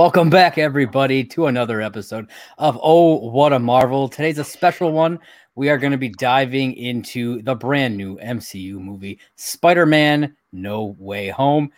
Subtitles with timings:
[0.00, 4.08] Welcome back, everybody, to another episode of Oh What a Marvel.
[4.08, 5.18] Today's a special one.
[5.56, 10.96] We are going to be diving into the brand new MCU movie, Spider Man No
[10.98, 11.70] Way Home.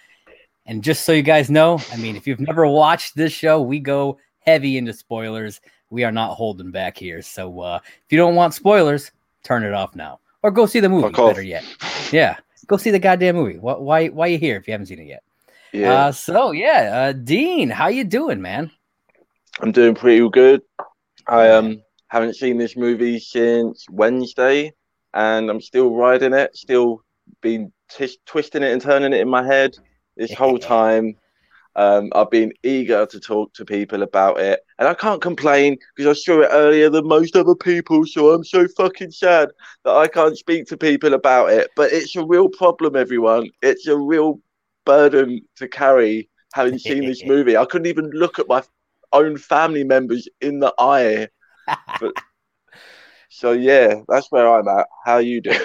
[0.66, 3.80] And just so you guys know, I mean, if you've never watched this show, we
[3.80, 5.60] go heavy into spoilers.
[5.90, 7.22] We are not holding back here.
[7.22, 9.10] So uh, if you don't want spoilers,
[9.42, 11.10] turn it off now or go see the movie.
[11.10, 11.64] Better yet,
[12.12, 12.36] yeah,
[12.68, 13.58] go see the goddamn movie.
[13.58, 14.10] Why?
[14.10, 15.24] Why are you here if you haven't seen it yet?
[15.72, 15.92] Yeah.
[15.92, 18.70] Uh, so yeah, uh, Dean, how you doing, man?
[19.60, 20.62] I'm doing pretty good.
[21.26, 24.72] I um haven't seen this movie since Wednesday,
[25.14, 26.54] and I'm still riding it.
[26.56, 27.02] Still
[27.40, 29.76] been t- twisting it and turning it in my head
[30.16, 31.16] this whole time.
[31.74, 36.18] Um, I've been eager to talk to people about it, and I can't complain because
[36.18, 38.04] I saw it earlier than most other people.
[38.04, 39.48] So I'm so fucking sad
[39.84, 41.70] that I can't speak to people about it.
[41.76, 43.48] But it's a real problem, everyone.
[43.62, 44.38] It's a real
[44.84, 47.56] burden to carry having seen this movie.
[47.56, 48.62] I couldn't even look at my
[49.12, 51.28] own family members in the eye.
[52.00, 52.12] But,
[53.28, 54.86] so yeah, that's where I'm at.
[55.04, 55.58] How you doing?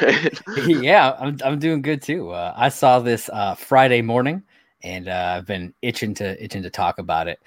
[0.84, 2.32] yeah, I'm I'm doing good too.
[2.32, 4.44] Uh, I saw this uh, Friday morning,
[4.84, 7.40] and uh, I've been itching to itching to talk about it.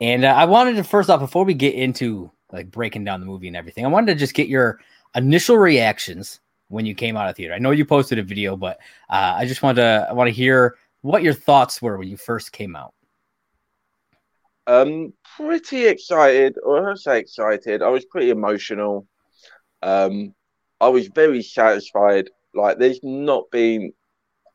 [0.00, 3.26] And uh, I wanted to first off, before we get into like breaking down the
[3.26, 4.78] movie and everything, I wanted to just get your
[5.14, 7.54] initial reactions when you came out of theater.
[7.54, 8.78] I know you posted a video, but
[9.10, 12.16] uh, I just want to I want to hear what your thoughts were when you
[12.16, 12.94] first came out.
[14.66, 17.82] Um, pretty excited, or I say excited.
[17.82, 19.06] I was pretty emotional.
[19.82, 20.34] Um,
[20.80, 22.30] I was very satisfied.
[22.54, 23.92] Like, there's not been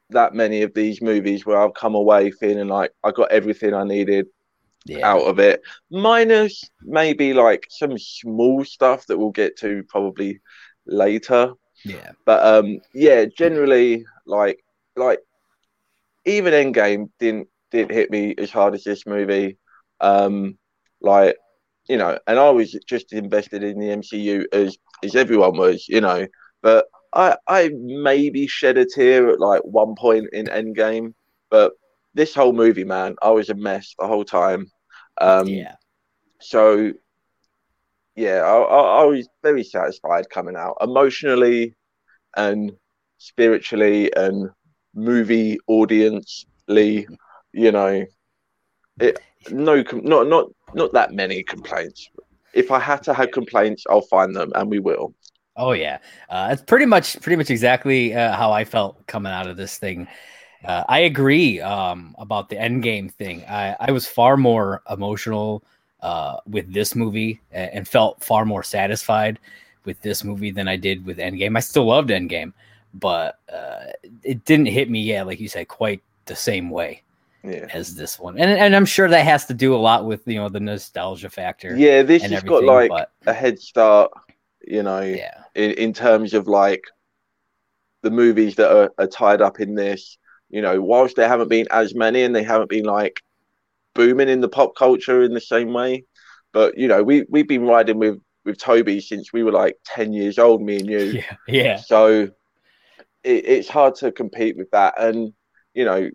[0.09, 3.83] that many of these movies where I've come away feeling like I got everything I
[3.83, 4.27] needed
[4.85, 5.07] yeah.
[5.07, 5.61] out of it.
[5.89, 10.41] Minus maybe like some small stuff that we'll get to probably
[10.85, 11.53] later.
[11.83, 12.11] Yeah.
[12.25, 14.63] But um, yeah, generally like
[14.95, 15.19] like
[16.25, 19.57] even Endgame didn't didn't hit me as hard as this movie.
[19.99, 20.57] Um,
[21.01, 21.37] like
[21.87, 26.01] you know, and I was just invested in the MCU as as everyone was, you
[26.01, 26.25] know.
[26.61, 31.13] But I I maybe shed a tear at like one point in Endgame,
[31.49, 31.73] but
[32.13, 34.67] this whole movie, man, I was a mess the whole time.
[35.19, 35.75] Um, yeah.
[36.39, 36.93] So
[38.15, 41.75] yeah, I, I, I was very satisfied coming out emotionally
[42.35, 42.71] and
[43.17, 44.49] spiritually and
[44.93, 47.05] movie audience-ly,
[47.51, 48.05] you know,
[48.99, 49.19] it
[49.51, 52.09] no not not not that many complaints.
[52.53, 55.13] If I had to have complaints, I'll find them, and we will.
[55.55, 55.99] Oh yeah,
[56.29, 59.77] uh, it's pretty much pretty much exactly uh, how I felt coming out of this
[59.77, 60.07] thing.
[60.65, 63.43] Uh, I agree um, about the end game thing.
[63.49, 65.63] I, I was far more emotional
[66.01, 69.39] uh, with this movie and, and, felt far more satisfied
[69.83, 71.57] with this movie than I did with Endgame.
[71.57, 72.53] I still loved Endgame,
[72.93, 73.91] but uh,
[74.23, 77.03] it didn't hit me yet, like you said, quite the same way
[77.43, 77.67] yeah.
[77.73, 78.37] as this one.
[78.37, 81.29] And and I'm sure that has to do a lot with you know the nostalgia
[81.29, 81.75] factor.
[81.75, 83.11] Yeah, this has got like but...
[83.25, 84.11] a head start,
[84.65, 85.43] you know, yeah.
[85.55, 86.83] in, in terms of like
[88.01, 90.17] the movies that are, are tied up in this.
[90.49, 93.19] You know, whilst there haven't been as many and they haven't been like
[93.95, 96.05] booming in the pop culture in the same way,
[96.51, 100.13] but you know, we we've been riding with with Tobey since we were like ten
[100.13, 100.99] years old, me and you.
[101.13, 101.77] Yeah, yeah.
[101.77, 102.29] So
[103.23, 104.99] it, it's hard to compete with that.
[104.99, 105.33] And
[105.73, 106.09] you know,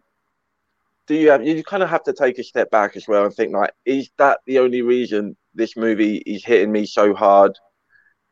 [1.06, 3.34] do you have you kind of have to take a step back as well and
[3.34, 7.58] think like, is that the only reason this movie is hitting me so hard?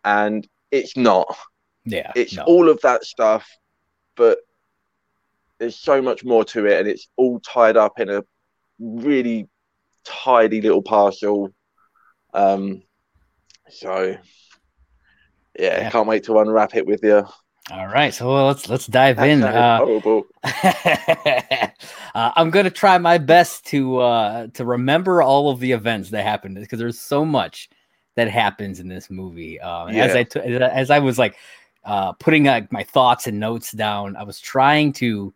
[0.05, 1.37] And it's not.
[1.85, 2.45] Yeah, it's no.
[2.45, 3.49] all of that stuff,
[4.17, 4.39] but
[5.59, 8.25] there's so much more to it, and it's all tied up in a
[8.79, 9.49] really
[10.05, 11.51] tidy little parcel.
[12.35, 12.83] Um,
[13.71, 14.17] so
[15.59, 17.27] yeah, yeah, can't wait to unwrap it with you.
[17.73, 19.43] All right, so let's let's dive in.
[19.43, 19.81] Uh,
[22.15, 26.23] uh, I'm gonna try my best to uh, to remember all of the events that
[26.23, 27.69] happened because there's so much
[28.15, 29.61] that happens in this movie.
[29.61, 30.05] Um, yeah.
[30.05, 31.37] As I t- as I was like
[31.85, 35.35] uh, putting like my thoughts and notes down, I was trying to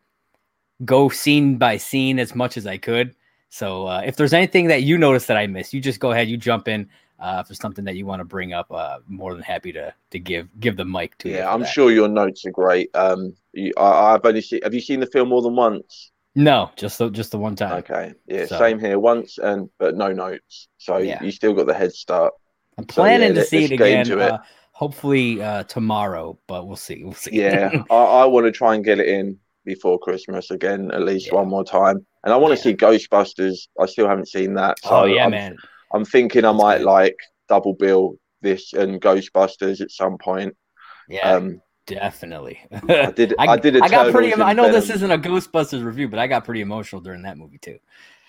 [0.84, 3.14] go scene by scene as much as I could.
[3.48, 6.28] So uh, if there's anything that you notice that I missed, you just go ahead,
[6.28, 6.88] you jump in
[7.20, 9.94] uh, if there's something that you want to bring up, uh, more than happy to
[10.10, 11.28] to give give the mic to.
[11.28, 11.68] Yeah, I'm that.
[11.68, 12.94] sure your notes are great.
[12.94, 14.60] Um, you, I, have only seen.
[14.62, 16.12] Have you seen the film more than once?
[16.34, 17.78] No, just the, just the one time.
[17.78, 18.58] Okay, yeah, so.
[18.58, 18.98] same here.
[18.98, 21.22] Once and but no notes, so yeah.
[21.22, 22.32] you still got the head start.
[22.78, 24.20] I'm planning so, yeah, to see it again.
[24.20, 24.38] Uh,
[24.72, 27.04] hopefully uh, tomorrow, but we'll see.
[27.04, 27.32] We'll see.
[27.32, 31.26] Yeah, I, I want to try and get it in before Christmas again, at least
[31.26, 31.34] yeah.
[31.34, 32.06] one more time.
[32.24, 33.68] And I want to see Ghostbusters.
[33.78, 34.78] I still haven't seen that.
[34.80, 35.56] So oh yeah, I'm, man.
[35.92, 37.16] I'm thinking I might like
[37.48, 40.56] double bill this and Ghostbusters at some point.
[41.08, 41.34] Yeah.
[41.34, 42.60] Um, definitely.
[42.88, 43.34] I did.
[43.38, 43.80] I, I did.
[43.80, 44.34] I got pretty.
[44.34, 47.58] I know this isn't a Ghostbusters review, but I got pretty emotional during that movie
[47.58, 47.78] too.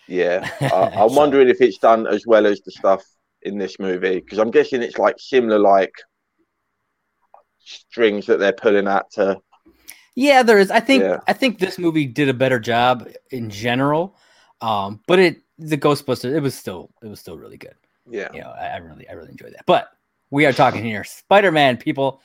[0.07, 3.03] Yeah, I, I'm wondering if it's done as well as the stuff
[3.43, 5.93] in this movie because I'm guessing it's like similar, like
[7.59, 9.39] strings that they're pulling at to.
[10.15, 10.71] Yeah, there is.
[10.71, 11.19] I think Yeah.
[11.27, 14.17] I think this movie did a better job in general.
[14.59, 17.75] Um, but it the Ghostbusters, it was still it was still really good.
[18.09, 19.65] Yeah, You know, I, I really I really enjoyed that.
[19.65, 19.89] But
[20.31, 22.21] we are talking here Spider-Man people.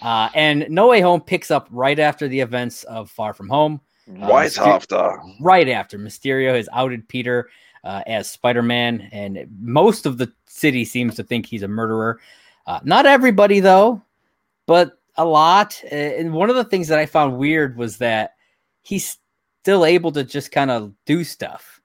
[0.00, 3.80] Uh, and No Way Home picks up right after the events of Far From Home.
[4.08, 5.20] right Myster- after.
[5.40, 7.48] right after Mysterio has outed Peter
[7.84, 12.20] uh, as Spider Man, and most of the city seems to think he's a murderer.
[12.66, 14.02] Uh, not everybody, though,
[14.66, 15.80] but a lot.
[15.84, 18.34] Uh, And one of the things that I found weird was that
[18.82, 19.18] he's
[19.62, 21.80] still able to just kind of do stuff.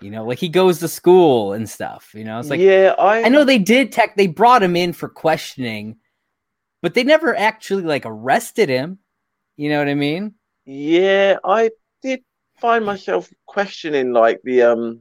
[0.00, 2.10] You know, like he goes to school and stuff.
[2.14, 4.16] You know, it's like yeah, I I know they did tech.
[4.16, 5.96] They brought him in for questioning,
[6.82, 8.98] but they never actually like arrested him.
[9.56, 10.34] You know what I mean?
[10.66, 11.70] Yeah, I
[12.02, 12.22] did
[12.58, 15.00] find myself questioning like the um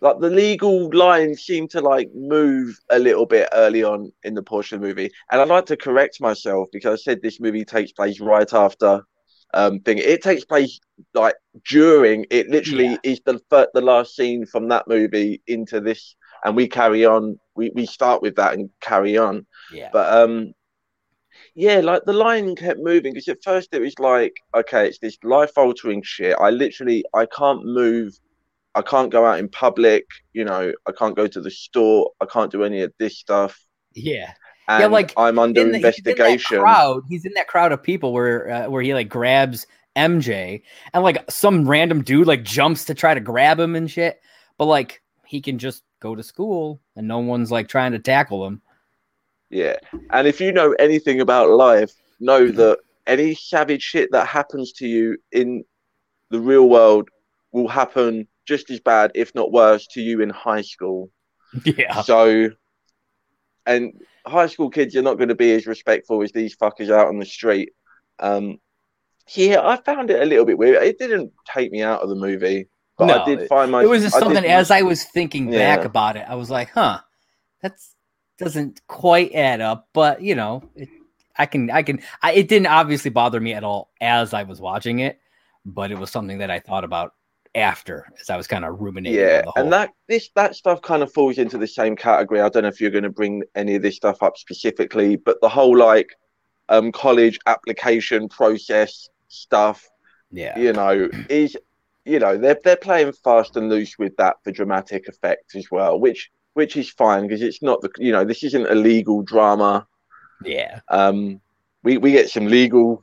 [0.00, 4.42] like the legal lines seem to like move a little bit early on in the
[4.42, 5.10] portion of the movie.
[5.30, 9.02] And I'd like to correct myself because I said this movie takes place right after
[9.54, 9.98] um thing.
[9.98, 10.80] It takes place
[11.14, 11.34] like
[11.68, 12.96] during it literally Yeah.
[13.04, 13.40] is the
[13.74, 18.20] the last scene from that movie into this and we carry on we, we start
[18.22, 19.46] with that and carry on.
[19.72, 19.90] Yeah.
[19.92, 20.52] But um,
[21.54, 25.18] yeah, like the line kept moving because at first it was like, okay, it's this
[25.22, 26.36] life altering shit.
[26.40, 28.18] I literally I can't move,
[28.74, 30.04] I can't go out in public.
[30.32, 32.10] You know, I can't go to the store.
[32.20, 33.58] I can't do any of this stuff.
[33.94, 34.32] yeah.
[34.68, 36.60] And like, I'm under in the- he's in investigation.
[36.60, 37.02] crowd.
[37.08, 39.66] He's in that crowd of people where uh, where he like grabs
[39.96, 40.62] MJ
[40.92, 44.20] and like some random dude like jumps to try to grab him and shit.
[44.58, 48.46] But like he can just go to school and no one's like trying to tackle
[48.46, 48.60] him.
[49.50, 49.76] Yeah,
[50.10, 54.88] and if you know anything about life, know that any savage shit that happens to
[54.88, 55.64] you in
[56.30, 57.08] the real world
[57.52, 61.10] will happen just as bad, if not worse, to you in high school.
[61.64, 62.00] Yeah.
[62.02, 62.50] So,
[63.66, 67.08] and high school kids are not going to be as respectful as these fuckers out
[67.08, 67.72] on the street.
[68.18, 68.58] Um,
[69.34, 70.82] yeah, I found it a little bit weird.
[70.82, 72.68] It didn't take me out of the movie,
[72.98, 73.82] but No, I did find my.
[73.82, 76.50] it was just I something did- as I was thinking back about it, I was
[76.50, 77.00] like, huh,
[77.62, 77.72] that
[78.38, 80.88] doesn't quite add up, but you know, it,
[81.36, 84.60] I can, I can, I, it didn't obviously bother me at all as I was
[84.60, 85.18] watching it,
[85.64, 87.14] but it was something that I thought about
[87.54, 89.18] after as I was kind of ruminating.
[89.18, 89.64] Yeah, the whole.
[89.64, 92.40] and that this that stuff kind of falls into the same category.
[92.40, 95.40] I don't know if you're going to bring any of this stuff up specifically, but
[95.40, 96.10] the whole like
[96.68, 99.88] um college application process stuff,
[100.30, 101.56] yeah, you know, is
[102.04, 105.98] you know they're they're playing fast and loose with that for dramatic effect as well,
[105.98, 109.86] which which is fine because it's not the you know this isn't a legal drama.
[110.44, 111.40] yeah, Um,
[111.82, 113.02] we we get some legal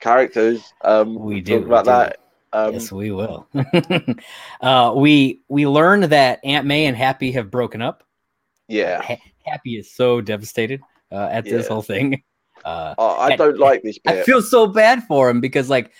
[0.00, 0.72] characters.
[0.82, 1.90] Um, We do, about we do.
[1.90, 2.16] that.
[2.52, 3.46] Um, yes, we will.
[4.60, 8.02] uh, we we learned that Aunt May and Happy have broken up.
[8.68, 9.16] yeah, Ha-
[9.46, 10.80] Happy is so devastated
[11.12, 12.22] uh, at this whole thing.
[12.62, 14.26] Uh, I, I don't like this I bit.
[14.26, 15.92] feel so bad for him because like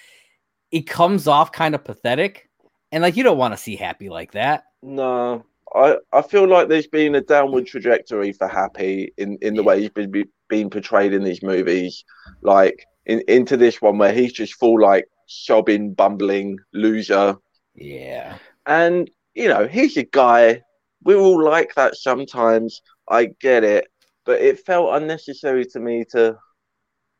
[0.70, 2.50] it comes off kind of pathetic,
[2.92, 4.64] and like you don't want to see Happy like that.
[4.82, 5.42] No,
[5.74, 9.66] I, I feel like there's been a downward trajectory for Happy in, in the Yeah.
[9.68, 12.04] way he's been be, being portrayed in these movies.
[12.42, 17.36] Like in, into this one where he's just full like sobbing, bumbling loser.
[17.74, 20.62] Yeah, And you know, he's a guy.
[21.02, 22.82] We're all like that sometimes.
[23.08, 23.86] I get it,
[24.24, 26.36] but it felt unnecessary to me to,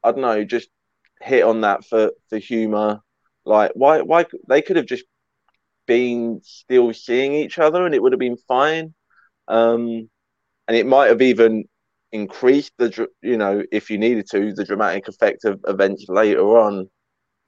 [0.05, 0.71] I don't know, just
[1.23, 3.01] hit on that for for humor.
[3.47, 4.03] Like, why?
[4.03, 5.05] Why they could have just
[5.87, 8.95] been still seeing each other, and it would have been fine.
[9.49, 10.11] Um,
[10.69, 11.65] and it might have even
[12.13, 16.89] increased the, you know, if you needed to, the dramatic effect of events later on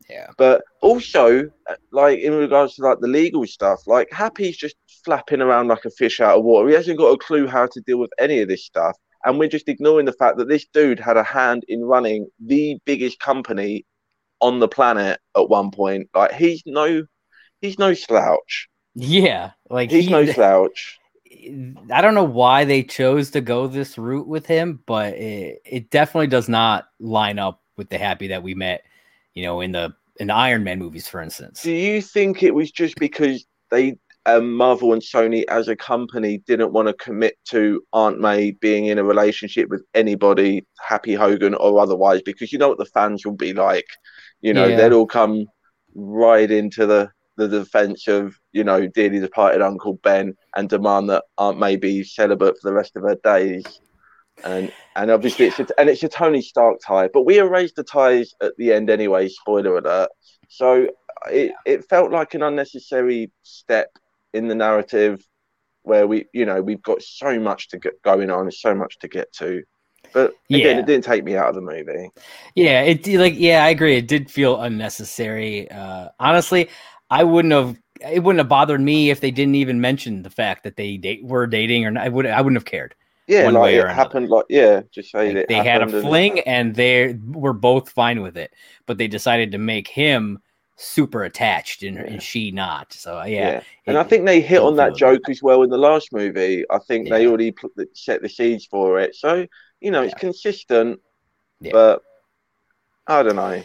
[0.08, 4.76] yeah, but also uh, like in regards to like the legal stuff like happy's just
[5.04, 6.68] flapping around like a fish out of water.
[6.68, 8.96] He hasn't got a clue how to deal with any of this stuff.
[9.24, 12.78] And we're just ignoring the fact that this dude had a hand in running the
[12.84, 13.86] biggest company
[14.40, 16.08] on the planet at one point.
[16.14, 17.04] Like he's no
[17.60, 18.68] he's no slouch.
[18.94, 19.52] Yeah.
[19.70, 20.98] Like he's he, no slouch.
[21.90, 25.90] I don't know why they chose to go this route with him, but it, it
[25.90, 28.84] definitely does not line up with the Happy that we met,
[29.34, 31.62] you know, in the in the Iron Man movies, for instance.
[31.62, 33.96] do you think it was just because they
[34.26, 38.86] um, Marvel and Sony as a company didn't want to commit to Aunt May being
[38.86, 43.24] in a relationship with anybody, Happy Hogan or otherwise, because you know what the fans
[43.24, 43.86] will be like.
[44.40, 44.76] You know, Yeah.
[44.76, 45.46] they'd all come
[45.94, 51.24] right into the, the defense of, you know, dearly departed Uncle Ben and demand that
[51.38, 53.64] Aunt May be celibate for the rest of her days.
[54.44, 57.84] And and obviously it's a, and it's a Tony Stark tie, but we erased the
[57.84, 59.28] ties at the end anyway.
[59.28, 60.10] Spoiler alert.
[60.48, 60.88] So
[61.28, 63.90] it, it felt like an unnecessary step
[64.32, 65.24] in the narrative
[65.82, 69.08] where we, you know, we've got so much to get going on, so much to
[69.08, 69.62] get to.
[70.12, 70.78] But again, Yeah.
[70.78, 72.10] it didn't take me out of the movie.
[72.54, 73.96] Yeah, it like yeah, I agree.
[73.96, 75.70] It did feel unnecessary.
[75.70, 76.68] Uh, honestly,
[77.10, 77.78] I wouldn't have.
[78.00, 81.24] It wouldn't have bothered me if they didn't even mention the fact that they date,
[81.24, 82.04] were dating, or not.
[82.04, 82.26] I would.
[82.26, 82.94] I wouldn't have cared.
[83.28, 83.94] Yeah, One like way it or another.
[83.94, 84.28] happened.
[84.28, 88.20] Like yeah, just say Like, that they had a fling, and they were both fine
[88.22, 88.52] with it.
[88.86, 90.40] But they decided to make him
[90.76, 92.02] super attached, and, Yeah.
[92.04, 92.92] and she not.
[92.92, 95.70] So yeah, Yeah, and it- I think they hit on that joke as well in
[95.70, 96.64] the last movie.
[96.70, 97.28] I think they Yeah.
[97.28, 99.46] already pl- set the seeds for it, so
[99.80, 101.00] you know it's consistent.
[101.60, 102.02] But
[103.06, 103.62] I don't know.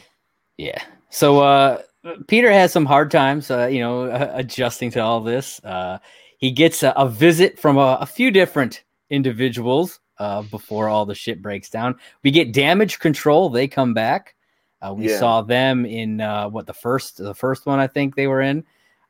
[0.57, 0.81] Yeah.
[1.09, 1.81] So uh
[2.27, 5.59] Peter has some hard times uh, you know, uh, adjusting to all this.
[5.63, 5.97] Uh
[6.37, 11.15] he gets a, a visit from a, a few different individuals uh before all the
[11.15, 11.95] shit breaks down.
[12.23, 14.35] We get damage control, they come back.
[14.81, 15.19] Uh, we Yeah.
[15.19, 18.65] saw them in uh what the first the first one I think they were in.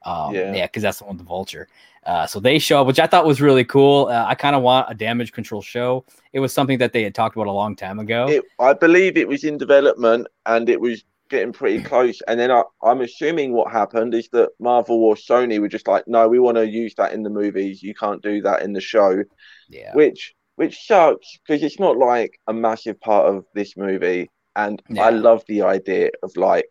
[0.06, 0.54] Um, Yeah.
[0.54, 1.68] yeah, because that's the one with the vulture.
[2.06, 4.08] Uh, so they show up, which I thought was really cool.
[4.08, 6.06] Uh, I kind of want a damage control show.
[6.32, 8.30] It was something that they had talked about a long time ago.
[8.30, 12.22] It, I believe it was in development and it was getting pretty close.
[12.28, 16.08] And then I, I'm assuming what happened is that Marvel or Sony were just like,
[16.08, 17.84] no, we want to use that in the movies.
[17.84, 19.24] You can't do that in the show,
[19.70, 19.94] yeah.
[19.94, 24.30] which which sucks because it's not like a massive part of this movie.
[24.56, 25.04] And Yeah.
[25.04, 26.70] I love the idea of like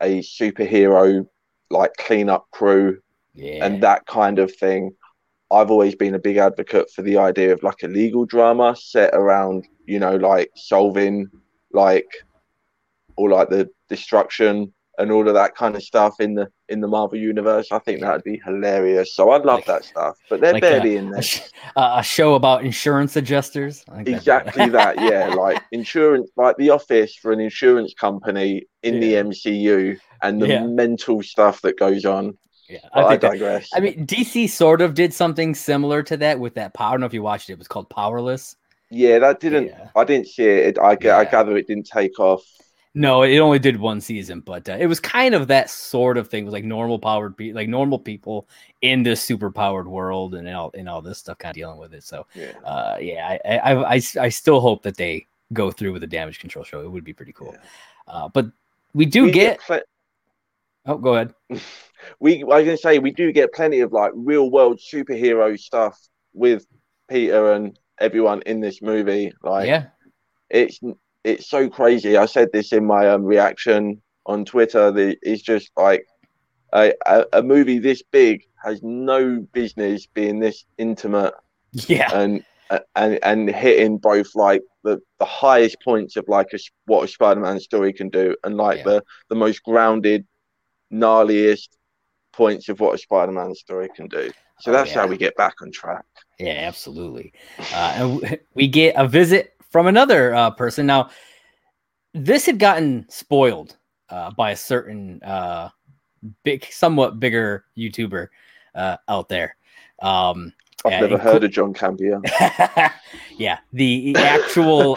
[0.00, 1.26] a superhero
[1.70, 3.00] like cleanup crew
[3.34, 3.64] yeah.
[3.64, 4.92] and that kind of thing.
[5.50, 9.14] I've always been a big advocate for the idea of like a legal drama set
[9.14, 11.28] around, you know, like solving
[11.72, 12.08] like
[13.16, 16.86] all like the destruction and all of that kind of stuff in the in the
[16.86, 17.68] Marvel universe.
[17.72, 19.14] I think that'd be hilarious.
[19.14, 20.16] So I'd love Like- that stuff.
[20.30, 21.22] But they're like, barely in a, there.
[21.22, 21.40] sh-
[21.76, 23.84] uh, a show about insurance adjusters.
[23.88, 25.34] I think that'd be- Exactly that, yeah.
[25.34, 29.00] Like insurance, like the office for an insurance company in Yeah.
[29.00, 30.64] the MCU, and the Yeah.
[30.66, 32.38] mental stuff that goes on.
[32.68, 33.68] yeah, I I, think that, digress.
[33.74, 36.88] I mean, DC sort of did something similar to that with that power.
[36.88, 37.54] I don't know if you watched it.
[37.54, 38.56] It was called Powerless.
[38.90, 39.66] yeah, that didn't.
[39.66, 39.88] Yeah.
[39.96, 40.66] I didn't see it.
[40.68, 42.42] it I, I gather it didn't take off.
[42.96, 46.28] No, it only did one season, but uh, it was kind of that sort of
[46.28, 46.42] thing.
[46.44, 48.46] It was like normal powered, pe- like normal people
[48.82, 51.92] in this super powered world, and all and all this stuff, kind of dealing with
[51.92, 52.04] it.
[52.04, 52.52] So, Yeah.
[52.64, 56.38] uh, yeah, I, I, I, I still hope that they go through with the damage
[56.38, 56.82] control show.
[56.82, 57.56] It would be pretty cool.
[58.06, 58.46] Uh, but
[58.94, 59.60] we do We get.
[59.60, 59.80] pl-
[60.86, 61.34] Oh, go ahead.
[62.20, 65.98] we I was gonna say we do get plenty of like real world superhero stuff
[66.32, 66.66] with
[67.08, 69.32] Peter and everyone in this movie.
[69.42, 69.86] Like yeah,
[70.50, 70.78] it's
[71.24, 72.16] it's so crazy.
[72.16, 74.90] I said this in my um, reaction on Twitter.
[74.92, 76.06] The it's just like
[76.72, 81.34] a, a a movie this big has no business being this intimate
[81.72, 82.44] yeah, and
[82.96, 87.60] and and hitting both like the the highest points of like a, what a Spider-Man
[87.60, 88.84] story can do and like Yeah.
[88.84, 90.26] the the most grounded
[90.92, 91.68] gnarliest
[92.32, 94.30] points of what a Spider-Man story can do.
[94.60, 95.02] So Oh, that's yeah.
[95.02, 96.04] how we get back on track.
[96.38, 97.32] Yeah, absolutely.
[97.72, 100.86] Uh, and we get a visit from another uh, person.
[100.86, 101.10] Now,
[102.12, 103.76] this had gotten spoiled
[104.08, 105.68] uh, by a certain uh,
[106.44, 108.28] big, somewhat bigger YouTuber
[108.76, 109.56] uh, out there.
[110.00, 110.52] Um,
[110.84, 112.22] I've never heard of John Campea.
[113.36, 114.96] yeah, the actual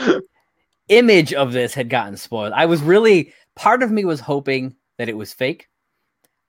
[0.89, 2.53] image of this had gotten spoiled.
[2.53, 5.69] I was really part of me was hoping that it was fake.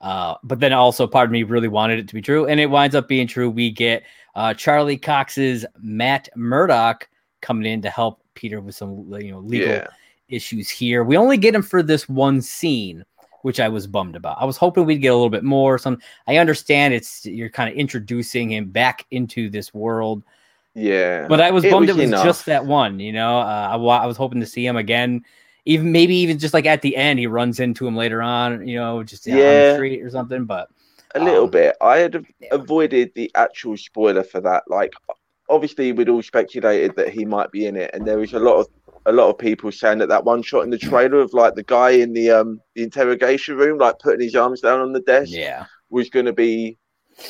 [0.02, 2.66] Uh, but then also part of me really wanted it to be true, and it
[2.66, 3.48] winds up being true.
[3.48, 4.02] We get
[4.34, 7.08] uh, Charlie Cox's Matt Murdock
[7.40, 9.86] coming in to help Peter with some you know legal Yeah.
[10.28, 11.04] issues here.
[11.04, 13.04] We only get him for this one scene,
[13.42, 14.36] which I was bummed about.
[14.40, 15.78] I was hoping we'd get a little bit more.
[15.78, 20.22] Some I understand it's you're kind of introducing him back into this world,
[20.74, 21.26] Yeah.
[21.28, 22.24] but I was It bummed was it was enough.
[22.24, 23.00] just that one.
[23.00, 25.24] You know, uh, I, I was hoping to see him again.
[25.64, 28.66] Even maybe even just like at the end, he runs into him later on.
[28.66, 29.34] You know, just yeah.
[29.34, 30.44] on the street or something.
[30.46, 30.68] But
[31.14, 31.76] a little um, bit.
[31.80, 34.64] I had avoided the actual spoiler for that.
[34.68, 34.92] Like,
[35.48, 38.56] obviously, we'd all speculated that he might be in it, and there was a lot
[38.60, 38.66] of
[39.06, 41.62] a lot of people saying that that one shot in the trailer of like the
[41.62, 45.32] guy in the um the interrogation room, like putting his arms down on the desk,
[45.32, 46.76] yeah, was going to be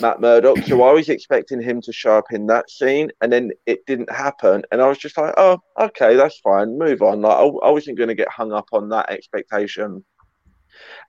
[0.01, 0.59] Matt Murdock.
[0.67, 4.11] So I was expecting him to show up in that scene, and then it didn't
[4.11, 4.63] happen.
[4.73, 6.79] And I was just like, oh, okay, that's fine.
[6.79, 7.23] Move on.
[7.23, 10.05] Like I, I wasn't going to get hung up on that expectation.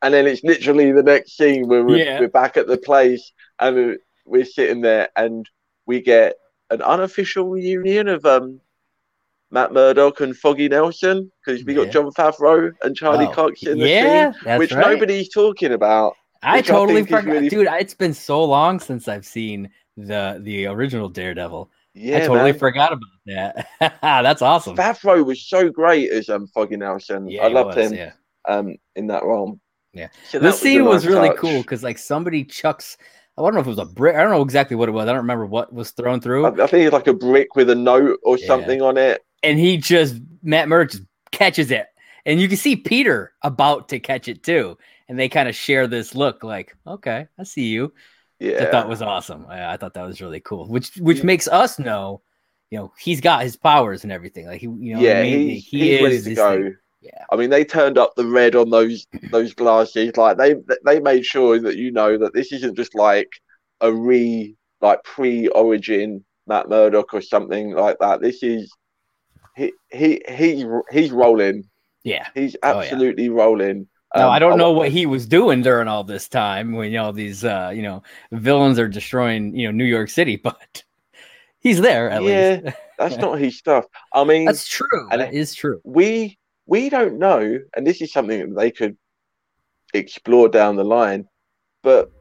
[0.02, 2.20] And then it's literally the next scene where we're, Yeah.
[2.20, 5.48] we're back at the place and we're, we're sitting there, and
[5.86, 6.36] we get
[6.70, 8.60] an unofficial reunion of um.
[9.52, 11.86] Matt Murdock and Foggy Nelson because we Yeah.
[11.86, 14.86] got Jon Favreau and Charlie Oh, Cox in the yeah, which right.
[14.88, 16.14] nobody's talking about.
[16.44, 17.68] I I totally is forgot, really- dude.
[17.72, 21.68] It's been so long since I've seen the the original Daredevil.
[21.96, 22.60] Yeah, I totally man.
[22.60, 23.10] forgot about
[23.80, 23.98] that.
[24.04, 24.78] That's awesome.
[24.78, 27.28] Favreau was so great as um Foggy Nelson.
[27.28, 28.12] Yeah, I loved was, him
[28.48, 29.60] um in that role.
[29.94, 30.10] Yeah.
[30.30, 31.38] So this scene was nice really touch.
[31.38, 32.98] cool because like somebody chucks
[33.40, 34.16] I don't know if it was a brick.
[34.16, 35.04] I don't know exactly what it was.
[35.04, 36.46] I don't remember what was thrown through.
[36.46, 38.48] I, I think it's like a brick with a note or Yeah.
[38.48, 39.24] something on it.
[39.44, 41.88] and he just Matt Murdock just catches it,
[42.26, 44.78] and you can see Peter about to catch it too,
[45.10, 47.94] and they kind of share this look, like, "Okay, I see you."
[48.40, 49.46] Yeah, I thought was awesome.
[49.50, 51.26] I, I thought that was really cool, which which Yeah.
[51.26, 52.22] makes us know,
[52.72, 54.48] you know, he's got his powers and everything.
[54.48, 55.42] Like he, you know, yeah, I mean?
[55.46, 56.28] he's, he he's is
[57.02, 57.26] ready to this go.
[57.26, 57.26] thing.
[57.26, 60.18] Yeah, I mean, they turned up the red on those those glasses.
[60.18, 63.30] Like they they made sure that you know that this isn't just like
[63.82, 68.22] a re like pre-origin Matt Murdock or something like that.
[68.22, 68.78] This is
[69.56, 71.66] he he he's he's rolling.
[72.04, 72.30] yeah.
[72.36, 73.02] He's Oh, yeah.
[73.02, 73.88] absolutely rolling.
[74.16, 77.12] Um, I don't know what he was doing during all this time when you know
[77.12, 80.84] these uh you know villains are destroying you know New York City, but
[81.60, 82.62] he's there at Yeah, least.
[82.98, 83.86] That's not his stuff.
[84.14, 85.08] I mean, That's true.
[85.12, 85.82] And that is true.
[85.84, 86.38] we
[86.70, 88.96] we don't know, and this is something that they could
[89.96, 91.28] explore down the line,
[91.82, 92.12] but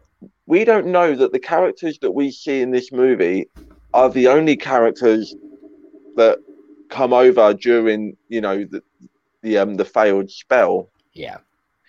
[0.47, 3.51] we don't know that the characters that we see in this movie
[3.93, 5.35] are the only characters
[6.17, 6.39] that
[6.89, 8.83] come over during, you know, the
[9.43, 10.89] the um the failed spell.
[11.13, 11.37] Yeah.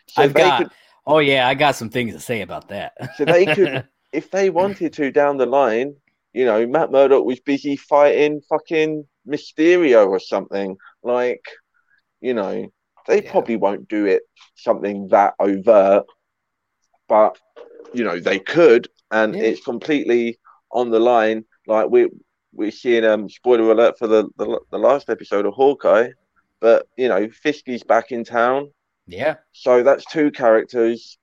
[0.07, 0.71] So I've got could,
[1.07, 2.93] oh yeah, I got some things to say about that.
[3.15, 5.95] so they could, if they wanted to down the line,
[6.33, 10.75] you know, Matt Murdock was busy fighting fucking Mysterio or something.
[11.03, 11.45] Like,
[12.21, 12.71] you know,
[13.07, 13.31] they Yeah.
[13.31, 14.23] probably won't do it
[14.55, 16.05] something that overt,
[17.07, 17.37] but
[17.93, 19.43] you know, they could, and Yeah.
[19.43, 20.39] it's completely
[20.71, 21.45] on the line.
[21.67, 22.09] Like we
[22.53, 26.09] we're seeing um spoiler alert for the, the the last episode of Hawkeye,
[26.59, 28.71] but you know, Fisky's back in town.
[29.07, 29.35] yeah.
[29.53, 31.17] So that's two characters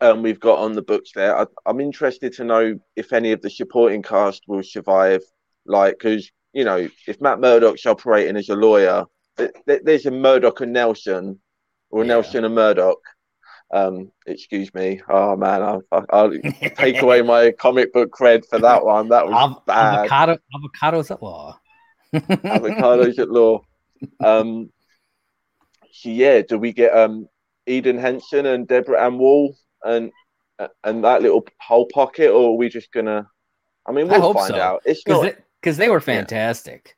[0.00, 1.36] um, we've got on the books there.
[1.36, 5.22] I, I'm interested to know if any of the supporting cast will survive.
[5.66, 9.04] Like, because, you know, if Matt Murdock's operating as a lawyer,
[9.66, 11.40] there's a Murdock and Nelson,
[11.90, 12.08] or Yeah.
[12.08, 12.98] Nelson and Murdock.
[13.72, 15.00] Um, excuse me.
[15.08, 16.30] Oh, man, I'll, I'll
[16.76, 19.08] take away my comic book cred for that one.
[19.08, 19.98] That was Av- bad.
[20.00, 21.58] avocado avocados at law.
[22.14, 23.62] avocados at law.
[24.22, 24.70] Um,
[25.92, 27.28] so yeah, do we get um
[27.66, 30.10] Elden Henson and Deborah Ann Woll and
[30.84, 33.26] and that little whole pocket, or are we just gonna?
[33.86, 34.60] I mean, we'll hope find so.
[34.60, 34.82] out.
[34.84, 35.34] It's because not.
[35.36, 36.94] they, 'cause they were fantastic.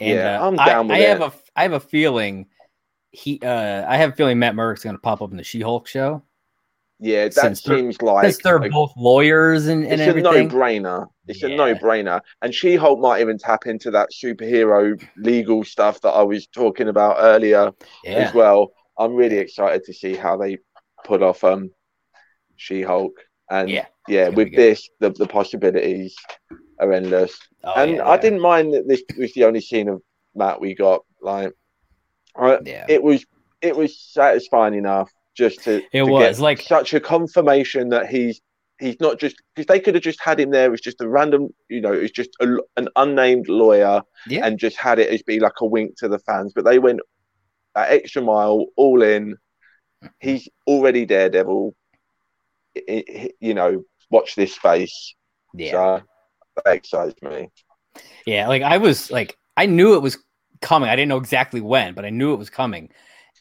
[0.00, 2.46] And Yeah, uh, I'm I- with I, have a I have a feeling
[3.10, 5.86] he uh I have a feeling Matt Murdock's going to pop up in the She-Hulk
[5.86, 6.22] show.
[6.98, 11.06] Yeah, that since seems like because they're a- both lawyers and, and it's a no-brainer.
[11.28, 16.22] It's a no-brainer, and She-Hulk might even tap into that superhero legal stuff that I
[16.22, 17.72] was talking about earlier.
[18.04, 18.72] yeah, as well.
[18.98, 20.58] I'm really excited to see how they
[21.04, 21.70] put off um
[22.56, 23.12] She-Hulk,
[23.50, 26.16] and Yeah, yeah, with this, the, the possibilities
[26.78, 27.38] are endless.
[27.64, 28.20] Oh, and yeah, I yeah.
[28.20, 30.02] didn't mind that this was the only scene of
[30.34, 31.04] Matt we got.
[31.20, 31.52] Like,
[32.36, 33.24] I, Yeah, it was
[33.62, 38.40] it was satisfying enough just to It to was, like- such a confirmation that he's
[38.78, 41.48] he's not just because they could have just had him there as just a random,
[41.70, 45.40] you know, it's just a, an unnamed lawyer yeah, and just had it as be
[45.40, 46.52] like a wink to the fans.
[46.54, 47.00] But they went
[47.74, 49.36] that extra mile, all in.
[50.20, 51.74] He's already Daredevil.
[52.76, 55.14] I- I- you know, watch this space.
[55.54, 55.70] yeah.
[55.72, 56.02] So
[56.64, 57.50] that excites me.
[58.26, 60.18] Yeah, like I was like I knew it was
[60.60, 60.88] coming.
[60.88, 62.90] I didn't know exactly when, but I knew it was coming.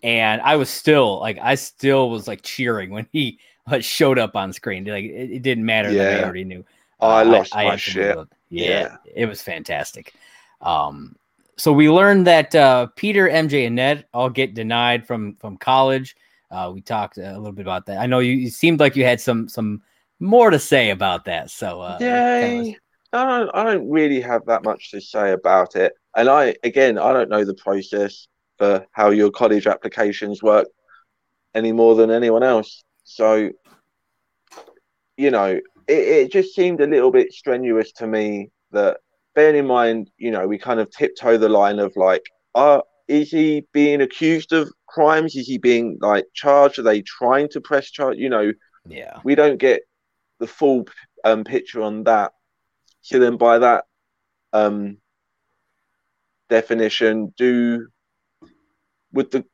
[0.03, 4.35] And I was still like I still was like cheering when he uh, showed up
[4.35, 4.85] on screen.
[4.85, 6.63] Like it, it didn't matter that I already knew.
[6.99, 8.27] Oh, I Uh, lost my absolutely shit.
[8.49, 8.97] Yeah, Yeah.
[9.15, 10.13] it was fantastic.
[10.61, 11.15] Um
[11.57, 16.15] so we learned that uh Peter, MJ, and Ned all get denied from from college.
[16.51, 17.97] Uh we talked a little bit about that.
[17.97, 19.81] I know you, you seemed like you had some some
[20.19, 21.49] more to say about that.
[21.49, 22.75] So uh yeah, of-
[23.15, 23.49] I don't.
[23.53, 25.93] I don't really have that much to say about it.
[26.15, 30.67] And I, again, I don't know the process for how your college applications work
[31.53, 32.83] any more than anyone else.
[33.03, 33.49] So,
[35.17, 38.97] you know, it, it just seemed a little bit strenuous to me that,
[39.33, 42.23] bearing in mind, you know, we kind of tiptoe the line of like,
[42.53, 45.35] are is he being accused of crimes?
[45.35, 46.79] Is he being like charged?
[46.79, 48.17] Are they trying to press charge?
[48.17, 48.51] You know,
[48.87, 49.19] yeah.
[49.23, 49.81] we don't get
[50.39, 50.85] the full
[51.23, 52.31] um, picture on that.
[53.05, 53.85] So then, by that
[54.51, 54.97] um,
[56.49, 57.87] definition, do
[59.13, 59.45] would the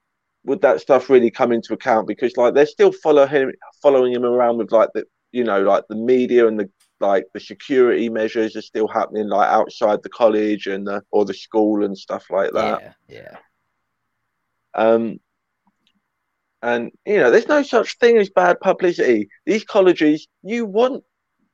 [0.45, 2.07] would that stuff really come into account?
[2.07, 5.83] Because like they're still follow him, following him around with like the you know like
[5.89, 6.69] the media and the
[7.01, 11.33] like the security measures are still happening like outside the college and the or the
[11.33, 12.95] school and stuff like that.
[13.09, 13.37] Yeah, yeah.
[14.73, 15.19] Um,
[16.61, 19.27] and you know, there's no such thing as bad publicity.
[19.45, 21.03] These colleges, you want,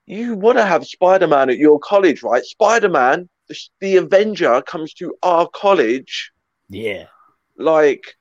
[0.08, 2.44] you want to have Spider-Man at your college, right?
[2.44, 6.32] Spider-Man, the, the Avenger, comes to our college.
[6.70, 7.06] Yeah.
[7.58, 8.16] Like,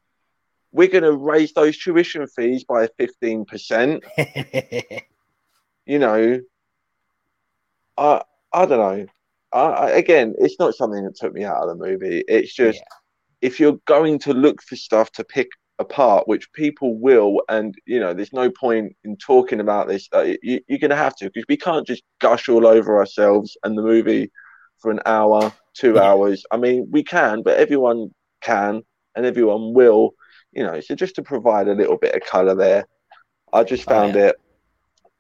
[0.73, 4.05] we're going to raise those tuition fees by fifteen percent.
[5.87, 6.41] you know,
[7.97, 8.23] I
[8.53, 9.07] I don't know.
[9.53, 12.25] I, I, again, it's not something that took me out of the movie.
[12.29, 12.85] It's just Yeah.
[13.49, 18.01] if you're going to look for stuff to pick apart, which people will, and you
[18.01, 20.09] know, there's no point in talking about this.
[20.15, 23.57] Uh, you, you're going to have to because we can't just gush all over ourselves
[23.65, 24.31] and the movie
[24.81, 26.01] for an hour, two Yeah.
[26.01, 26.45] hours.
[26.51, 28.11] I mean, we can, but everyone
[28.43, 28.83] can,
[29.15, 30.13] and everyone will.
[30.53, 32.87] You know, so just to provide a little bit of color there,
[33.53, 34.17] I just Oh, found yeah.
[34.17, 34.37] it,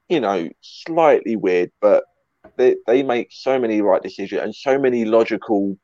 [0.08, 2.04] you know, slightly weird, but
[2.56, 5.76] they they make so many right decisions and so many logical,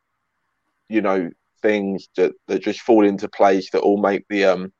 [0.88, 1.30] you know,
[1.62, 4.72] things that that just fall into place that all make the um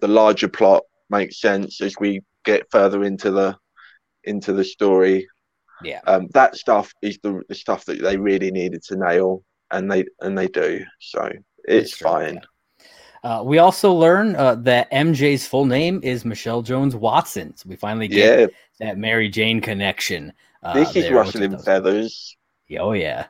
[0.00, 3.56] the larger plot make sense as we get further into the
[4.24, 5.26] into the story.
[5.82, 6.00] Yeah.
[6.06, 10.04] Um, that stuff is the the stuff that they really needed to nail, and they
[10.20, 10.84] and they do.
[11.00, 11.30] So
[11.64, 12.40] it's true, fine.
[13.22, 17.54] Uh, we also learn uh, that MJ's full name is Michelle Jones Watson.
[17.56, 18.46] So we finally get Yeah,
[18.78, 20.32] that Mary Jane connection.
[20.62, 22.36] Uh, this is there, which rustling does- feathers.
[22.78, 23.26] Oh yeah,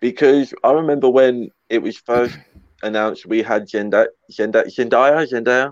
[0.00, 2.36] because I remember when it was first
[2.82, 5.70] announced we had Zendaya, Zendaya, Zendaya, Zendaya.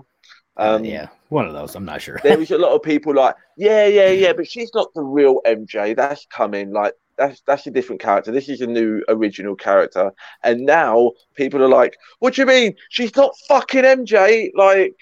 [0.57, 1.75] Uh, Um, yeah, one of those.
[1.75, 2.19] I'm not sure.
[2.23, 5.41] there was a lot of people like, yeah, yeah, yeah, but she's not the real
[5.45, 5.95] MJ.
[5.95, 6.71] That's coming.
[6.71, 8.31] Like that's that's a different character.
[8.31, 10.11] This is a new original character.
[10.43, 12.75] And now people are like, what do you mean?
[12.89, 14.51] She's not fucking MJ.
[14.55, 14.95] Like,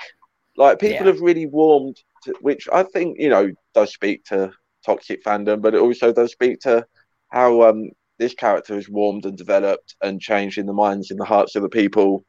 [0.57, 1.11] like people Yeah.
[1.13, 4.51] have really warmed, to, which I think you know does speak to
[4.85, 6.85] toxic fandom, but it also does speak to
[7.29, 7.89] how um
[8.21, 11.63] this character has warmed and developed and changed in the minds and the hearts of
[11.63, 12.23] the people.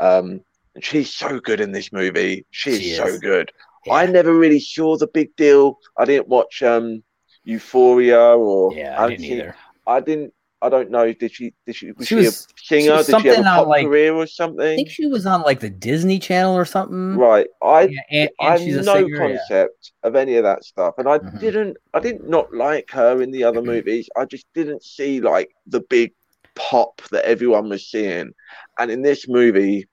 [0.00, 0.40] Um,
[0.74, 2.44] and she's so good in this movie.
[2.50, 3.52] She is She so good.
[3.86, 3.94] Yeah.
[3.94, 5.78] I never really saw the big deal.
[5.96, 7.04] I didn't watch um
[7.44, 9.56] Euphoria or Yeah, I didn't either.
[9.86, 10.34] I didn't.
[10.60, 11.12] I don't know.
[11.12, 11.54] Did she?
[11.66, 11.92] Did she?
[11.92, 12.92] Was She was- a singer?
[12.94, 14.60] was Did she have a something on, pop like- career or something?
[14.66, 17.16] I think she was on like the Disney Channel or something.
[17.16, 17.46] Right.
[17.62, 19.08] I Yeah, and, I have no singer.
[19.08, 19.18] yeah.
[19.38, 21.40] concept of any of that stuff, and I Mhm.
[21.40, 21.76] didn't.
[21.94, 24.08] I didn't not like her in the other movies.
[24.16, 26.12] I just didn't see like the big
[26.54, 28.32] pop that everyone was seeing,
[28.78, 29.86] and in this movie,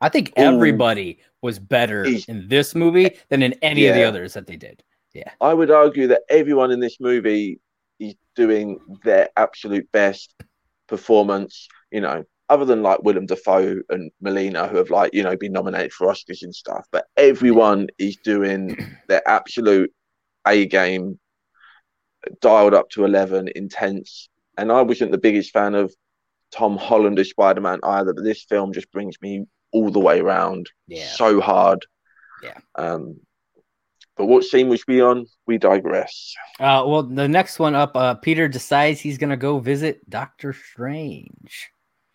[0.00, 0.42] I think Ooh.
[0.42, 4.82] everybody was better in this movie than in any of the others that they did.
[5.14, 7.58] Yeah, I would argue that everyone in this movie
[7.98, 10.32] is doing their absolute best
[10.88, 11.68] performance.
[11.90, 15.52] You know, other than like Willem Dafoe and Molina, who have like you know been
[15.52, 18.76] nominated for Oscars and stuff, but everyone is doing
[19.08, 19.92] their absolute
[20.46, 21.18] A game,
[22.40, 24.28] dialed up to eleven, intense.
[24.56, 25.94] And I wasn't the biggest fan of
[26.52, 30.20] Tom Holland as Spider Man either, but this film just brings me all the way
[30.20, 31.06] around Yeah.
[31.06, 31.86] so hard.
[32.42, 32.58] Yeah.
[32.74, 33.20] Um,
[34.16, 35.26] but what scene was we on?
[35.46, 36.34] We digress.
[36.58, 41.70] Uh, well, the next one up, uh, Peter decides he's gonna go visit Doctor Strange.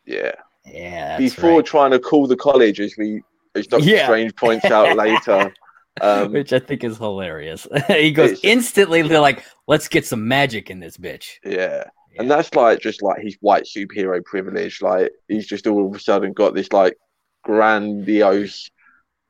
[0.06, 0.32] Yeah.
[0.66, 1.66] Yeah, that's Before right.
[1.66, 3.22] trying to call the college, as we
[3.54, 4.06] as Doctor Yeah.
[4.06, 5.54] Strange points out later.
[6.02, 7.68] Um, which I think is hilarious.
[7.88, 9.02] he goes instantly.
[9.04, 11.86] They're like, "Let's get some magic in this bitch." yeah.
[12.18, 14.82] And that's like just like his white superhero privilege.
[14.82, 16.98] Like he's just all of a sudden got this like
[17.44, 18.70] grandiose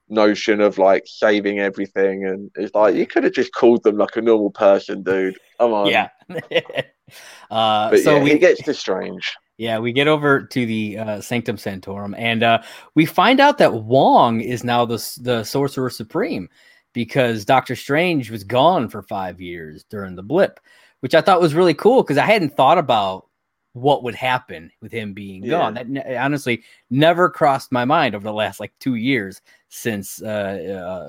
[0.08, 4.16] notion of like saving everything, and it's like you could have just called them like
[4.16, 5.38] a normal person, dude.
[5.60, 5.88] Come on.
[5.88, 6.10] Yeah.
[7.52, 9.36] uh, But so yeah, we he gets to Strange.
[9.58, 12.62] Yeah, we get over to the uh, Sanctum Sanctorum, and uh,
[12.94, 16.50] we find out that Wong is now the the Sorcerer Supreme
[16.92, 20.60] because Doctor Strange was gone for five years during the blip,
[21.00, 23.28] which I thought was really cool because I hadn't thought about
[23.74, 25.58] what would happen with him being Yeah.
[25.58, 25.74] gone.
[25.74, 30.28] That ne- honestly never crossed my mind over the last like two years since uh,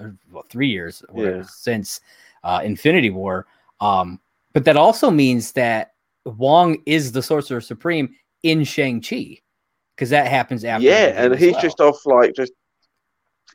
[0.02, 1.42] uh well, three years Yeah.
[1.42, 2.00] since
[2.42, 3.46] uh, Infinity War.
[3.80, 4.20] Um,
[4.52, 5.92] but that also means that
[6.24, 8.14] Wong is the Sorcerer Supreme
[8.46, 9.38] in Shang Chi
[9.94, 10.87] because that happens after.
[10.87, 11.62] Yeah, and he's well.
[11.62, 12.52] just off like just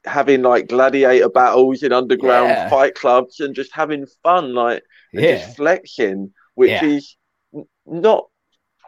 [0.06, 2.69] having like gladiator battles in underground Yeah.
[2.69, 6.86] fight clubs and just having fun, like yeah, just flexing, which Yeah.
[6.86, 7.15] is
[7.86, 8.27] not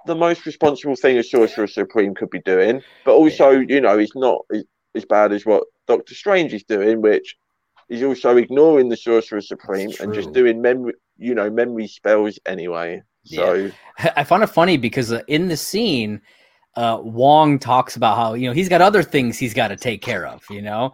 [0.05, 4.15] the most responsible thing a sorcerer supreme could be doing, but also you know he's
[4.15, 4.63] not as,
[4.95, 7.35] as bad as what Doctor Strange is doing, which
[7.89, 13.01] is also ignoring the sorcerer supreme and just doing memory, you know, memory spells anyway.
[13.25, 13.71] So
[14.17, 16.21] I found it funny because uh, in the scene,
[16.75, 20.01] uh, Wong talks about how you know he's got other things he's got to take
[20.01, 20.93] care of, you know,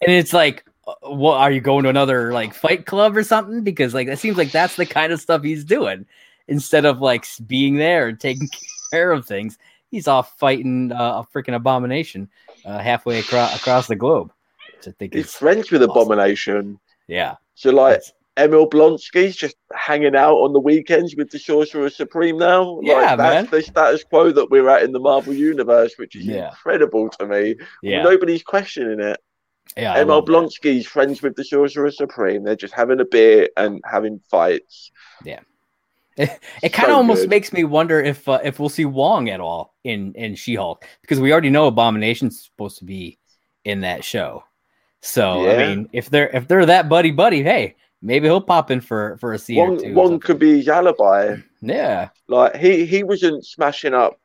[0.00, 3.62] and it's like, uh, what are you going to another like fight club or something?
[3.62, 6.04] Because like it seems like that's the kind of stuff he's doing
[6.48, 8.48] instead of like being there and taking
[8.92, 9.56] care of things.
[9.90, 12.28] He's off fighting uh, a freaking abomination
[12.64, 14.32] uh, halfway across across the globe.
[14.76, 15.90] Which I think he's friends with awesome.
[15.90, 16.80] Abomination.
[17.08, 18.12] yeah, So like That's-
[18.44, 22.80] Emil Blonsky's just hanging out on the weekends with the Sorcerer Supreme now.
[22.82, 23.58] Yeah, like, that's man.
[23.60, 26.48] the status quo that we're at in the Marvel universe, which is Yeah.
[26.48, 27.56] incredible to me.
[27.82, 28.02] yeah.
[28.02, 29.18] Nobody's questioning it.
[29.76, 30.32] Yeah, Emil love that.
[30.32, 32.42] Blonsky's friends with the Sorcerer Supreme.
[32.42, 34.90] They're just having a beer and having fights.
[35.24, 35.40] Yeah.
[36.62, 37.30] It kind of So almost good.
[37.30, 40.84] makes me wonder if uh, if we'll see Wong at all in in She Hulk
[41.00, 43.18] because we already know Abomination's supposed to be
[43.64, 44.44] in that show.
[45.00, 48.80] So I mean, if they're if they're that buddy buddy, hey, maybe he'll pop in
[48.80, 49.56] for for a two.
[49.56, 51.36] One, one could be his alibi.
[51.60, 54.18] yeah, Like he he wasn't smashing up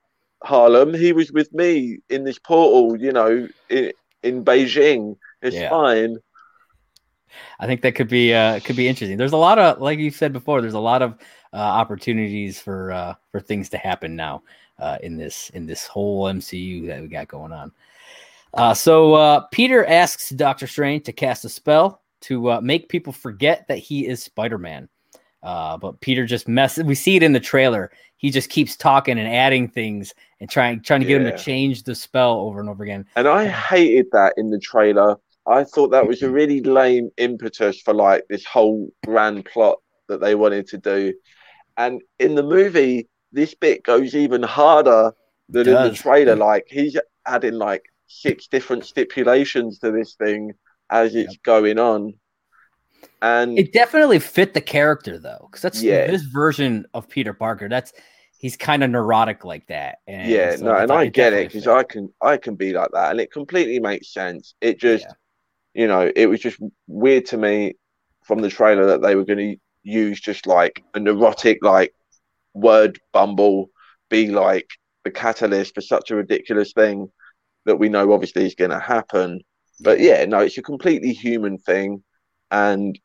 [0.43, 0.93] Harlem.
[0.93, 2.99] He was with me in this portal.
[2.99, 3.91] You know, in
[4.23, 5.17] in Beijing.
[5.41, 5.69] It's Yeah.
[5.69, 6.17] fine.
[7.59, 9.17] I think that could be uh could be interesting.
[9.17, 10.61] There's a lot of like you said before.
[10.61, 11.13] There's a lot of
[11.53, 14.43] uh, opportunities for uh for things to happen now
[14.79, 17.71] uh in this in this whole MCU that we got going on.
[18.53, 23.13] Uh, so uh, Peter asks Doctor Strange to cast a spell to uh, make people
[23.13, 24.89] forget that he is Spider Man.
[25.43, 26.83] Uh, but Peter just messes.
[26.83, 27.91] We see it in the trailer.
[28.17, 31.83] He just keeps talking and adding things and trying trying to get him to change
[31.83, 33.05] the spell over and over again.
[33.15, 35.17] And I hated that in the trailer.
[35.45, 40.19] I thought that was a really lame impetus for like this whole grand plot that
[40.19, 41.13] they wanted to do.
[41.77, 45.13] And in the movie, this bit goes even harder
[45.49, 46.35] than in the trailer.
[46.35, 50.53] Like he's adding like six different stipulations to this thing
[50.89, 52.13] as it's going on.
[53.21, 56.07] And It definitely fit the character though, because that's Yeah.
[56.07, 57.69] this version of Peter Parker.
[57.69, 57.93] That's
[58.37, 59.99] he's kind of neurotic like that.
[60.07, 61.67] And yeah, so no, and I get it because.
[61.67, 64.55] I can I can be like that, and it completely makes sense.
[64.61, 65.81] It just, Yeah.
[65.81, 67.75] you know, it was just weird to me
[68.23, 71.93] from the trailer that they were going to use just like a neurotic like
[72.53, 73.69] word bumble
[74.09, 74.67] be like
[75.03, 77.11] the catalyst for such a ridiculous thing
[77.65, 79.41] that we know obviously is going to happen.
[79.83, 82.03] But yeah, no, it's a completely human thing,
[82.51, 82.97] and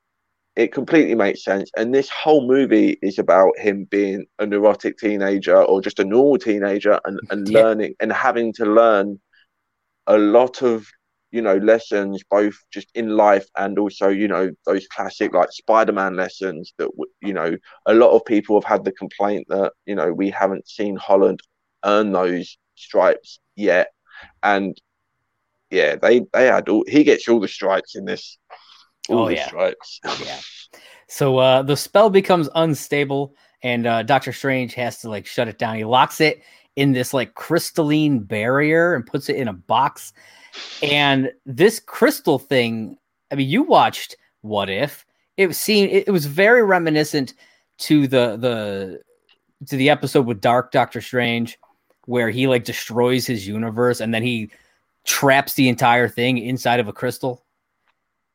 [0.56, 1.70] it completely makes sense.
[1.76, 6.38] And this whole movie is about him being a neurotic teenager or just a normal
[6.38, 7.62] teenager and, and Yeah.
[7.62, 9.20] learning and having to learn
[10.06, 10.86] a lot of
[11.30, 16.16] you know lessons both just in life and also you know those classic like spider-man
[16.16, 16.88] lessons that
[17.22, 17.56] you know
[17.86, 21.40] a lot of people have had the complaint that you know we haven't seen holland
[21.84, 23.88] earn those stripes yet
[24.42, 24.76] and
[25.70, 28.38] yeah they they had all he gets all the stripes in this
[29.08, 29.46] all Oh, the yeah.
[29.48, 30.38] stripes yeah.
[31.08, 35.58] So uh, the spell becomes unstable, and uh, Doctor Strange has to like shut it
[35.58, 35.74] down.
[35.74, 36.40] He locks it
[36.76, 40.12] in this like crystalline barrier and puts it in a box.
[40.84, 42.96] And this crystal thing,
[43.32, 45.04] I mean, you watched What If?
[45.36, 47.34] It seemed it, it was very reminiscent
[47.78, 49.00] to the the
[49.66, 51.58] to the episode with Dark Doctor Strange,
[52.04, 54.48] where he like destroys his universe and then he
[55.04, 57.44] traps the entire thing inside of a crystal.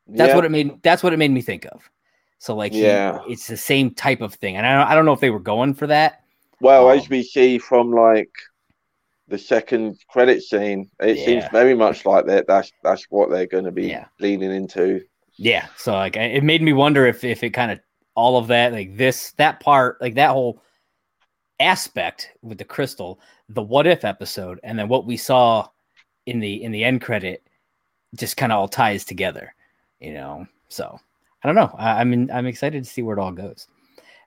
[0.06, 0.34] That's Yeah.
[0.36, 0.82] what it made.
[0.82, 1.88] That's what it made me think of.
[2.38, 3.18] So like, he- Yeah.
[3.28, 5.40] it's the same type of thing, and I don't, I don't know if they were
[5.40, 6.22] going for that.
[6.60, 8.30] Well, Um, as we see from like
[9.28, 12.46] the second credit scene, it seems very much like that.
[12.46, 14.06] That's that's what they're going to be Yeah.
[14.20, 15.02] leaning into.
[15.36, 15.66] Yeah.
[15.76, 17.80] So like, it made me wonder if if it kind of
[18.14, 20.62] all of that, like this, that part, like that whole
[21.60, 25.66] aspect with the crystal, the what if episode, and then what we saw
[26.26, 27.42] in the in the end credit,
[28.14, 29.54] just kind of all ties together,
[30.00, 30.46] you know.
[30.68, 30.98] So
[31.42, 31.74] I don't know.
[31.78, 33.68] I, I'm in, I'm excited to see where it all goes.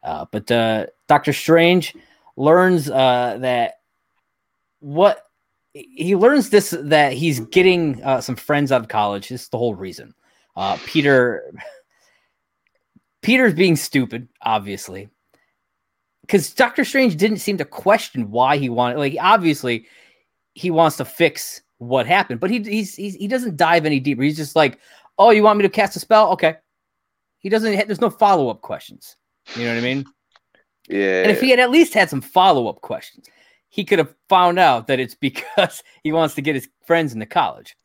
[0.04, 1.96] Uh, but uh, Doctor Strange
[2.38, 3.80] learns uh, that
[4.80, 5.26] what
[5.74, 9.30] he learns this that he's getting uh, some friends out of college.
[9.30, 10.14] This is the whole reason.
[10.56, 11.54] Uh, Peter
[13.22, 15.10] Peter's being stupid, obviously,
[16.22, 18.98] because Doctor Strange didn't seem to question why he wanted.
[18.98, 19.86] Like, obviously,
[20.54, 24.22] he wants to fix what happened, but he he's, he's he doesn't dive any deeper.
[24.22, 24.80] He's just like,
[25.18, 26.32] "Oh, you want me to cast a spell?
[26.34, 26.56] Okay."
[27.40, 27.88] He doesn't.
[27.88, 29.16] There's no follow up questions.
[29.56, 30.06] You know what I mean?
[30.90, 33.28] Yeah, And if he had at least had some follow up questions,
[33.70, 37.26] he could have found out that it's because he wants to get his friends into
[37.26, 37.76] college.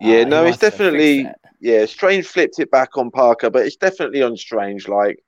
[0.00, 1.28] Yeah, uh, he no, it's definitely
[1.60, 1.86] yeah.
[1.86, 4.88] Strange flipped it back on Parker, but it's definitely on Strange.
[4.88, 5.22] Like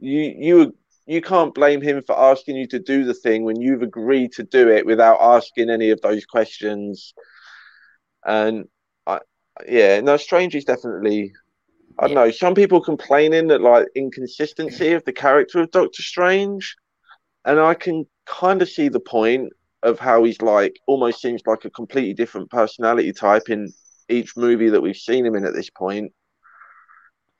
[0.00, 3.82] you, you, you can't blame him for asking you to do the thing when you've
[3.82, 7.14] agreed to do it without asking any of those questions.
[8.26, 8.66] And
[9.06, 9.20] I,
[9.68, 11.32] yeah, no, Strange is definitely.
[11.98, 12.24] I don't Yeah.
[12.26, 12.30] know.
[12.30, 16.76] Some people complaining that like inconsistency of the character of Doctor Strange,
[17.44, 21.64] and I can kind of see the point of how he's like almost seems like
[21.64, 23.72] a completely different personality type in
[24.08, 26.12] each movie that we've seen him in at this point.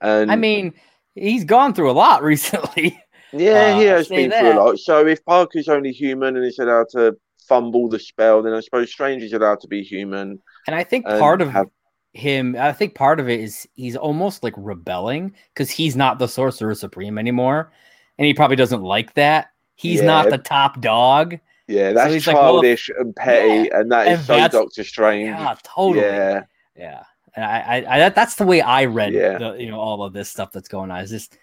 [0.01, 0.75] And I mean,
[1.15, 3.03] he's gone through a lot recently.
[3.33, 4.39] yeah, he uh, has been that.
[4.41, 4.79] through a lot.
[4.79, 7.17] So if Parker's only human and is allowed to
[7.49, 10.41] fumble the spell, then I suppose Strange is allowed to be human.
[10.67, 11.71] And I think part of have-
[12.13, 16.29] him, I think part of it is he's almost like rebelling because he's not the
[16.29, 17.73] sorcerer supreme anymore.
[18.19, 19.49] And he probably doesn't like that.
[19.77, 21.39] He's not the top dog.
[21.67, 25.29] Yeah, that's he's like, well, childish and petty, and that is and so Doctor Strange.
[25.29, 26.05] Yeah, totally.
[26.05, 26.43] Yeah,
[26.77, 27.03] Yeah.
[27.35, 29.39] And I, I, I that's the way I read, Yeah.
[29.39, 31.01] the, you know, all of this stuff that's going on.
[31.01, 31.39] Is just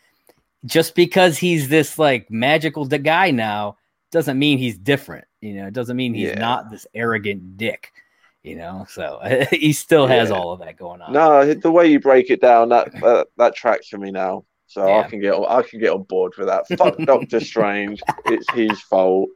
[0.65, 3.77] just because he's this like magical guy now
[4.11, 5.25] doesn't mean he's different.
[5.41, 6.39] You know, it doesn't mean he's Yeah.
[6.39, 7.91] not this arrogant dick.
[8.43, 9.19] You know, so
[9.51, 10.35] he still has Yeah.
[10.35, 11.11] all of that going on.
[11.11, 14.45] No, the way you break it down, that that, that tracks for me now.
[14.67, 14.99] So Yeah.
[14.99, 16.67] I can get I can get on board with that.
[16.77, 18.01] Fuck Doctor Strange.
[18.27, 19.29] It's his fault.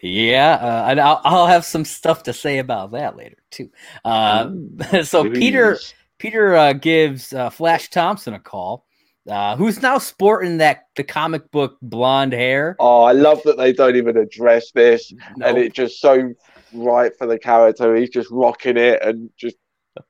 [0.00, 3.70] Yeah, uh, and I'll, I'll have some stuff to say about that later too.
[4.04, 4.50] Uh,
[5.04, 5.94] so Peter Please.
[6.18, 8.86] Peter uh, gives uh, Flash Thompson a call,
[9.28, 12.74] uh, who's now sporting that the comic book blonde hair.
[12.78, 16.32] Oh, I love that they don't even address this, and it just so
[16.76, 17.94] right for the character.
[17.96, 19.56] He's just rocking it and just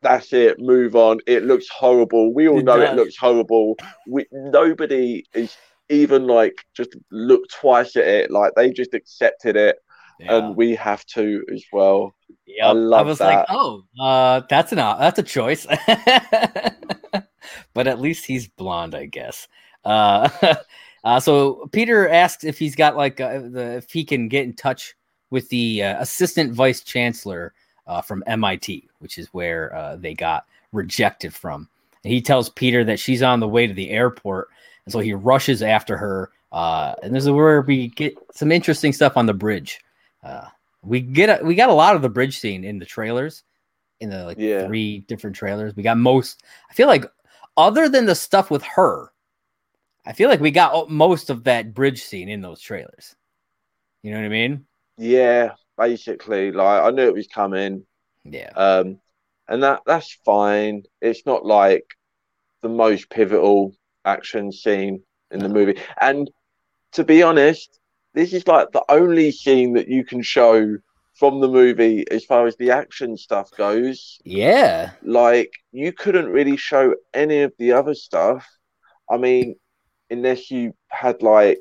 [0.02, 0.58] that's it.
[0.58, 1.20] Move on.
[1.26, 2.34] It looks horrible.
[2.34, 2.90] We all It know does.
[2.90, 3.76] it looks horrible.
[4.08, 5.56] We nobody is
[5.88, 8.30] even like just look twice at it.
[8.30, 9.76] Like they just accepted it,
[10.18, 10.36] Yeah.
[10.38, 12.14] and we have to as well.
[12.46, 12.66] Yep.
[12.66, 13.26] I love I was that.
[13.26, 15.66] like, oh, uh, that's an that's a choice.
[17.74, 19.46] but at least he's blonde, I guess.
[19.84, 20.28] Uh,
[21.04, 24.54] uh, so Peter asks if he's got like uh, the if he can get in
[24.54, 24.94] touch
[25.30, 27.52] with the uh, assistant vice chancellor
[27.86, 31.68] uh, from MIT, which is where uh, they got rejected from.
[32.04, 34.48] And he tells Peter that she's on the way to the airport,
[34.84, 36.30] and so he rushes after her.
[36.52, 39.80] Uh, and this is where we get some interesting stuff on the bridge.
[40.22, 40.46] Uh,
[40.82, 43.42] we get a, we got a lot of the bridge scene in the trailers,
[44.00, 44.66] in the like Yeah.
[44.66, 45.74] three different trailers.
[45.74, 46.42] We got most.
[46.70, 47.04] I feel like
[47.56, 49.12] other than the stuff with her,
[50.06, 53.16] I feel like we got most of that bridge scene in those trailers.
[54.02, 54.64] You know what I mean?
[54.98, 57.84] Yeah, basically, like I knew it was coming.
[58.24, 58.50] Yeah.
[58.56, 58.98] Um,
[59.48, 60.84] and that that's fine.
[61.00, 61.84] It's not like
[62.62, 65.78] the most pivotal action scene in the movie.
[66.00, 66.30] And
[66.92, 67.78] to be honest,
[68.14, 70.76] this is like the only scene that you can show
[71.14, 74.18] from the movie as far as the action stuff goes.
[74.24, 74.92] Yeah.
[75.02, 78.46] Like you couldn't really show any of the other stuff.
[79.10, 79.56] I mean,
[80.10, 81.60] unless you had like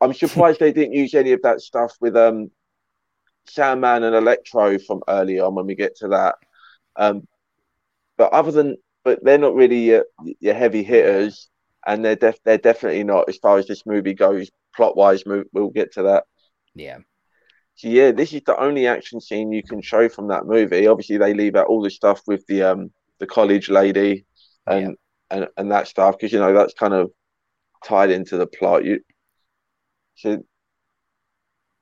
[0.00, 2.50] I'm surprised they didn't use any of that stuff with um
[3.48, 6.36] Sandman and Electro from early on when we get to that.
[6.96, 7.26] Um,
[8.16, 10.04] but other than, but they're not really your,
[10.40, 11.48] your heavy hitters,
[11.86, 15.22] and they're def- they're definitely not as far as this movie goes plot wise.
[15.26, 16.24] We'll get to that.
[16.74, 16.98] Yeah.
[17.76, 20.86] So yeah, this is the only action scene you can show from that movie.
[20.86, 24.24] Obviously, they leave out all the stuff with the um the college lady
[24.66, 24.96] and
[25.30, 27.10] and, and that stuff because you know that's kind of
[27.84, 28.84] tied into the plot.
[28.84, 29.00] You
[30.20, 30.42] so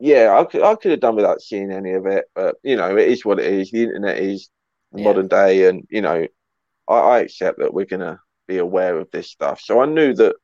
[0.01, 2.97] yeah, I could I could have done without seeing any of it, but you know
[2.97, 3.71] it is what it is.
[3.71, 4.51] The internet is
[4.95, 5.05] Yeah.
[5.05, 6.27] modern day, and you know
[6.89, 9.61] I, I accept that we're gonna be aware of this stuff.
[9.61, 10.37] So I knew that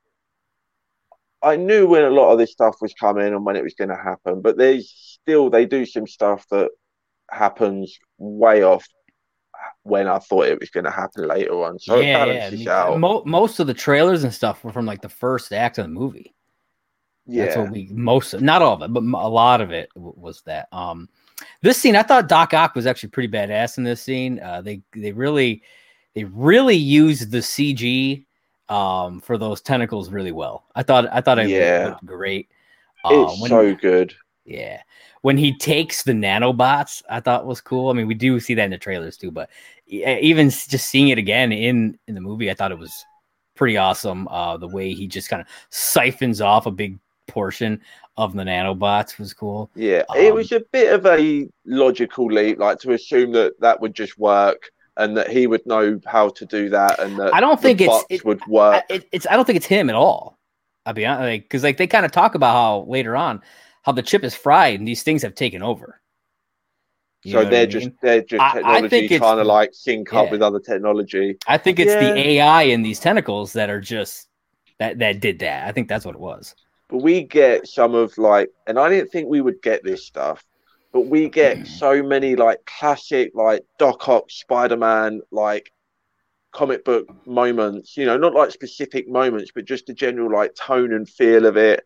[1.43, 3.91] I knew when a lot of this stuff was coming and when it was going
[3.91, 6.71] to happen, but there's still they do some stuff that
[7.31, 8.87] happens way off
[9.83, 11.79] when I thought it was going to happen later on.
[11.79, 12.49] So it yeah, yeah.
[12.49, 12.99] balances I out.
[12.99, 15.91] mo- most of the trailers and stuff were from like the first act of the
[15.91, 16.35] movie.
[17.27, 20.15] That's yeah, what we most not all of it, but a lot of it w-
[20.17, 20.69] was that.
[20.73, 21.09] Um,
[21.63, 24.41] this scene, I thought Doc Ock was actually pretty badass in this scene.
[24.41, 25.63] Uh, they they really
[26.15, 28.25] they really used the CG
[28.69, 30.65] um for those tentacles really well.
[30.75, 31.89] I thought I thought it Yeah.
[31.89, 32.49] looked great.
[33.05, 34.15] Um, it's when- so good.
[34.45, 34.83] yeah.
[35.23, 37.89] When he takes the nanobots, I thought was cool.
[37.89, 39.49] I mean, we do see that in the trailers too, but
[39.87, 42.93] even just seeing it again in in the movie, I thought it was
[43.55, 44.29] pretty awesome.
[44.29, 47.81] Uh, the way he just kind of siphons off a big portion
[48.17, 49.71] of the nanobots was cool.
[49.75, 53.81] Yeah, it Um, was a bit of a logical leap, like to assume that that
[53.81, 57.41] would just work and that he would know how to do that, and that I
[57.41, 58.85] don't think it's- it- would I, work.
[58.89, 60.39] it, it's I don't think it's him at all.
[60.87, 63.43] I'll be honest, like because like they kind of talk about how later on
[63.83, 66.01] how the chip is fried and these things have taken over.
[67.25, 67.97] You so they're just mean?
[68.03, 71.37] they're just I- I technology trying to like sync up with other technology.
[71.49, 72.13] I think it's Yeah.
[72.13, 74.29] the AI in these tentacles that are just
[74.79, 75.67] that that did that.
[75.67, 76.55] I think that's what it was.
[76.89, 80.45] But we get some of like, and I didn't think we would get this stuff,
[80.93, 81.33] but we Mm.
[81.33, 85.71] get so many like classic like Doc Ock, Spider Man, like
[86.53, 87.97] comic book moments.
[87.97, 91.57] You know, not like specific moments, but just the general like tone and feel of
[91.57, 91.85] it.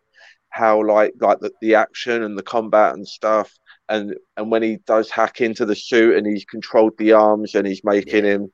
[0.49, 3.51] How like like the, the action and the combat and stuff.
[3.89, 7.67] And and when he does hack into the suit and he's controlled the arms and
[7.67, 8.31] he's making Yeah.
[8.33, 8.53] him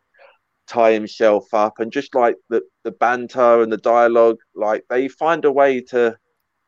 [0.68, 5.46] tie himself up and just like the the banter and the dialogue like they find
[5.46, 6.18] a way to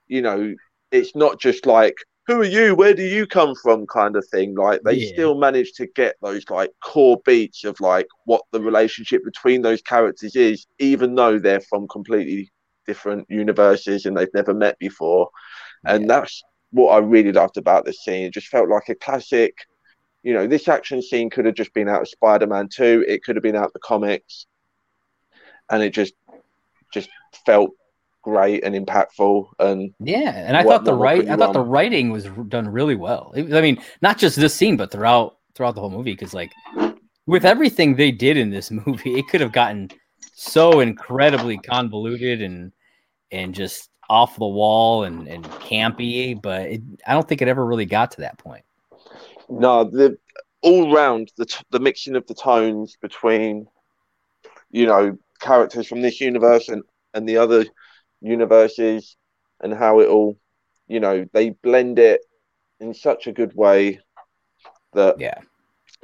[0.08, 0.54] you know
[0.92, 1.96] it's not just like
[2.28, 2.76] who are you?
[2.76, 3.88] Where do you come from?
[3.88, 4.54] kind of thing.
[4.54, 5.14] Like they Yeah.
[5.14, 9.82] still manage to get those like core beats of like what the relationship between those
[9.82, 12.52] characters is even though they're from completely
[12.86, 15.30] different universes and they've never met before.
[15.86, 18.26] And that's what i really loved about the scene.
[18.26, 19.56] It just felt like a classic
[20.24, 23.06] you know, this action scene could have just been out of Spider-Man 2.
[23.08, 24.46] It could have been out of the comics,
[25.70, 26.14] and it just
[26.94, 27.10] just
[27.46, 27.72] felt
[28.28, 29.48] great and impactful.
[29.60, 31.54] And yeah, and I thought the right, I thought on?
[31.54, 33.34] the writing was done really well.
[33.36, 36.12] I mean, not just this scene, but throughout throughout the whole movie.
[36.12, 36.52] Because like
[37.26, 39.90] with everything they did in this movie, it could have gotten
[40.34, 42.74] so incredibly convoluted and
[43.32, 47.66] and just off the wall and, and campy, but it, I don't think it ever
[47.66, 48.64] really got to that point.
[49.50, 50.18] No, the
[50.62, 53.68] all round the t- the mixing of the tones between,
[54.70, 57.66] you know, characters from this universe and and the other
[58.22, 59.16] universes,
[59.62, 60.38] and how it all,
[60.88, 62.22] you know, they blend it
[62.80, 64.00] in such a good way
[64.94, 65.40] that yeah,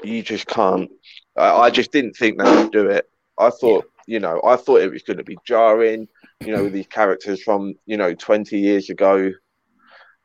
[0.03, 0.89] you just can't.
[1.37, 3.09] I, I just didn't think they would do it.
[3.37, 4.13] I thought, yeah.
[4.13, 6.07] you know, I thought it was going to be jarring
[6.45, 9.31] you know, these characters from, you know, 20 years ago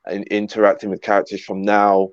[0.04, 2.10] and interacting with characters from now.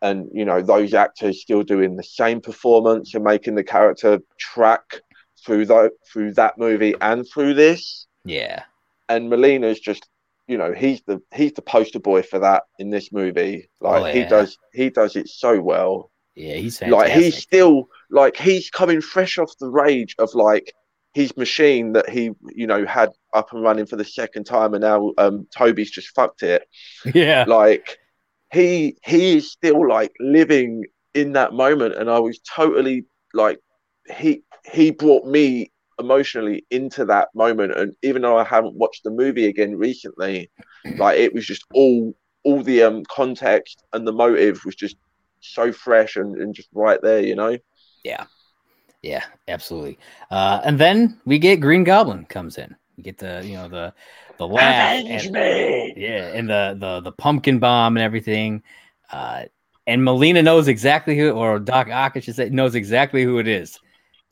[0.00, 5.00] And, you know, those actors still doing the same performance and making the character track
[5.44, 8.06] through that through that movie and through this.
[8.24, 8.64] Yeah.
[9.08, 10.08] And Molina's just
[10.48, 13.70] you know, he's the he's the poster boy for that in this movie.
[13.80, 14.12] Like oh, yeah.
[14.12, 16.10] he does he does it so well.
[16.34, 17.14] Yeah, he's fantastic.
[17.14, 20.74] like he's still like he's coming fresh off the rage of like
[21.14, 24.82] his machine that he you know had up and running for the second time, and
[24.82, 26.66] now um, Tobey's just fucked it.
[27.14, 27.98] Yeah, like
[28.52, 30.84] he he is still like living
[31.14, 33.60] in that moment, and I was totally like
[34.16, 35.70] he he brought me
[36.02, 40.50] emotionally into that moment, and even though I haven't watched the movie again recently,
[40.96, 44.96] like it was just all all the um context and the motive was just
[45.40, 47.56] so fresh and, and just right there, you know.
[48.04, 48.24] Yeah.
[49.02, 49.98] Yeah, absolutely.
[50.30, 52.76] Uh, and then we get Green Goblin comes in.
[52.96, 53.92] We get the you know the
[54.38, 58.62] the laugh, and, yeah, and the the the pumpkin bomb and everything.
[59.10, 59.44] Uh,
[59.86, 63.48] and Molina knows exactly who, or Doc Ock, I should say, knows exactly who it
[63.48, 63.80] is,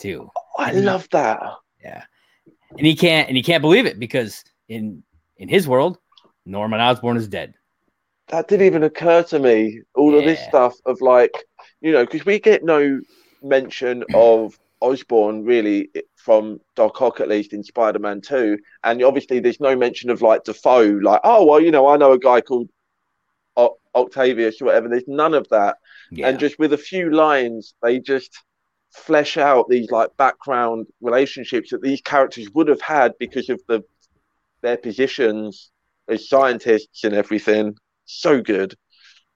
[0.01, 0.31] too.
[0.37, 1.41] Oh, I love that.
[1.83, 2.05] Yeah,
[2.77, 5.03] and he can't and he can't believe it because in
[5.37, 5.99] in his world,
[6.47, 7.55] Norman Osborn is dead.
[8.29, 9.83] That didn't even occur to me.
[9.95, 10.19] All yeah.
[10.19, 11.33] of this stuff of like,
[11.81, 13.01] you know, because we get no
[13.43, 19.61] mention of Osborn really from Doc Ock at least in Spider-Man 2 and obviously there's
[19.61, 22.71] no mention of like Dafoe, like oh well you know I know a guy called
[23.57, 25.77] o- Octavius or whatever there's none of that
[26.11, 26.29] yeah.
[26.29, 28.31] and just with a few lines they just
[28.91, 33.83] flesh out these like background relationships that these characters would have had because of the
[34.63, 35.71] their positions
[36.09, 38.75] as scientists and everything so good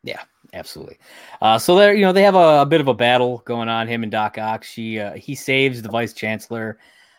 [0.03, 0.23] yeah
[0.55, 0.99] absolutely.
[1.43, 3.89] Uh, so there, you know, they have a, a, bit of a battle going on.
[3.89, 4.65] Him and Doc Ock.
[4.65, 6.79] She uh, he saves the vice chancellor.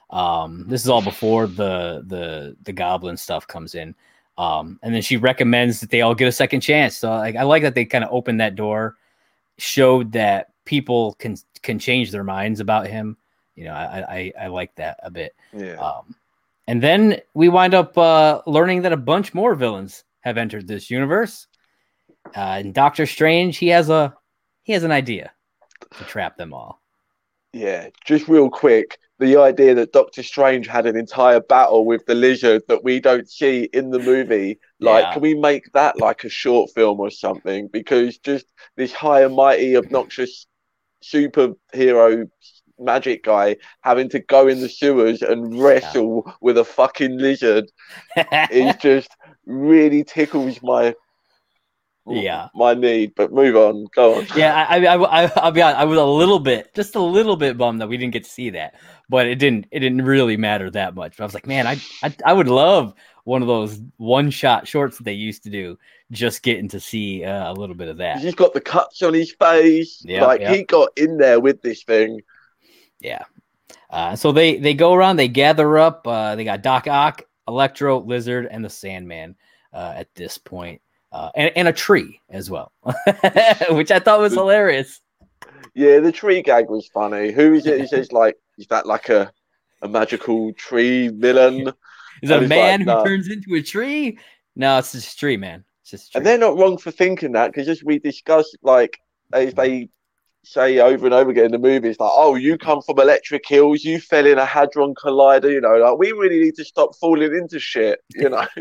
[0.09, 3.95] Um, this is all before the the the goblin stuff comes in.
[4.37, 6.97] Um, and then she recommends that they all get a second chance.
[6.97, 8.97] So like, I like that they kind of opened that door,
[9.57, 13.17] showed that people can can change their minds about him.
[13.55, 15.35] You know, I I, I like that a bit.
[15.53, 15.75] Yeah.
[15.75, 16.15] Um,
[16.67, 20.89] and then we wind up uh, learning that a bunch more villains have entered this
[20.89, 21.47] universe.
[22.35, 24.15] Uh, and Doctor Strange, he has a
[24.63, 25.31] he has an idea
[25.97, 26.81] to trap them all.
[27.53, 32.15] Yeah, just real quick, the idea that Doctor Strange had an entire battle with the
[32.15, 34.59] lizard that we don't see in the movie.
[34.79, 35.13] Like, yeah.
[35.13, 37.67] can we make that like a short film or something?
[37.67, 40.47] Because just this high and mighty, obnoxious
[41.13, 42.29] superhero
[42.79, 46.33] magic guy having to go in the sewers and wrestle yeah.
[46.41, 47.71] with a fucking lizard.
[48.51, 49.09] Is just
[49.45, 50.95] really tickles my
[52.07, 52.49] yeah.
[52.53, 54.27] my need but move on go on.
[54.35, 57.35] Yeah I, I, I i'll be honest i was a little bit just a little
[57.35, 58.75] bit bummed that we didn't get to see that
[59.09, 61.17] but it didn't it didn't really matter that much.
[61.17, 62.93] But i was like man i i, I would love
[63.25, 65.77] one of those one shot shorts that they used to do
[66.11, 69.13] just getting to see uh, a little bit of that he's got the cuts on
[69.13, 70.55] his face yep, like yep.
[70.55, 72.21] he got in there with this thing
[73.01, 73.23] yeah
[73.89, 77.99] uh, so they they go around they gather up uh, they got doc ock electro
[77.99, 79.35] lizard and the sandman
[79.73, 80.81] uh, at this point
[81.15, 82.73] uh, and, and a tree as well,
[83.69, 84.99] which I thought was hilarious.
[85.73, 87.31] Yeah, the tree gag was funny.
[87.31, 87.79] Who is it?
[87.79, 89.31] He says like, is that like a
[89.81, 91.71] a magical tree villain?
[92.25, 93.05] Is that a man like, who no.
[93.05, 94.17] turns into a tree?
[94.55, 95.63] No, it's just a tree, man.
[95.81, 98.99] It's just and they're not wrong for thinking that because as we discussed, like
[99.31, 99.89] they, they
[100.43, 103.83] say over and over again in the movies, like, "Oh, you come from Electric Hills,
[103.83, 107.35] you fell in a hadron collider," you know, like we really need to stop falling
[107.35, 108.47] into shit, you know.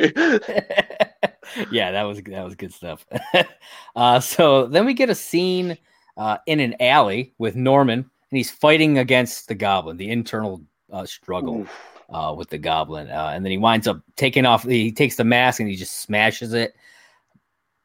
[1.71, 3.07] yeah, that was that was good stuff.
[3.97, 5.79] uh, so then we get a scene
[6.19, 10.61] uh, in an alley with Norman, and he's fighting against the Goblin, the internal
[10.93, 11.67] uh, struggle
[12.11, 14.65] uh, with the Goblin, uh, and then he winds up taking off.
[14.65, 16.75] He takes the mask and he just smashes it.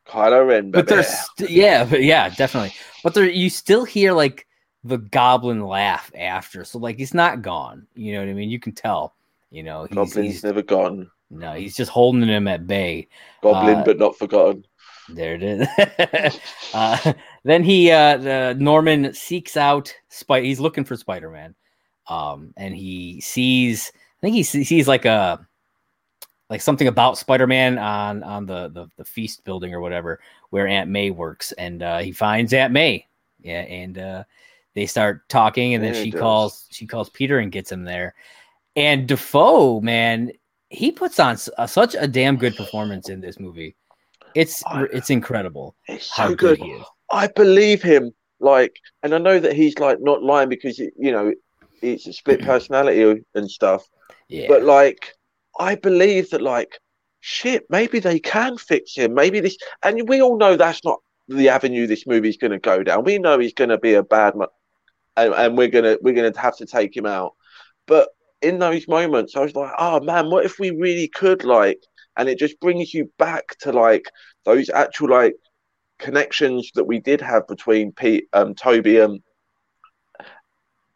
[0.08, 2.74] Kylo Ren, but there's st- yeah, but yeah, definitely.
[3.04, 4.48] But there, you still hear like
[4.84, 7.86] the goblin laugh after, so like he's not gone.
[7.96, 8.50] You know what I mean?
[8.50, 9.14] You can tell.
[9.52, 11.10] You know, he's, Goblin's he's never gone.
[11.30, 13.08] no, he's just holding him at bay.
[13.42, 14.66] Goblin, Uh, but not forgotten.
[15.10, 16.40] There it is.
[16.74, 17.14] uh,
[17.44, 20.46] then he, uh, the Norman seeks out Spider.
[20.46, 21.56] He's looking for Spider Man,
[22.08, 23.92] um, and he sees.
[24.20, 25.48] I think he sees, like a,
[26.50, 30.68] like something about Spider Man on on the, the the feast building or whatever where
[30.68, 33.08] Aunt May works, and uh, he finds Aunt May.
[33.42, 34.24] Yeah, and uh,
[34.74, 38.14] they start talking, and then Yeah, she calls she calls Peter and gets him there.
[38.76, 40.32] And Dafoe, man,
[40.70, 43.76] he puts on uh, such a damn good performance in this movie.
[44.36, 44.64] It's
[44.94, 46.60] it's incredible It's how so good good.
[46.60, 46.86] he is.
[47.12, 48.12] I believe him.
[48.40, 51.34] Like, and I know that he's like not lying because you know
[51.82, 53.88] it's a split personality and stuff.
[54.30, 55.14] Yeah, But like,
[55.60, 56.80] I believe that like,
[57.20, 59.14] shit, maybe they can fix him.
[59.14, 62.84] Maybe this, and we all know that's not the avenue this movie's going to go
[62.84, 63.04] down.
[63.04, 64.48] We know he's going to be a bad, mu-
[65.18, 67.34] and, and we're gonna we're gonna have to take him out.
[67.88, 68.10] But
[68.42, 71.82] in those moments, I was like, oh man, what if we really could like?
[72.18, 74.06] And it just brings you back to like
[74.46, 75.36] those actual like
[76.00, 79.22] connections that we did have between Pete, um, Tobey, and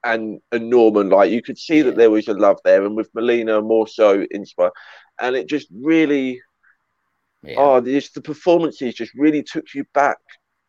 [0.04, 1.10] and and Norman.
[1.10, 4.26] Like you could see that there was a love there, and with Molina more so
[4.32, 4.74] inspired.
[5.22, 6.42] And it just really,
[7.44, 7.56] yeah.
[7.58, 10.18] oh, just the performances just really took you back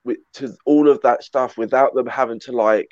[0.04, 2.88] with, to all of that stuff without them having to like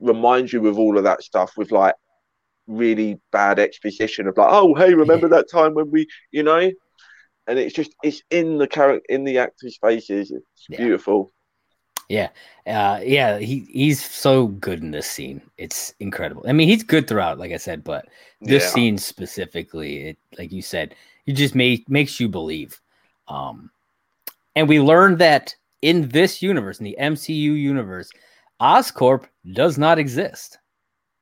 [0.00, 1.94] remind you of all of that stuff with like
[2.66, 6.70] really bad exposition of like, oh, hey, remember that time when we, you know.
[7.46, 10.30] And it's just it's in the character in the actors' faces.
[10.30, 10.78] It's Yeah.
[10.78, 11.32] beautiful.
[12.08, 12.28] Yeah,
[12.66, 15.40] uh, yeah, he he's so good in this scene.
[15.56, 16.44] It's incredible.
[16.46, 18.06] I mean, he's good throughout, like I said, but
[18.40, 18.68] this Yeah.
[18.70, 20.94] scene specifically, it like you said,
[21.26, 22.80] it just make makes you believe.
[23.28, 23.70] Um,
[24.54, 28.10] and we learned that in this universe, in the MCU universe,
[28.60, 30.58] Oscorp does not exist.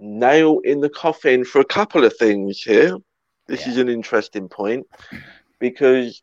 [0.00, 2.98] nail in the coffin for a couple of things here.
[3.46, 3.72] This Yeah.
[3.72, 4.84] is an interesting point
[5.60, 6.22] because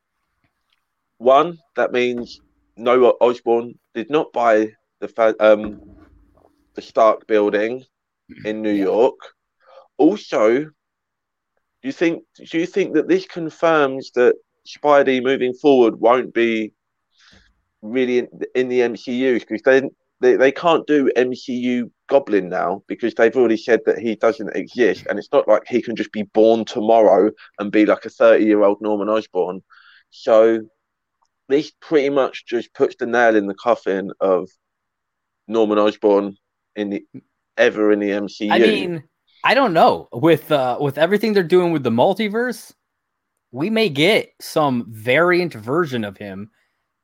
[1.17, 2.41] one, that means
[2.79, 4.71] Noah Osborn did not buy
[5.01, 5.81] the fa- um
[6.75, 7.83] the Stark building
[8.45, 8.73] in New.
[8.73, 9.15] York.
[9.97, 10.71] Also, do
[11.83, 14.35] you think do you think that this confirms that
[14.67, 16.73] Spidey moving forward won't be
[17.81, 19.81] really in, in the MCU because they,
[20.21, 25.05] they they can't do MCU Goblin now because they've already said that he doesn't exist,
[25.09, 28.45] and it's not like he can just be born tomorrow and be like a thirty
[28.45, 29.61] year old Norman Osborn.
[30.11, 30.59] So
[31.49, 34.47] this pretty much just puts the nail in the coffin of
[35.47, 36.37] Norman Osborn
[36.75, 37.05] in the
[37.57, 38.51] ever in the MCU.
[38.51, 39.03] I mean,
[39.43, 40.07] I don't know.
[40.13, 42.71] With uh with everything they're doing with the multiverse,
[43.51, 46.51] we may get some variant version of him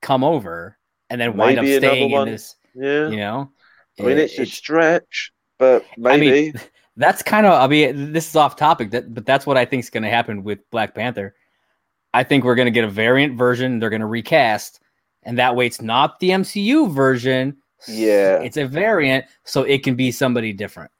[0.01, 0.77] come over
[1.09, 3.09] and then wind Maybe up staying in this, yeah.
[3.09, 3.51] you know.
[3.99, 6.53] I mean, It- it's a stretch, but I mean, maybe.
[6.97, 9.83] that's kind of I mean, this is off topic, that but that's what I think
[9.83, 11.35] is gonna happen with Black Panther.
[12.15, 14.79] I think we're gonna get a variant version, they're gonna recast,
[15.23, 17.57] and that way it's not the MCU version.
[17.89, 18.39] Yeah.
[18.41, 20.91] It's a variant, so it can be somebody different.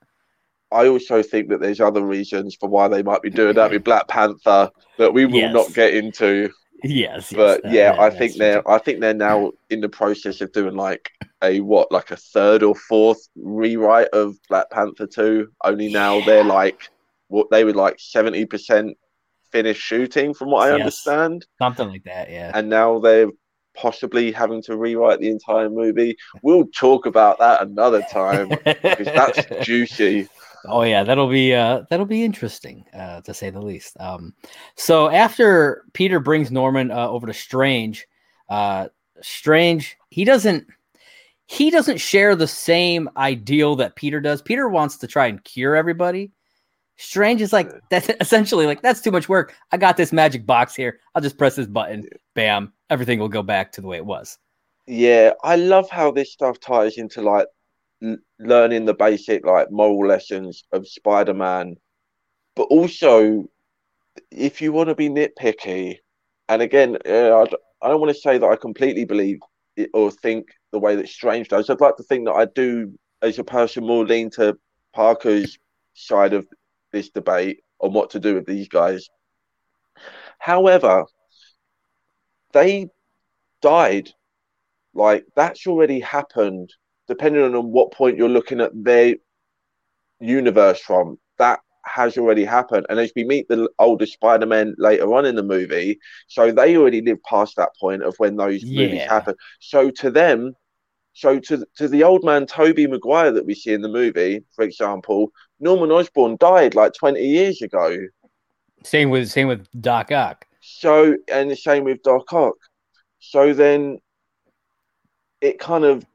[0.74, 3.86] I also think that there's other reasons for why they might be doing that with
[3.86, 5.54] Black Panther that we will Yes.
[5.54, 6.50] not get into.
[6.84, 9.88] Yes, yes, But that- yeah, that- I think they're I think they're now in the
[9.90, 11.10] process of doing like
[11.42, 15.48] a what like a third or fourth rewrite of Black Panther two.
[15.64, 16.90] Only now they're like
[17.30, 18.98] what they were like seventy percent
[19.56, 20.80] finished shooting from what I Yes.
[21.08, 22.30] understand, something like that.
[22.30, 22.52] Yeah.
[22.54, 23.30] and now they're
[23.76, 26.18] possibly having to rewrite the entire movie.
[26.42, 30.28] We'll talk about that another time because that's juicy.
[30.68, 33.96] oh yeah, that'll be uh that'll be interesting uh to say the least.
[34.00, 34.34] Um
[34.76, 38.08] so after Peter brings Norman uh, over to Strange,
[38.50, 38.88] uh
[39.22, 40.68] Strange, he doesn't
[41.48, 44.42] he doesn't share the same ideal that Peter does.
[44.42, 46.32] Peter wants to try and cure everybody.
[46.98, 49.54] Strange is like that's essentially like that's too much work.
[49.72, 51.00] I got this magic box here.
[51.14, 52.06] I'll just press this button.
[52.34, 54.38] Bam, everything will go back to the way it was.
[54.88, 57.48] Yeah, I love how this stuff ties into like
[58.04, 61.76] l- learning the basic like moral lessons of Spider-Man,
[62.56, 63.46] but also
[64.32, 65.98] if you want to be nitpicky,
[66.48, 67.46] and again, uh,
[67.82, 69.40] I don't want to say that I completely believe
[69.76, 71.70] it or think the way that Strange does.
[71.70, 74.58] I'd like to think that I do, as a person, more lean to
[74.96, 75.58] Parker's
[75.94, 76.48] side of
[76.96, 79.10] this debate on what to do with these guys.
[80.40, 81.06] However,
[82.54, 82.90] they
[83.62, 84.10] died
[84.94, 86.74] like that's already happened
[87.08, 89.16] depending on what point you're looking at their
[90.20, 92.86] universe from that has already happened.
[92.90, 96.78] And as we meet the older Spider Man later on in the movie, so they
[96.78, 98.84] already lived past that point of when those yeah.
[98.84, 99.38] movies happened.
[99.60, 100.54] So to them,
[101.16, 104.64] so to to the old man Tobey Maguire that we see in the movie, for
[104.64, 107.98] example, Norman Osborn died like 20 years ago.
[108.84, 110.46] Same with same with Doc Ock.
[110.62, 112.56] So and the same with Doc Ock.
[113.20, 114.00] So then
[115.40, 116.06] it kind of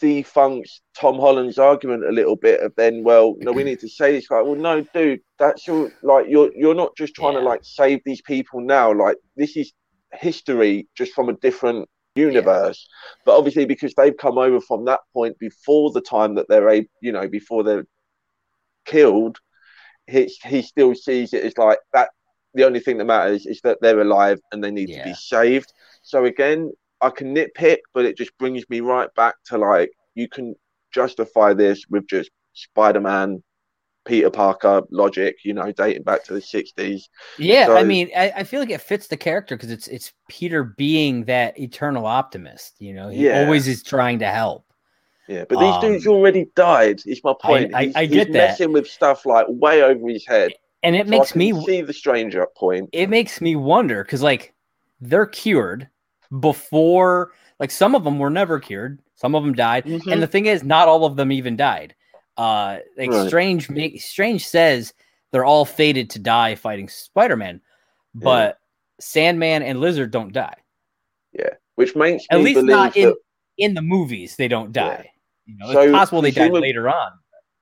[0.00, 4.12] defunks Tom Holland's argument a little bit of then, well, no, we need to say
[4.12, 4.30] this.
[4.30, 7.40] Like, well, no, dude, that's your like you're you're not just trying yeah.
[7.40, 8.92] to like save these people now.
[8.92, 9.72] Like this is
[10.12, 12.86] history just from a different universe.
[12.88, 13.14] Yeah.
[13.24, 16.86] But obviously, because they've come over from that point before the time that they're a
[17.00, 17.86] you know before they're
[18.84, 19.38] killed,
[20.06, 22.10] he he still sees it as like that.
[22.54, 25.02] The only thing that matters is that they're alive and they need yeah.
[25.02, 25.72] to be saved.
[26.02, 30.28] So again, I can nitpick, but it just brings me right back to like you
[30.28, 30.54] can
[30.92, 33.42] justify this with just Spider-Man,
[34.06, 37.08] Peter Parker logic, you know, dating back to the '60s.
[37.38, 40.12] Yeah, so, I mean, I, I, feel like it fits the character because it's it's
[40.28, 42.76] Peter being that eternal optimist.
[42.78, 43.44] You know, he yeah.
[43.44, 44.64] always is trying to help.
[45.28, 47.02] Yeah, but these um, dudes already died.
[47.04, 47.74] Is my point.
[47.74, 48.32] I, I, I get he's that.
[48.32, 50.52] messing with stuff like way over his head,
[50.82, 52.88] and it so makes me see the stranger point.
[52.92, 54.54] It makes me wonder because like
[55.00, 55.88] they're cured
[56.40, 60.10] before like some of them were never cured some of them died mm-hmm.
[60.10, 61.94] and the thing is not all of them even died
[62.36, 63.28] uh like right.
[63.28, 64.92] strange make strange says
[65.32, 67.60] they're all fated to die fighting spider-man
[68.14, 69.04] but yeah.
[69.04, 70.56] sandman and lizard don't die
[71.32, 73.16] yeah which makes at least not in that...
[73.58, 75.10] in the movies they don't die
[75.46, 75.52] yeah.
[75.52, 77.12] you know so it's possible they die later on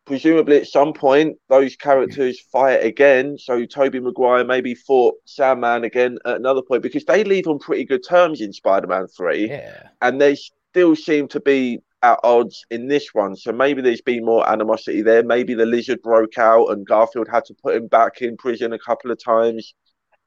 [0.05, 3.39] presumably at some point those characters fight again.
[3.39, 7.85] So Tobey Maguire maybe fought Sandman again at another point because they leave on pretty
[7.85, 9.89] good terms in Spider-Man Three, yeah.
[10.03, 13.34] and they still seem to be at odds in this one.
[13.34, 15.24] So maybe there's been more animosity there.
[15.24, 18.78] Maybe the lizard broke out and Garfield had to put him back in prison a
[18.78, 19.74] couple of times.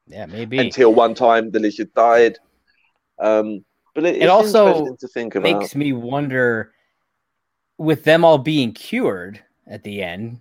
[0.08, 2.38] Yeah, maybe until one time the lizard died.
[3.20, 3.64] Um,
[3.94, 5.44] but it, it also to think about.
[5.44, 6.72] makes me wonder
[7.78, 10.40] with them all being cured at the end.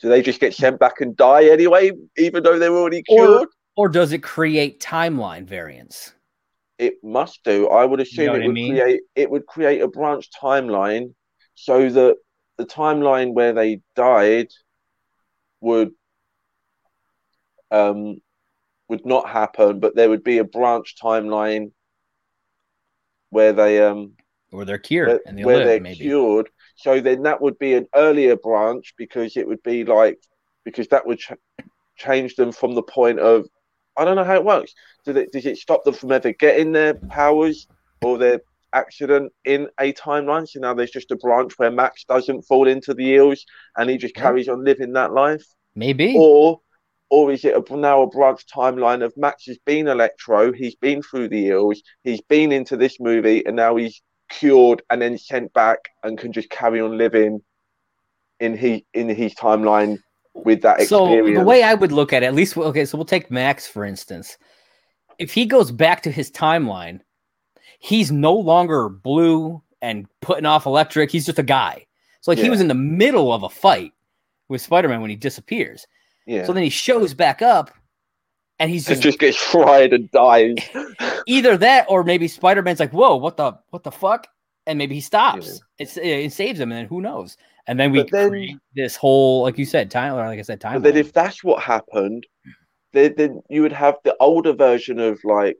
[0.00, 3.48] Do they just get sent back and die anyway, even though they're already cured?
[3.76, 6.12] Or, or does it create timeline variance?
[6.78, 7.68] It must do.
[7.68, 8.74] I would assume you know it would mean?
[8.74, 11.14] create it would create a branch timeline
[11.54, 12.16] so that
[12.56, 14.48] the timeline where they died
[15.60, 15.92] would
[17.70, 18.20] um
[18.88, 21.72] would not happen, but there would be a branch timeline
[23.30, 24.12] where they um
[24.52, 26.04] or they're cured where, and they where live, they're maybe.
[26.04, 30.18] cured so then that would be an earlier branch because it would be like
[30.64, 31.32] because that would ch-
[31.96, 33.46] change them from the point of
[33.98, 34.74] I don't know how it works.
[35.04, 37.66] Does it, does it stop them from ever getting their powers
[38.02, 38.40] or their
[38.72, 40.48] accident in a timeline?
[40.48, 43.44] So now there's just a branch where Max doesn't fall into the eels
[43.76, 45.44] and he just carries on living that life.
[45.74, 46.14] Maybe.
[46.16, 46.60] Or
[47.10, 51.02] or is it a, now a branch timeline of Max has been Electro, he's been
[51.02, 55.52] through the eels, he's been into this movie, and now he's cured and then sent
[55.54, 57.40] back and can just carry on living
[58.40, 59.98] in his in his timeline
[60.44, 61.28] with that experience.
[61.28, 63.66] So the way I would look at it, at least okay, so we'll take Max
[63.66, 64.36] for instance.
[65.18, 67.00] If he goes back to his timeline,
[67.78, 71.10] he's no longer blue and putting off electric.
[71.10, 71.86] He's just a guy.
[72.20, 72.44] So like yeah.
[72.44, 73.92] he was in the middle of a fight
[74.48, 75.86] with Spider-Man when he disappears.
[76.26, 76.44] Yeah.
[76.44, 77.70] So then he shows back up
[78.58, 80.56] and he's just, just gets fried and dies.
[81.26, 84.26] either that, or maybe Spider Man's like, "Whoa, what the what the fuck?"
[84.66, 85.46] And maybe he stops.
[85.46, 85.84] Yeah.
[85.84, 87.36] It's it saves him, and then who knows?
[87.68, 90.14] And then we then, create this whole, like you said, time.
[90.14, 90.60] Like I said.
[90.60, 92.26] But then, if that's what happened,
[92.92, 95.58] then, then you would have the older version of like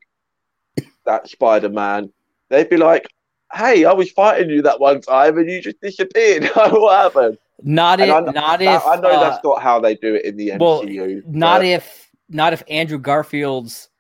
[1.05, 2.11] that Spider Man.
[2.49, 3.07] They'd be like,
[3.53, 6.51] "Hey, I was fighting you that one time, and you just disappeared.
[6.55, 8.87] what happened?" Not if, not if.
[8.87, 10.59] I know uh, that's not how they do it in the MCU.
[10.61, 13.91] Well, not if not if Andrew Garfield's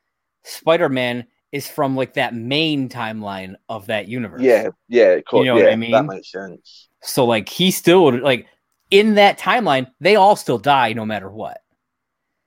[0.44, 4.40] Spider Man is from like that main timeline of that universe.
[4.40, 5.40] Yeah, yeah, cool.
[5.40, 5.92] You know yeah, what I mean?
[5.92, 6.87] That makes sense.
[7.02, 8.46] So like he still like
[8.90, 11.60] in that timeline, they all still die no matter what.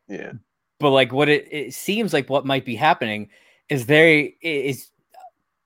[0.07, 0.33] Yeah.
[0.79, 3.29] But like what it, it seems like what might be happening
[3.69, 4.89] is they is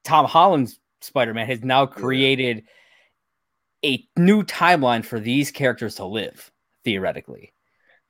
[0.03, 2.63] Tom Holland's Spider-Man has now created
[3.81, 3.91] yeah.
[3.91, 6.51] a new timeline for these characters to live,
[6.83, 7.53] theoretically.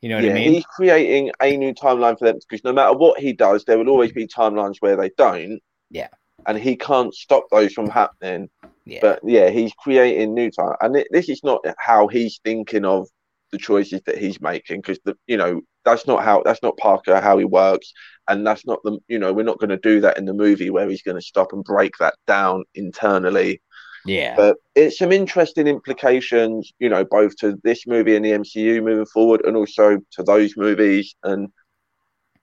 [0.01, 0.53] You know what yeah, I mean?
[0.53, 3.89] He's creating a new timeline for them because no matter what he does, there will
[3.89, 5.59] always be timelines where they don't.
[5.89, 6.09] Yeah.
[6.47, 8.49] And he can't stop those from happening.
[8.85, 8.99] Yeah.
[9.01, 13.07] But yeah, he's creating new time, and it, this is not how he's thinking of
[13.51, 17.19] the choices that he's making because the you know that's not how that's not Parker
[17.19, 17.91] how he works,
[18.27, 20.69] and that's not the you know we're not going to do that in the movie
[20.69, 23.61] where he's going to stop and break that down internally.
[24.05, 24.35] Yeah.
[24.35, 29.07] But it's some interesting implications, you know, both to this movie and the MCU moving
[29.07, 31.49] forward, and also to those movies and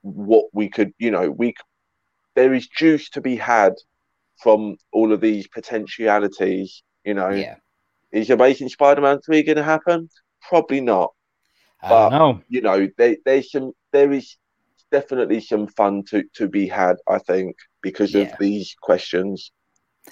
[0.01, 1.55] what we could, you know, we
[2.35, 3.75] there is juice to be had
[4.43, 6.83] from all of these potentialities.
[7.05, 7.57] You know, yeah.
[8.13, 10.09] is Amazing Spider-Man three going to happen?
[10.49, 11.13] Probably not.
[11.81, 12.41] But- know.
[12.49, 14.37] You know, there, there's some, there is
[14.91, 16.97] definitely some fun to to be had.
[17.09, 18.23] I think because Yeah.
[18.23, 19.51] of these questions.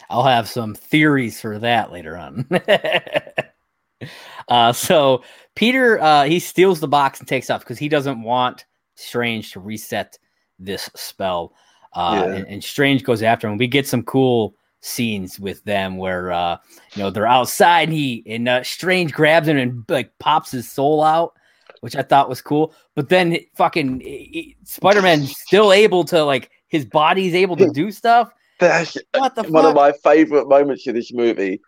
[0.09, 2.47] I'll have some theories for that later on.
[4.49, 5.23] uh, so
[5.57, 9.61] Peter, uh, he steals the box and takes off because he doesn't want Strange to
[9.61, 10.19] reset
[10.59, 11.55] this spell.
[11.93, 12.35] Uh, Yeah.
[12.35, 13.57] and, and Strange goes after him.
[13.59, 16.57] We get some cool scenes with them where uh,
[16.95, 20.71] you know they're outside and he and uh, Strange grabs him and like pops his
[20.71, 21.35] soul out,
[21.81, 22.75] which I thought was cool.
[22.95, 28.33] But then fucking Spider Man's still able to like his body's able to do stuff.
[28.59, 31.61] That's What the one of my favorite moments of this movie.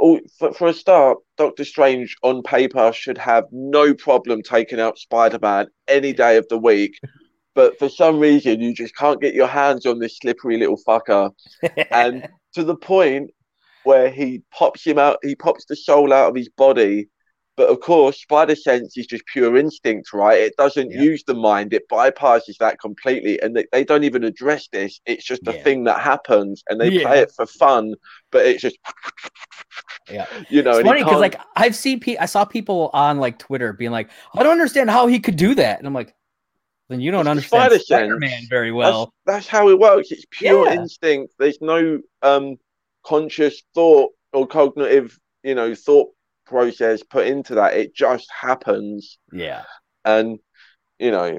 [0.00, 4.98] Oh, for, for a start, Doctor Strange on paper should have no problem taking out
[4.98, 6.98] Spider Man any day of the week.
[7.54, 11.30] But for some reason, you just can't get your hands on this slippery little fucker.
[11.90, 13.30] And to the point
[13.84, 17.08] where he pops him out, he pops the soul out of his body.
[17.56, 20.40] But of course, spider sense is just pure instinct, right?
[20.40, 21.02] It doesn't Yeah.
[21.02, 23.40] use the mind, it bypasses that completely.
[23.40, 25.00] And they, they don't even address this.
[25.06, 25.62] It's just a Yeah.
[25.62, 27.02] thing that happens and they Yeah.
[27.02, 27.94] play it for fun,
[28.32, 28.76] but it's just,
[30.10, 30.26] Yeah.
[30.50, 33.72] you know, it's funny because like I've seen pe- I saw people on like Twitter
[33.72, 36.14] being like, I don't understand how he could do that, and I'm like,
[36.88, 37.78] then you don't It's understand spider.
[37.78, 39.12] Spider-Man very well.
[39.26, 40.10] that's, that's how it works.
[40.10, 40.74] It's pure Yeah.
[40.74, 41.34] instinct.
[41.38, 42.56] There's no um
[43.04, 46.10] conscious thought or cognitive, you know, thought
[46.46, 47.74] process put into that.
[47.74, 49.18] It just happens.
[49.32, 49.62] Yeah,
[50.04, 50.38] and
[50.98, 51.38] you know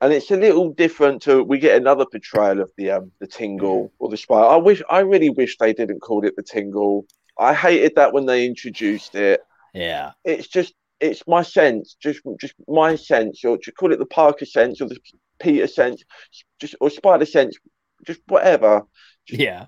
[0.00, 3.92] and it's a little different to we get another portrayal of the um the tingle
[3.98, 7.04] or the spy i wish i really wish they didn't call it the tingle
[7.38, 9.40] i hated that when they introduced it
[9.74, 14.06] yeah, it's just it's my sense just just my sense or to call it the
[14.06, 14.98] parker sense or the
[15.40, 16.02] peter sense
[16.60, 17.56] just or spider sense
[18.06, 18.82] just whatever
[19.28, 19.66] yeah,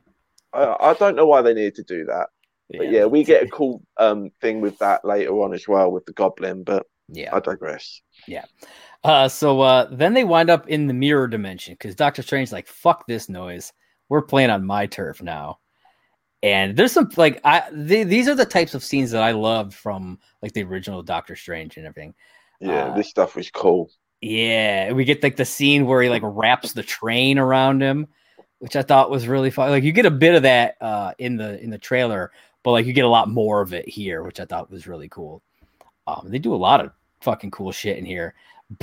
[0.53, 2.28] i, I don't know why they needed to do that
[2.76, 6.07] but yeah we get a cool um thing with that later on as well with
[6.07, 7.35] the goblin but yeah.
[7.35, 8.45] i digress Yeah.
[9.03, 12.66] Uh, so uh, then they wind up in the mirror dimension because Doctor Strange's like,
[12.66, 13.72] "Fuck this noise.
[14.09, 15.59] We're playing on my turf now."
[16.45, 19.72] And there's some like I th- these are the types of scenes that I loved
[19.72, 22.14] from like the original Doctor Strange and everything.
[22.61, 23.90] yeah Uh, this stuff was cool
[24.20, 28.09] Yeah, we get like the scene where he like wraps the train around him,
[28.59, 29.70] which I thought was really fun.
[29.70, 32.30] Like you get a bit of that uh in the in the trailer,
[32.62, 35.09] but like you get a lot more of it here, which I thought was really
[35.09, 35.42] cool.
[36.07, 36.92] Um, they do a lot of
[37.22, 38.34] fucking cool shit in here,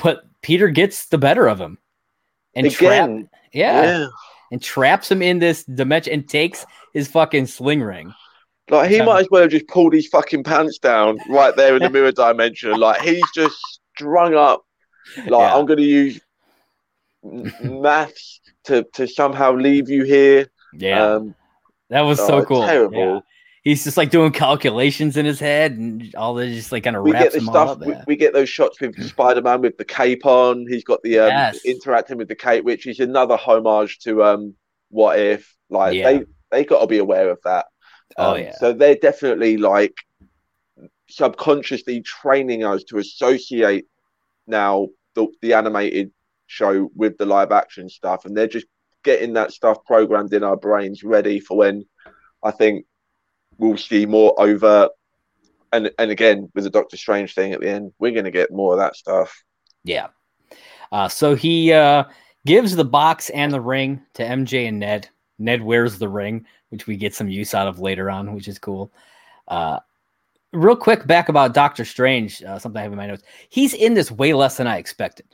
[0.02, 1.78] but Peter gets the better of him
[2.56, 4.08] and trap, again yeah, yeah.
[4.52, 8.14] And traps him in this dimension and takes his fucking sling ring.
[8.70, 11.82] Like he might as well have just pulled his fucking pants down right there in
[11.82, 12.72] the mirror dimension.
[12.72, 13.56] Like he's just
[13.96, 14.64] strung up.
[15.18, 15.56] Like Yeah.
[15.56, 16.22] I'm going to use
[17.24, 20.48] maths to to somehow leave you here.
[20.74, 21.36] Yeah, Um,
[21.90, 22.66] that was oh, so it's cool.
[22.66, 23.24] Terrible.
[23.64, 27.04] He's just like doing calculations in his head and all this just like kind of
[27.04, 27.70] We wraps him stuff.
[27.70, 27.80] up.
[27.86, 30.66] We, we get those shots with Spider Man with the cape on.
[30.68, 31.64] He's got the um, Yes.
[31.66, 34.56] interacting with the cape, which is another homage to um,
[34.90, 35.56] What If.
[35.70, 36.12] Like Yeah.
[36.12, 37.68] they they got to be aware of that.
[38.18, 38.52] Oh, Um, yeah.
[38.54, 39.94] So they're definitely like
[41.10, 43.86] subconsciously training us to associate
[44.48, 46.12] now the, the animated
[46.48, 48.66] show with the live action stuff, and they're just
[49.04, 51.86] getting that stuff programmed in our brains, ready for when
[52.44, 52.86] I think
[53.62, 54.90] we'll see more over.
[55.72, 58.52] And and again with the Doctor Strange thing at the end, we're going to get
[58.52, 59.42] more of that stuff.
[59.86, 60.08] Yeah.
[60.92, 62.04] Uh, so he uh,
[62.46, 65.08] gives the box and the ring to MJ and Ned.
[65.40, 68.60] Ned wears the ring, which we get some use out of later on, which is
[68.60, 68.92] cool.
[69.48, 69.80] Uh,
[70.52, 73.24] real quick, back about Doctor Strange, uh, something I have in my notes.
[73.50, 75.26] He's in this way less than I expected.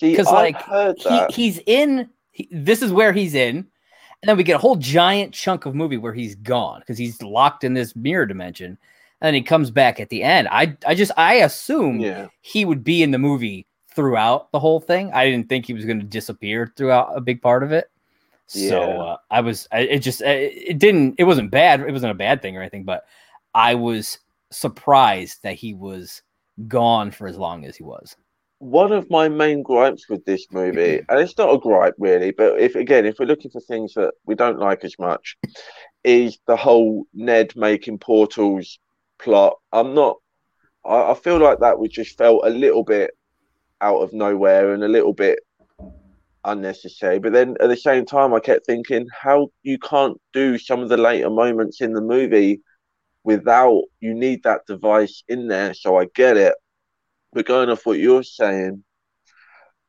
[0.00, 2.10] Because like heard he, he's in.
[2.30, 3.66] He, this is where he's in,
[4.22, 7.22] and then we get a whole giant chunk of movie where he's gone because he's
[7.22, 8.66] locked in this mirror dimension,
[9.20, 10.48] and then he comes back at the end.
[10.50, 14.80] I I just I assumed yeah, he would be in the movie throughout the whole
[14.80, 15.12] thing.
[15.12, 17.90] I didn't think he was going to disappear throughout a big part of it.
[18.46, 19.02] So Yeah.
[19.02, 21.80] uh, I was, I, it just, it it didn't, it wasn't bad.
[21.80, 23.06] It wasn't a bad thing or anything, but
[23.54, 24.18] I was
[24.50, 26.22] surprised that he was
[26.68, 28.16] gone for as long as he was.
[28.58, 31.10] One of my main gripes with this movie, mm-hmm.
[31.10, 34.12] and it's not a gripe really, but if again, if we're looking for things that
[34.26, 35.36] we don't like as much,
[36.04, 38.78] is the whole Ned making portals
[39.18, 39.56] plot.
[39.72, 40.16] I'm not.
[40.84, 43.12] I, I feel like that was just felt a little bit
[43.80, 45.38] out of nowhere and a little bit
[46.44, 47.18] unnecessary.
[47.18, 50.88] But then at the same time, I kept thinking how you can't do some of
[50.88, 52.60] the later moments in the movie
[53.24, 55.74] without you need that device in there.
[55.74, 56.54] So I get it.
[57.32, 58.84] But going off what you're saying,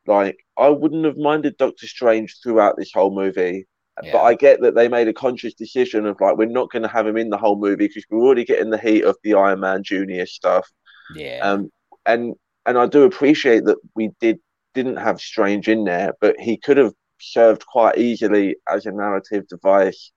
[0.06, 3.68] like I wouldn't have minded Doctor Strange throughout this whole movie.
[4.02, 4.14] Yeah.
[4.14, 6.90] But I get that they made a conscious decision of like we're not going to
[6.90, 9.60] have him in the whole movie because we're already getting the heat of the Iron
[9.60, 10.70] Man Junior stuff.
[11.16, 11.40] Yeah.
[11.42, 11.70] Um,
[12.06, 12.36] and
[12.66, 14.40] and I do appreciate that we did
[14.74, 19.48] didn't have Strange in there, but he could have served quite easily as a narrative
[19.48, 20.12] device.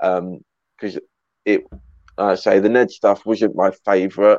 [0.00, 0.40] Um.
[0.80, 1.00] Because
[1.44, 1.64] it,
[2.16, 4.38] I say, the Ned stuff wasn't my favorite,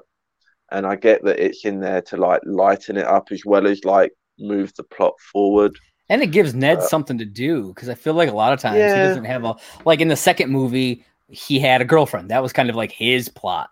[0.71, 3.83] and I get that it's in there to like lighten it up as well as
[3.85, 5.77] like move the plot forward.
[6.09, 8.59] And it gives Ned uh, something to do because I feel like a lot of
[8.59, 8.95] times yeah.
[8.95, 9.55] he doesn't have a
[9.85, 12.31] like in the second movie he had a girlfriend.
[12.31, 13.69] That was kind of like his plot.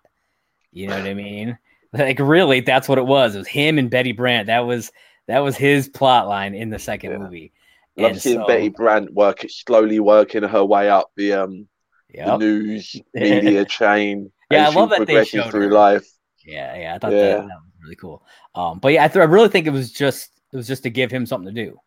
[0.71, 1.57] You know what I mean?
[1.93, 3.33] Like really, that's what it was.
[3.33, 4.47] It was him and Betty Brant.
[4.47, 4.91] That was
[5.27, 7.17] that was his plot line in the second yeah.
[7.17, 7.53] movie.
[7.95, 11.65] Love and seeing so, Betty Brant work slowly working her way up the um
[12.13, 12.27] yep.
[12.27, 14.31] the news media chain.
[14.51, 15.71] Yeah, I love that they showed through her.
[15.71, 16.07] life.
[16.47, 17.21] Yeah, yeah, I thought yeah.
[17.21, 18.23] That, that, was really cool.
[18.55, 20.89] Um, but yeah, I, th- I really think it was just it was just to
[20.89, 21.77] give him something to do,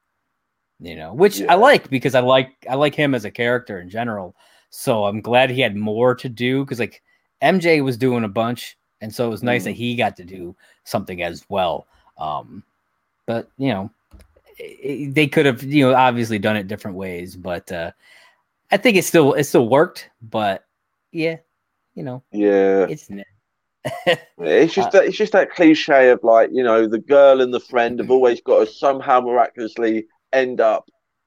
[0.80, 1.52] you know, which yeah.
[1.52, 4.36] I like because I like I like him as a character in general.
[4.68, 7.02] So I'm glad he had more to do because like
[7.42, 9.66] MJ was doing a bunch, and so it was nice mm.
[9.66, 10.54] that he got to do
[10.84, 11.86] something as well.
[12.18, 12.62] Um,
[13.24, 13.90] but you know,
[14.58, 17.92] it, they could have you know obviously done it different ways, but uh,
[18.70, 20.10] I think it still it still worked.
[20.20, 20.66] But
[21.12, 21.38] yeah,
[21.94, 23.08] you know, yeah, it's.
[24.38, 27.60] It's just that it's just that cliche of like you know the girl and the
[27.60, 30.84] friend have always got to somehow miraculously end up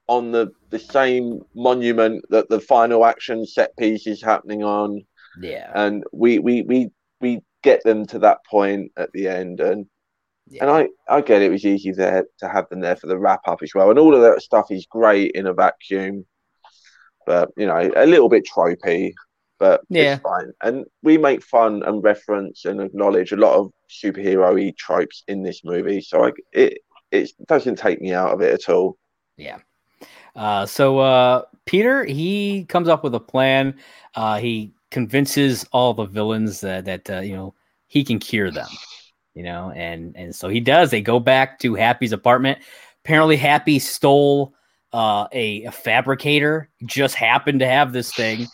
[0.07, 5.03] on the the same monument that the final action set piece is happening on.
[5.41, 6.89] Yeah, and we we we
[7.21, 9.87] we get them to that point at the end, and
[10.47, 10.63] yeah.
[10.63, 13.47] And I, I get it was easy there to have them there for the wrap
[13.47, 13.89] up as well.
[13.89, 16.25] And all of that stuff is great in a vacuum,
[17.25, 19.13] but you know, a little bit tropey,
[19.59, 20.15] but yeah.
[20.15, 20.51] it's fine.
[20.61, 25.63] And we make fun and reference and acknowledge a lot of superhero tropes in this
[25.63, 26.01] movie.
[26.01, 26.79] So I, it
[27.11, 28.97] it doesn't take me out of it at all.
[29.37, 29.59] Yeah.
[30.35, 33.75] Uh, so uh, Peter, he comes up with a plan.
[34.15, 37.53] Uh, he convinces all the villains that, that uh, you know
[37.87, 38.67] he can cure them
[39.33, 40.91] you know, and and so he does.
[40.91, 42.59] They go back to Happy's apartment.
[43.03, 44.53] Apparently, Happy stole
[44.91, 46.69] uh, a, a fabricator.
[46.85, 48.47] Just happened to have this thing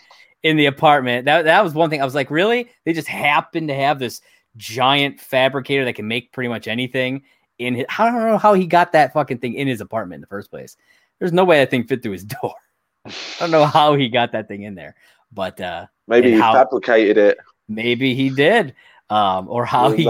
[0.44, 1.26] in the apartment.
[1.26, 2.02] That that was one thing.
[2.02, 2.70] I was like, really?
[2.86, 4.22] They just happen to have this
[4.58, 7.24] giant fabricator that can make pretty much anything
[7.58, 7.86] in his.
[7.98, 10.50] I don't know how he got that fucking thing in his apartment in the first
[10.50, 10.78] place.
[11.20, 12.54] There's no way that thing fit through his door.
[13.06, 14.96] I don't know how he got that thing in there,
[15.32, 17.38] but uh, maybe he how, fabricated it.
[17.68, 18.76] Maybe he did,
[19.10, 20.10] um, or how he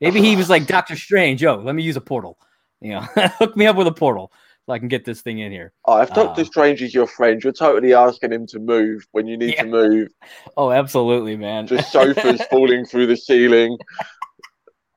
[0.00, 1.42] Maybe he was like Doctor Strange.
[1.42, 2.38] Yo, let me use a portal.
[2.80, 3.00] You know,
[3.38, 4.32] hook me up with a portal
[4.66, 5.72] so I can get this thing in here.
[5.86, 9.26] Oh, if Doctor uh, Strange is your friend, you're totally asking him to move when
[9.26, 9.62] you need yeah.
[9.62, 10.08] to move.
[10.56, 11.66] Oh, absolutely, man.
[11.66, 13.78] Just sofas falling through the ceiling.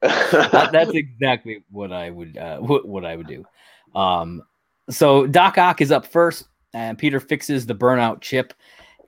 [0.02, 3.46] that, that's exactly what I would uh, what, what I would do.
[3.96, 4.42] Um,
[4.90, 8.54] so Doc Ock is up first, and Peter fixes the burnout chip,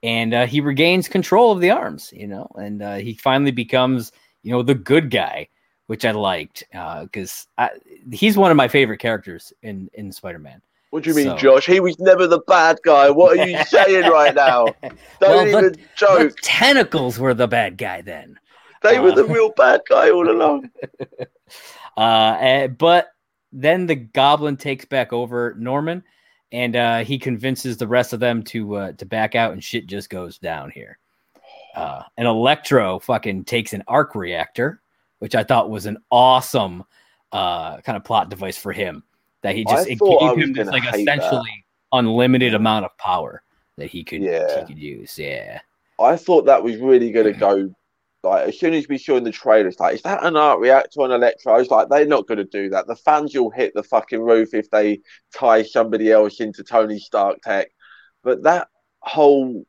[0.04, 2.12] and uh, he regains control of the arms.
[2.14, 4.12] You know, and uh, he finally becomes
[4.44, 5.50] you know the good guy
[5.88, 7.70] which I liked because uh,
[8.12, 10.62] he's one of my favorite characters in in Spider Man.
[10.96, 11.36] What do you mean, so.
[11.36, 11.66] Josh?
[11.66, 13.10] He was never the bad guy.
[13.10, 14.66] What are you saying right now?
[14.82, 16.20] Don't well, even the, joke.
[16.20, 18.40] The tentacles were the bad guy then.
[18.82, 20.70] They uh, were the uh, real bad guy all along.
[21.98, 23.10] uh, eh, but
[23.52, 26.02] then the Goblin takes back over Norman,
[26.54, 29.88] and uh, he convinces the rest of them to uh, to back out, and shit
[29.88, 30.98] just goes down here.
[31.76, 34.82] Uh, and Electro fucking takes an arc reactor
[35.20, 36.84] which I thought was an awesome
[37.32, 39.04] uh, kind of plot device for him.
[39.44, 42.00] That he just it gave him this like essentially that.
[42.00, 43.44] unlimited amount of power
[43.78, 44.62] that he could yeah.
[44.62, 45.20] he could use.
[45.20, 45.60] Yeah,
[46.00, 47.74] I thought that was really going to go.
[48.24, 51.02] Like as soon as we saw in the trailers, like is that an arc reactor
[51.02, 51.54] on Electro?
[51.54, 52.88] I was like, they're not going to do that.
[52.88, 55.02] The fans will hit the fucking roof if they
[55.32, 57.70] tie somebody else into Tony Stark tech.
[58.24, 58.70] But that
[59.02, 59.64] whole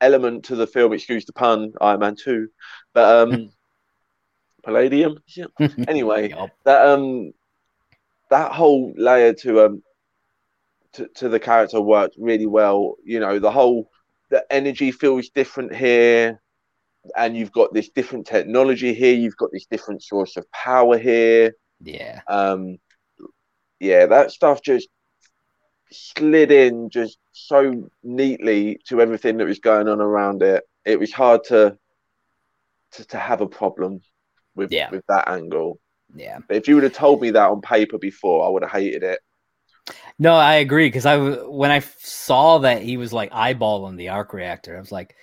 [0.00, 2.48] element to the film, excuse the pun, Iron Man two,
[2.94, 3.50] but um,
[4.62, 5.18] palladium.
[5.88, 6.50] anyway, yep.
[6.64, 7.32] that um
[8.30, 9.82] that whole layer to um
[10.94, 12.96] to, to the character worked really well.
[13.04, 13.90] You know, the whole
[14.30, 16.40] the energy feels different here,
[17.16, 19.14] and you've got this different technology here.
[19.14, 21.52] You've got this different source of power here.
[21.80, 22.20] Yeah.
[22.28, 22.78] Um.
[23.80, 24.88] Yeah, that stuff just
[25.90, 30.64] slid in just so neatly to everything that was going on around it.
[30.84, 31.76] It was hard to
[32.92, 34.00] to, to have a problem
[34.54, 34.90] with yeah.
[34.90, 35.78] with that angle.
[36.14, 36.38] Yeah.
[36.46, 39.02] But if you would have told me that on paper before, I would have hated
[39.02, 39.20] it.
[40.18, 44.32] No, I agree because I when I saw that he was like eyeballing the arc
[44.32, 45.16] reactor, I was like,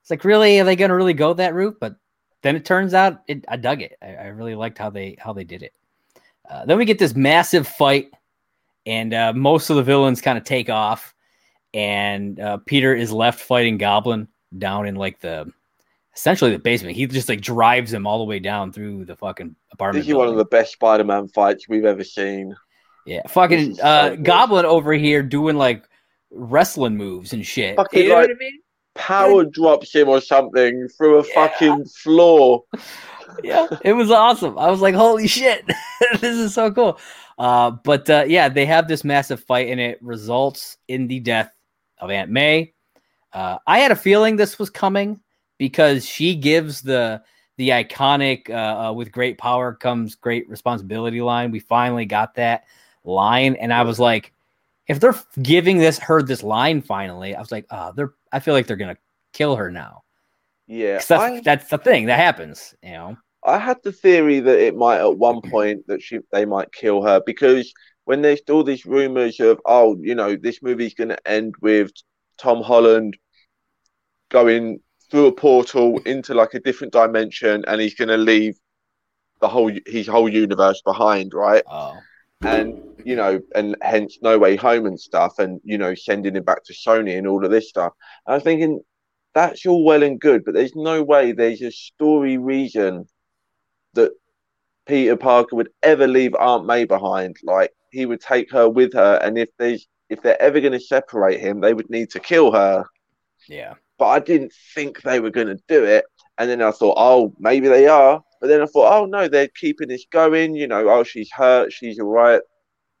[0.00, 1.76] it's like really are they going to really go that route?
[1.80, 1.96] But
[2.42, 3.96] then it turns out it, I dug it.
[4.02, 5.74] I, I, really liked how they how they did it.
[6.48, 8.10] Uh, then we get this massive fight,
[8.86, 11.14] and uh, most of the villains kind of take off,
[11.74, 14.26] and uh, Peter is left fighting Goblin
[14.58, 15.52] down in like the
[16.20, 16.94] essentially the basement.
[16.94, 20.04] He just like drives him all the way down through the fucking apartment.
[20.04, 22.54] This is one of the best Spider-Man fights we've ever seen.
[23.06, 25.88] Yeah, fucking so uh, Goblin over here doing like
[26.30, 27.76] wrestling moves and shit.
[27.76, 28.60] Fucking, you know like, what I mean?
[28.94, 31.34] Power drops him or something through a yeah.
[31.34, 32.64] fucking floor.
[33.42, 34.58] yeah, it was awesome.
[34.58, 35.64] I was like, holy shit,
[36.20, 36.98] this is so cool.
[37.38, 41.50] Uh, but uh, yeah, they have this massive fight, and it results in the death
[41.98, 42.74] of Aunt May.
[43.32, 45.18] Uh, I had a feeling this was coming
[45.60, 47.22] because she gives the
[47.58, 51.50] the iconic uh, uh, "with great power comes great responsibility" line.
[51.50, 52.64] We finally got that
[53.04, 54.32] line, and I was like,
[54.88, 58.14] if they're giving this her this line finally, I was like, oh, they're.
[58.32, 58.96] I feel like they're gonna
[59.34, 60.02] kill her now.
[60.66, 62.74] Yeah, that's, I, that's the thing that happens.
[62.82, 66.46] You know, I had the theory that it might at one point that she they
[66.46, 67.70] might kill her because
[68.06, 71.92] when there's all these rumors of oh, you know, this movie's gonna end with
[72.38, 73.18] Tom Holland
[74.30, 74.80] going
[75.10, 78.56] through a portal into like a different dimension, and he's going to leave
[79.40, 81.64] the whole his whole universe behind, right?
[81.66, 81.96] Oh.
[82.42, 86.44] And you know, and hence No Way Home and stuff, and you know, sending him
[86.44, 87.92] back to Sony and all of this stuff.
[88.26, 88.80] I was thinking
[89.34, 93.06] that's all well and good, but there's no way there's a story reason
[93.94, 94.12] that
[94.86, 97.36] Peter Parker would ever leave Aunt May behind.
[97.42, 100.80] Like he would take her with her, and if there's if they're ever going to
[100.80, 102.84] separate him, they would need to kill her.
[103.48, 106.06] Yeah but I didn't think they were going to do it.
[106.38, 108.22] And then I thought, oh, maybe they are.
[108.40, 110.54] But then I thought, oh no, they're keeping this going.
[110.54, 112.40] You know, oh, she's hurt, she's all right.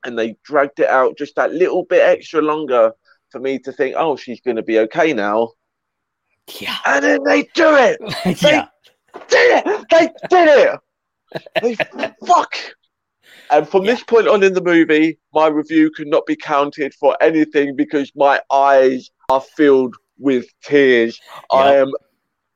[0.04, 2.92] And they dragged it out just that little bit extra longer
[3.30, 5.52] for me to think, oh, she's going to be okay now.
[6.60, 6.76] Yeah.
[6.84, 7.98] And then they do it.
[8.42, 8.68] yeah.
[9.14, 9.86] They did it.
[9.90, 10.78] They did
[11.62, 11.76] it.
[11.88, 12.54] they fuck.
[13.50, 13.92] And from yeah.
[13.92, 18.12] this point on in the movie, my review could not be counted for anything because
[18.14, 21.18] my eyes are filled with tears.
[21.50, 21.92] I am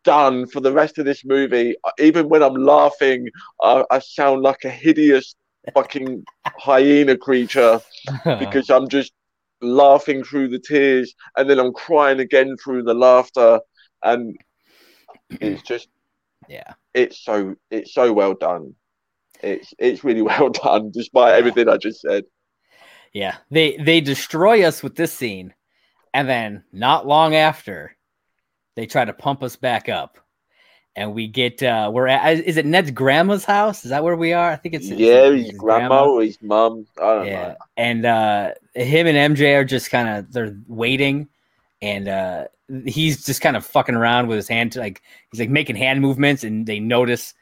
[0.05, 1.75] done for the rest of this movie.
[1.99, 3.29] Even when I'm laughing,
[3.61, 5.35] I, I sound like a hideous
[5.73, 6.25] fucking
[6.59, 7.81] hyena creature
[8.25, 9.13] because I'm just
[9.61, 13.61] laughing through the tears and then I'm crying again through the laughter.
[14.03, 14.37] And
[15.31, 15.89] it's just
[16.49, 16.75] yeah.
[16.93, 18.75] it's so it's so well done.
[19.43, 21.39] It's it's really well done despite yeah.
[21.39, 22.25] everything I just said.
[23.13, 23.37] Yeah.
[23.51, 25.55] They they destroy us with this scene
[26.15, 27.95] and then not long after,
[28.77, 30.19] they try to pump us back up.
[30.97, 33.85] And we get uh we're at is it Ned's grandma's house?
[33.85, 34.53] Is that where we are?
[34.53, 36.87] I think it's yeah, his, his grandma, or his mom.
[37.03, 37.49] I don't yeah.
[37.49, 37.57] know.
[37.77, 41.29] And uh him and MJ are just kind of they're waiting
[41.83, 42.45] and uh
[42.87, 45.03] he's just kind of fucking around with his hand like
[45.33, 47.35] he's like making hand movements and they notice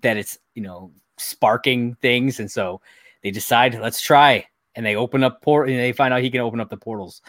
[0.00, 2.80] that it's you know sparking things and so
[3.22, 6.40] they decide let's try and they open up port and they find out he can
[6.40, 7.20] open up the portals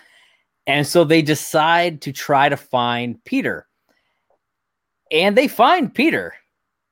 [0.67, 3.67] and so they decide to try to find Peter.
[5.11, 6.33] And they find Peter.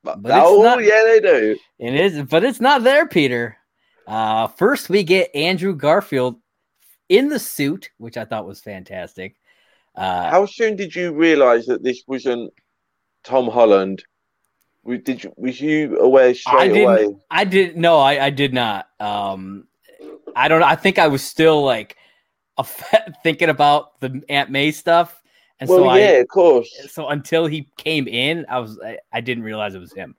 [0.03, 1.57] But oh, not, yeah, they do.
[1.79, 3.57] It is, but it's not there, Peter.
[4.05, 6.35] Uh, first, we get Andrew Garfield
[7.09, 9.35] in the suit, which I thought was fantastic.
[9.95, 12.53] Uh, How soon did you realize that this wasn't
[13.23, 14.03] Tom Holland?
[14.85, 17.15] Did you, was you aware straight I didn't, away?
[17.31, 17.77] I didn't.
[17.77, 18.87] No, I, I did not.
[18.99, 19.67] Um,
[20.35, 20.63] I don't.
[20.63, 21.95] I think I was still like
[23.23, 25.21] thinking about the Aunt May stuff.
[25.59, 26.69] And well, so yeah, I, of course.
[26.91, 30.15] So until he came in, I was I, I didn't realize it was him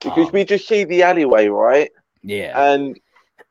[0.00, 1.90] because um, we just see the alleyway, right?
[2.22, 2.98] Yeah, and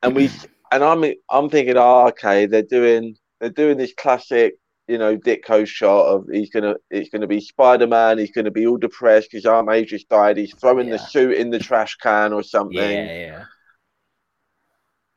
[0.04, 0.30] and we
[0.72, 4.56] and I'm I'm thinking, oh, okay, they're doing they're doing this classic,
[4.88, 8.68] you know, Ditko shot of he's gonna it's gonna be Spider Man, he's gonna be
[8.68, 10.98] all depressed because Aunt May just died, he's throwing yeah.
[10.98, 12.78] the suit in the trash can or something.
[12.78, 13.46] Yeah, yeah.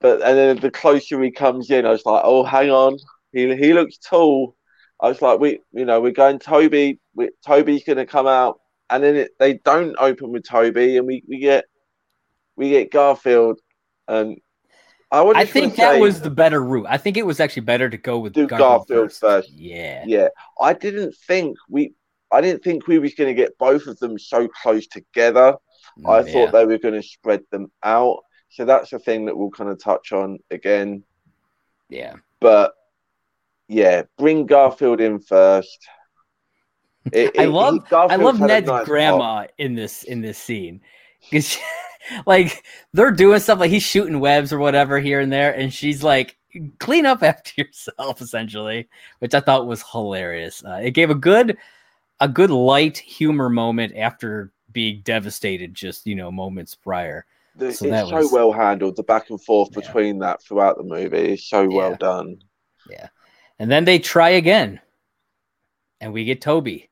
[0.02, 2.98] But and then the closer he comes in, I was like, oh, hang on,
[3.32, 4.56] he he looks tall.
[5.00, 7.00] I was like, we, you know, we're going Tobey.
[7.14, 11.06] We, Tobey's going to come out, and then it, they don't open with Tobey, and
[11.06, 11.64] we, we get
[12.56, 13.60] we get Garfield,
[14.06, 14.38] and
[15.12, 16.86] I, I think that say, was the better route.
[16.88, 19.20] I think it was actually better to go with Garfield, Garfield first.
[19.20, 19.52] first.
[19.52, 20.28] Yeah, yeah.
[20.60, 21.92] I didn't think we,
[22.30, 25.56] I didn't think we was going to get both of them so close together.
[25.98, 26.32] Mm, I yeah.
[26.32, 28.20] thought they were going to spread them out.
[28.52, 31.02] So that's the thing that we'll kind of touch on again.
[31.88, 32.16] Yeah.
[32.38, 32.74] But
[33.66, 35.78] yeah, bring Garfield in first.
[37.12, 39.50] It, I love he, I love Ned's nice grandma pop.
[39.58, 40.80] in this in this scene
[41.20, 41.58] because
[42.26, 46.04] like they're doing stuff like he's shooting webs or whatever here and there, and she's
[46.04, 46.36] like
[46.78, 48.88] clean up after yourself, essentially,
[49.18, 50.64] which I thought was hilarious.
[50.64, 51.58] Uh, it gave a good,
[52.20, 57.26] a good light humor moment after being devastated just you know moments prior.
[57.56, 58.96] The, so it's so was, well handled.
[58.96, 59.80] The back and forth yeah.
[59.80, 61.76] between that throughout the movie is so yeah.
[61.76, 62.38] well done.
[62.90, 63.08] Yeah,
[63.58, 64.80] and then they try again,
[66.00, 66.88] and we get Tobey,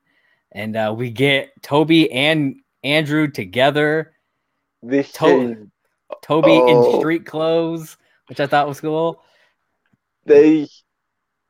[0.51, 4.13] and uh, we get Tobey and Andrew together.
[4.83, 5.69] This to-
[6.21, 6.93] Tobey oh.
[6.93, 7.97] in street clothes,
[8.27, 9.21] which I thought was cool.
[10.25, 10.67] They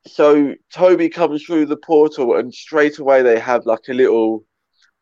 [0.06, 4.46] so Tobey comes through the portal, and straight away they have like a little,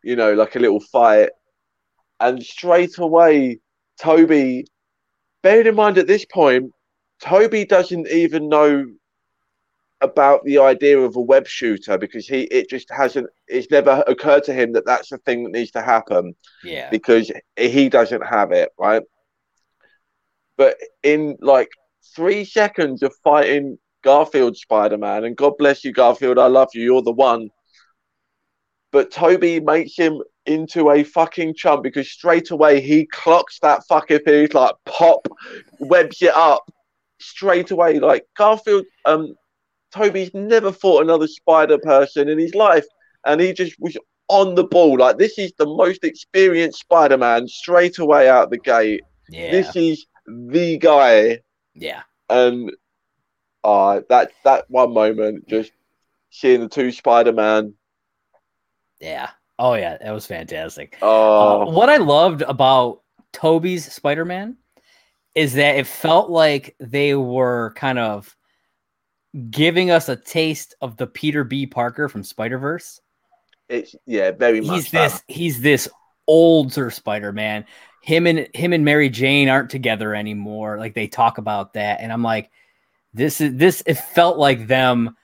[0.03, 1.29] you know, like a little fight,
[2.19, 3.59] and straight away
[3.99, 4.65] Tobey.
[5.41, 6.73] Bearing in mind at this point,
[7.21, 8.85] Tobey doesn't even know
[10.01, 14.43] about the idea of a web shooter because he it just hasn't it's never occurred
[14.43, 16.33] to him that that's the thing that needs to happen
[16.63, 19.03] yeah because he doesn't have it right
[20.57, 21.69] but in like
[22.15, 27.01] three seconds of fighting garfield spider-man and god bless you garfield i love you you're
[27.01, 27.49] the one
[28.91, 34.19] but tobey makes him into a fucking chump because straight away he clocks that fucking
[34.19, 35.27] thing he's like pop
[35.79, 36.69] webs it up
[37.19, 39.35] straight away like garfield um
[39.91, 42.85] Tobey's never fought another spider person in his life,
[43.25, 43.97] and he just was
[44.27, 44.97] on the ball.
[44.97, 49.01] Like this is the most experienced Spider-Man straight away out the gate.
[49.29, 49.51] Yeah.
[49.51, 51.41] This is the guy.
[51.73, 52.03] Yeah.
[52.29, 52.71] And
[53.63, 55.71] uh that that one moment, just
[56.29, 57.73] seeing the two Spider-Man.
[58.99, 59.29] Yeah.
[59.59, 60.97] Oh yeah, that was fantastic.
[61.01, 61.63] Oh.
[61.63, 63.01] Uh, what I loved about
[63.33, 64.55] Tobey's Spider-Man
[65.35, 68.35] is that it felt like they were kind of
[69.51, 71.67] giving us a taste of the Peter B.
[71.67, 73.01] Parker from Spider Verse.
[74.05, 74.75] Yeah, very much.
[74.77, 75.23] He's this.
[75.27, 75.89] He's this
[76.25, 77.65] older Spider Man.
[78.01, 80.79] Him and him and Mary Jane aren't together anymore.
[80.79, 82.49] Like they talk about that, and I'm like,
[83.13, 83.83] this is this.
[83.85, 85.17] It felt like them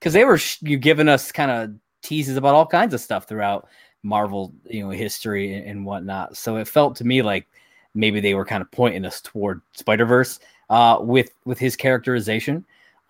[0.00, 1.70] because they were you giving us kind of
[2.06, 3.68] teases about all kinds of stuff throughout
[4.02, 6.36] Marvel, you know, history and, and whatnot.
[6.36, 7.46] So it felt to me like
[7.94, 10.38] maybe they were kind of pointing us toward Spider Verse
[10.70, 12.64] uh, with with his characterization.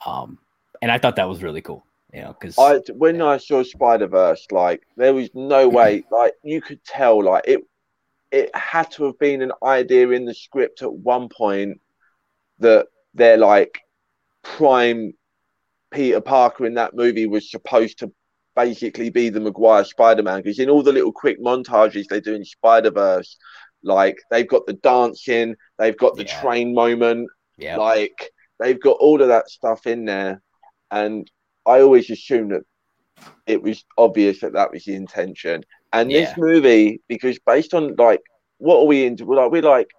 [0.04, 0.38] Um,
[0.80, 2.56] and I thought that was really cool, you know, because
[2.94, 3.26] when yeah.
[3.26, 7.60] I saw Spider Verse, like there was no way, like you could tell, like it
[8.30, 11.80] it had to have been an idea in the script at one point
[12.58, 13.80] that they're like
[14.42, 15.12] prime
[15.90, 18.12] Peter Parker in that movie was supposed to
[18.56, 22.34] basically be the Maguire Spider Man because in all the little quick montages they do
[22.34, 23.36] in Spider Verse,
[23.82, 26.40] like they've got the dancing, they've got the yeah.
[26.40, 27.28] train moment,
[27.58, 30.42] yeah, like they've got all of that stuff in there,
[30.90, 31.30] and
[31.66, 32.62] I always assumed that
[33.46, 35.62] it was obvious that that was the intention.
[35.92, 36.20] And yeah.
[36.24, 38.22] this movie, because based on like
[38.58, 39.24] what are we into?
[39.24, 39.90] We're like we're like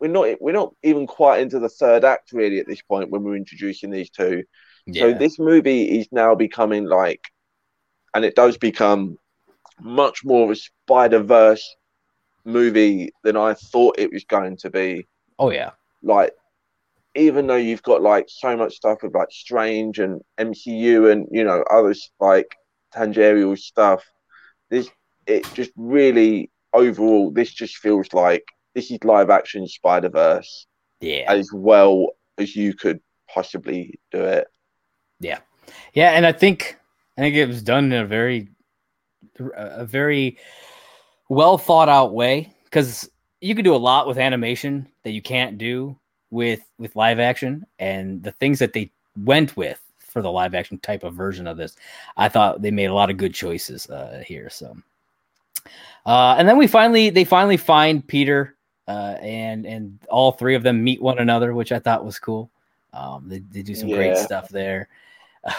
[0.00, 3.22] we're not we're not even quite into the third act really at this point when
[3.22, 4.44] we're introducing these two.
[4.86, 5.02] Yeah.
[5.02, 7.22] So this movie is now becoming like,
[8.14, 9.18] and it does become
[9.80, 11.76] much more of a Spider Verse
[12.44, 15.06] movie than I thought it was going to be.
[15.38, 15.70] Oh yeah,
[16.02, 16.32] like
[17.14, 21.44] even though you've got like so much stuff with like Strange and MCU and you
[21.44, 22.46] know others like
[22.92, 24.04] tangential stuff,
[24.70, 24.88] this
[25.26, 28.44] it just really overall this just feels like
[28.74, 30.66] this is live action Spider Verse,
[31.00, 34.46] yeah, as well as you could possibly do it.
[35.20, 35.38] Yeah,
[35.94, 36.78] yeah, and I think
[37.16, 38.48] I think it was done in a very
[39.56, 40.38] a very
[41.28, 43.08] well thought out way because
[43.40, 45.96] you can do a lot with animation that you can't do
[46.30, 49.80] with with live action and the things that they went with
[50.14, 51.76] for the live action type of version of this,
[52.16, 54.48] I thought they made a lot of good choices uh, here.
[54.48, 54.76] So,
[56.06, 58.54] uh, and then we finally they finally find Peter,
[58.86, 62.50] uh, and and all three of them meet one another, which I thought was cool.
[62.92, 63.96] Um, they, they do some yeah.
[63.96, 64.88] great stuff there.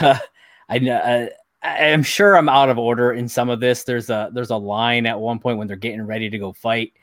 [0.70, 1.30] I know.
[1.66, 3.84] I am sure I'm out of order in some of this.
[3.84, 6.94] There's a there's a line at one point when they're getting ready to go fight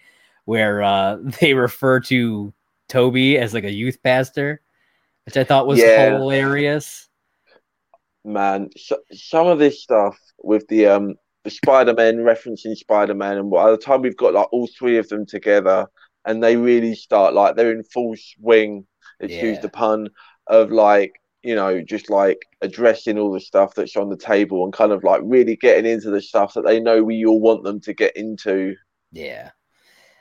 [0.44, 2.52] where uh, they refer to
[2.88, 4.60] Tobey as like a youth pastor,
[5.26, 6.10] which I thought was yeah.
[6.10, 7.08] hilarious.
[8.24, 13.38] Man, so, some of this stuff with the um the Spider Man referencing Spider Man,
[13.38, 15.86] and by the time we've got like all three of them together,
[16.24, 18.86] and they really start like they're in full swing.
[19.18, 19.60] Excuse yeah.
[19.60, 20.08] the pun
[20.48, 21.12] of like
[21.42, 25.04] you know just like addressing all the stuff that's on the table and kind of
[25.04, 28.16] like really getting into the stuff that they know we all want them to get
[28.16, 28.74] into.
[29.10, 29.50] Yeah,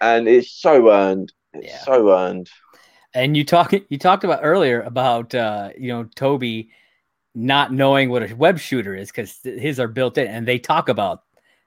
[0.01, 1.31] and it's so earned.
[1.53, 1.79] It's yeah.
[1.79, 2.49] so earned.
[3.13, 6.69] And you talk you talked about earlier about uh, you know Tobey
[7.33, 10.89] not knowing what a web shooter is because his are built in, and they talk
[10.89, 11.23] about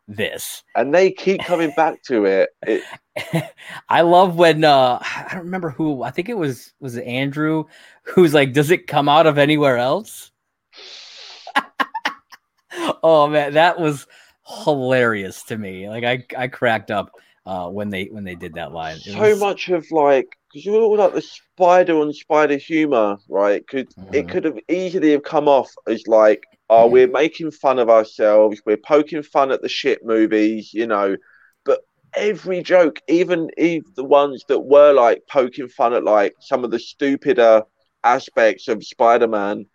[0.09, 0.63] this.
[0.75, 2.51] And they keep coming back to it.
[2.67, 2.83] it
[3.89, 7.65] I love when uh I don't remember who I think it was was it Andrew
[8.03, 10.31] who's like, does it come out of anywhere else?
[13.03, 14.07] oh man, that was
[14.65, 15.89] hilarious to me.
[15.89, 17.13] Like I I cracked up
[17.47, 18.97] uh when they when they did that line.
[18.97, 23.17] It so was- much of like because you're all like the spider on spider humor,
[23.29, 23.67] right?
[23.67, 24.31] Could it Mhm.
[24.31, 26.93] could have easily have come off as like, oh, Mhm.
[26.93, 31.17] we're making fun of ourselves, we're poking fun at the shit movies, you know.
[31.65, 31.81] But
[32.17, 36.71] every joke, even even the ones that were like poking fun at like some of
[36.71, 37.63] the stupider
[38.05, 39.67] aspects of Spider-Man,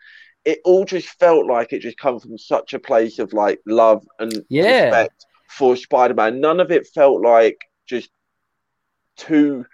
[0.45, 4.03] it all just felt like it just come from such a place of like love
[4.19, 4.89] and Yeah.
[4.89, 6.39] respect for Spider-Man.
[6.39, 7.57] None of it felt like
[7.87, 8.09] just
[9.17, 9.65] too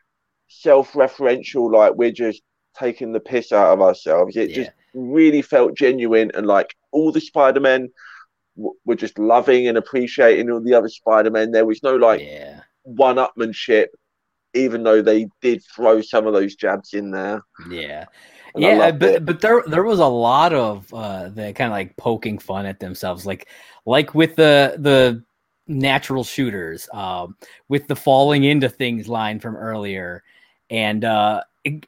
[0.48, 2.42] self-referential, like we're just
[2.78, 4.36] taking the piss out of ourselves.
[4.36, 4.56] It Yeah.
[4.56, 7.92] just really felt genuine, and like all the Spider-Men
[8.56, 11.52] w- were just loving and appreciating all the other Spider-Men.
[11.52, 12.62] There was no like yeah.
[12.84, 13.88] one-upmanship,
[14.54, 17.44] even though they did throw some of those jabs in there.
[17.70, 18.06] Yeah.
[18.56, 19.26] And yeah, but it.
[19.26, 22.80] but there there was a lot of uh the kind of like poking fun at
[22.80, 23.50] themselves like
[23.86, 25.22] like with the the
[25.68, 27.36] natural shooters um
[27.70, 30.24] with the falling into things line from earlier
[30.70, 31.42] and uh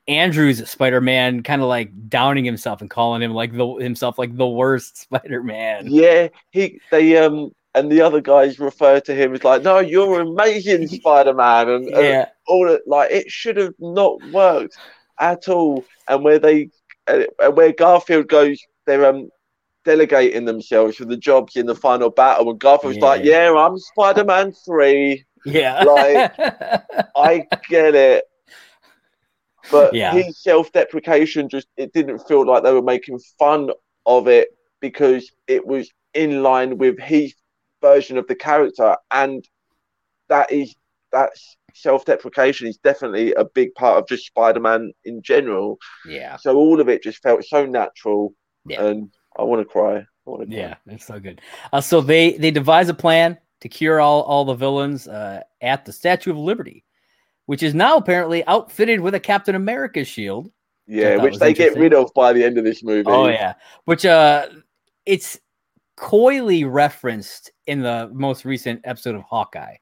[0.07, 4.47] Andrew's Spider-Man kind of like downing himself and calling him like the himself like the
[4.47, 5.87] worst Spider-Man.
[5.87, 10.21] Yeah, he they um and the other guys refer to him as like, no, you're
[10.21, 14.77] amazing Spider-Man, and, and all that like it should have not worked
[15.19, 15.85] at all.
[16.07, 16.69] And where they
[17.07, 19.29] uh, where Garfield goes, they're um
[19.87, 23.51] delegating themselves for the jobs in the final battle, and Garfield's like, Yeah.
[23.51, 25.23] yeah, I'm Spider-Man three.
[25.45, 25.81] Yeah.
[25.83, 26.33] Like-
[27.15, 28.25] I get it.
[29.71, 30.11] But Yeah.
[30.13, 33.69] his self-deprecation just it didn't feel like they were making fun
[34.05, 34.49] of it
[34.81, 37.33] because it was in line with his
[37.81, 39.47] version of the character and
[40.29, 40.75] that is
[41.11, 45.77] that's self-deprecation is definitely a big part of just Spider-Man in general.
[46.05, 46.35] yeah.
[46.37, 48.33] So all of it just felt so natural
[48.65, 48.83] Yeah.
[48.85, 49.97] and I want to cry.
[49.97, 50.55] I want to cry.
[50.55, 51.41] Yeah, it's so good.
[51.71, 55.85] Uh, so they they devise a plan to cure all all the villains uh, at
[55.85, 56.83] the Statue of Liberty,
[57.45, 60.51] which is now apparently outfitted with a Captain America shield.
[60.87, 63.03] Yeah, thought which they get rid of by the end of this movie.
[63.07, 63.53] Oh yeah,
[63.85, 64.47] which uh,
[65.05, 65.39] it's
[65.95, 69.75] coyly referenced in the most recent episode of Hawkeye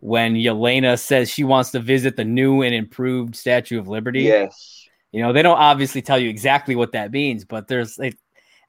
[0.00, 4.22] when Yelena says she wants to visit the new and improved Statue of Liberty.
[4.22, 4.88] Yes.
[5.12, 8.14] You know, they don't obviously tell you exactly what that means, but there's they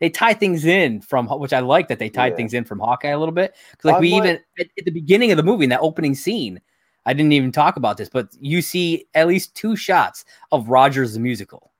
[0.01, 2.35] they tie things in from which I like that they tied Yeah.
[2.35, 4.83] things in from Hawkeye a little bit because like I we might- even at, at
[4.85, 6.59] the beginning of the movie in that opening scene,
[7.05, 11.13] I didn't even talk about this, but you see at least two shots of Rogers
[11.13, 11.71] the musical,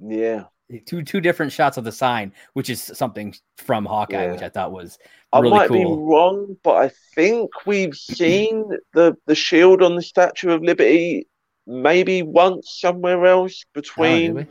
[0.00, 0.44] Yeah.
[0.86, 4.32] two two different shots of the sign, which is something from Hawkeye, Yeah.
[4.32, 4.98] which I thought was
[5.32, 10.02] I really might be wrong, but I think we've seen the the shield on the
[10.02, 11.26] Statue of Liberty
[11.66, 14.46] maybe once somewhere else Oh, between we?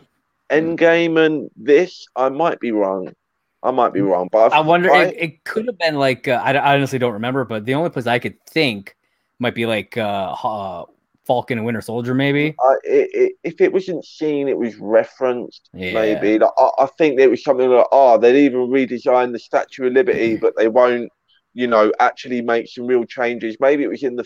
[0.49, 2.05] Endgame and this.
[2.15, 3.13] I might be wrong.
[3.61, 4.91] I might be wrong, but I wonder.
[4.91, 7.75] I- it, it could have been like uh, I, I honestly don't remember, but the
[7.75, 8.95] only place I could think
[9.39, 10.85] might be like uh, uh,
[11.25, 12.55] Falcon and Winter Soldier, maybe.
[12.83, 15.69] It, it, if it wasn't seen, it was referenced.
[15.73, 15.93] Yeah.
[15.93, 19.87] Maybe like, I, I think there was something like, oh, they'd even redesign the Statue
[19.87, 21.09] of Liberty, but they won't,
[21.53, 23.55] you know, actually make some real changes.
[23.61, 24.25] Maybe it was in the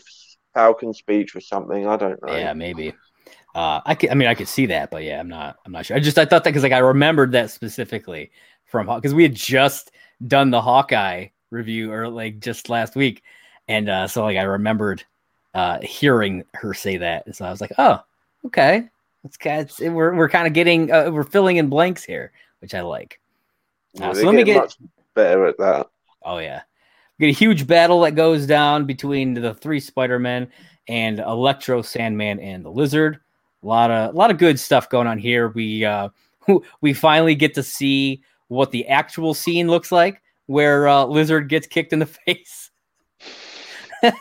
[0.56, 1.86] Falcon speech or something.
[1.88, 2.36] I don't know.
[2.36, 2.94] Yeah, maybe.
[3.58, 5.58] Uh, I could, I mean, I could see that, but yeah, I'm not.
[5.66, 5.98] I'm not sure.
[5.98, 8.30] I just I thought that because like I remembered that specifically
[8.66, 9.90] from because we had just
[10.28, 13.24] done the Hawkeye review or like just last week,
[13.68, 15.04] and uh, so like I remembered
[15.56, 18.00] uh, hearing her say that, and so I was like, oh,
[18.46, 18.88] okay,
[19.24, 22.32] it's it's, we're we're kind of getting uh, we're filling in blanks here,
[22.62, 23.20] which I like.
[24.00, 24.78] Uh, so let me get-
[25.16, 25.90] better at that.
[26.22, 26.62] Oh yeah.
[27.18, 30.52] We get a huge battle that goes down between the three Spider-Men
[30.88, 33.20] and Electro, Sandman, and the Lizard.
[33.64, 35.50] A lot of a lot of good stuff going on here.
[35.50, 36.10] We uh
[36.82, 41.68] we finally get to see what the actual scene looks like where uh, Lizard gets
[41.68, 42.72] kicked in the face.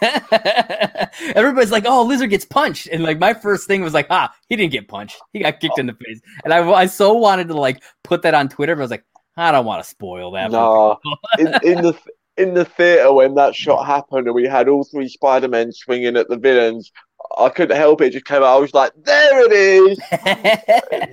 [1.34, 4.56] Everybody's like, "Oh, Lizard gets punched," and like my first thing was like, "Ah, he
[4.56, 5.20] didn't get punched.
[5.34, 8.32] He got kicked in the face." And I, I so wanted to like put that
[8.32, 9.04] on Twitter, but I was like,
[9.36, 10.98] "I don't want to spoil that." No,
[11.38, 11.94] in, in the
[12.38, 16.16] in the theater when that shot happened and we had all three Spider Men swinging
[16.16, 16.90] at the villains,
[17.36, 18.06] I couldn't help it.
[18.08, 18.10] it.
[18.14, 18.56] Just came out.
[18.56, 19.98] I was like, "There it is!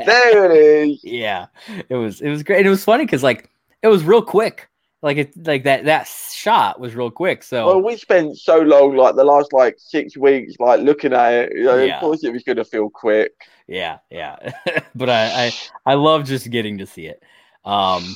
[0.06, 1.48] There it is!" yeah,
[1.90, 2.60] it was it was great.
[2.60, 3.50] And it was funny because like
[3.82, 4.70] it was real quick.
[5.02, 7.44] Like it like that that shot was real quick.
[7.44, 11.34] So Well, we spent so long, like the last like six weeks, like looking at
[11.34, 11.54] it.
[11.58, 11.96] You know, Yeah.
[11.96, 13.34] Of course, it was going to feel quick.
[13.68, 14.38] yeah, yeah.
[14.96, 15.54] but I, I
[15.86, 17.22] I love just getting to see it.
[17.66, 18.16] Um,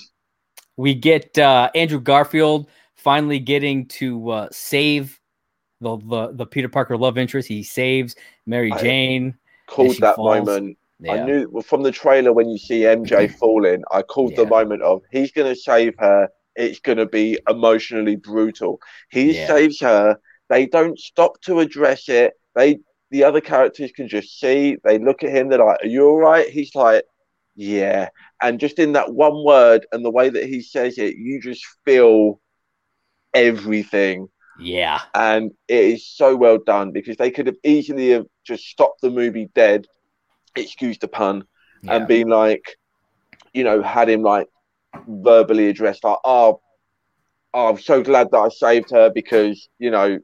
[0.77, 5.19] we get uh, Andrew Garfield finally getting to uh, save
[5.81, 7.47] the, the the Peter Parker love interest.
[7.47, 9.35] He saves Mary I Jane.
[9.67, 10.47] Called that falls.
[10.47, 10.77] moment.
[10.99, 11.13] Yeah.
[11.13, 14.81] I knew well, from the trailer when you see MJ falling, I called the moment
[14.81, 16.29] of he's going to save her.
[16.55, 18.79] It's going to be emotionally brutal.
[19.11, 19.47] He Yeah.
[19.47, 20.17] saves her.
[20.49, 22.33] They don't stop to address it.
[22.55, 22.79] They
[23.11, 24.77] the other characters can just see.
[24.83, 25.49] They look at him.
[25.49, 27.03] They're like, "Are you all right?" He's like,
[27.55, 28.09] "Yeah."
[28.41, 31.63] And just in that one word and the way that he says it, you just
[31.85, 32.41] feel
[33.33, 35.01] everything Yeah.
[35.13, 39.09] and it is so well done because they could have easily have just stopped the
[39.09, 39.85] movie dead,
[40.55, 41.43] excuse the pun,
[41.83, 41.95] yeah.
[41.97, 42.63] and been like,
[43.53, 44.47] you know, had him like
[45.07, 46.61] verbally addressed like, oh,
[47.53, 50.19] oh, I'm so glad that I saved her because you know,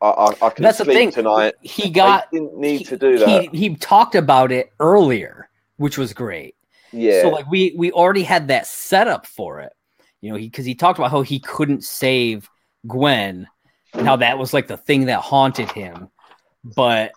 [0.00, 1.10] I I, I can That's the thing.
[1.10, 1.54] tonight.
[1.62, 3.28] he got they didn't need he- to do that.
[3.28, 6.54] He, he talked about it earlier, which was great.
[6.92, 9.72] yeah, So like we we already had that setup for it,
[10.20, 12.49] you know, because he, talked about how he couldn't save
[12.86, 13.46] Gwen,
[13.94, 16.08] and how that was like the thing that haunted him.
[16.64, 17.12] But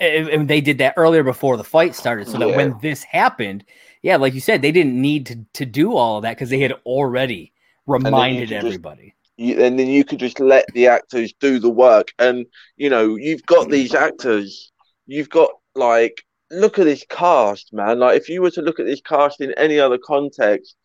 [0.00, 2.56] and they did that earlier before the fight started, so that Yeah.
[2.56, 3.64] when this happened,
[4.02, 6.60] yeah, like you said, they didn't need to to do all of that because they
[6.60, 7.52] had already
[7.86, 9.14] reminded could just- everybody.
[9.36, 12.12] you, and then you could just let the actors do the work.
[12.18, 12.46] And
[12.76, 14.72] you know, you've got these actors.
[15.06, 17.98] You've got like, look at this cast, man.
[18.00, 20.76] Like, if you were to look at this cast in any other context,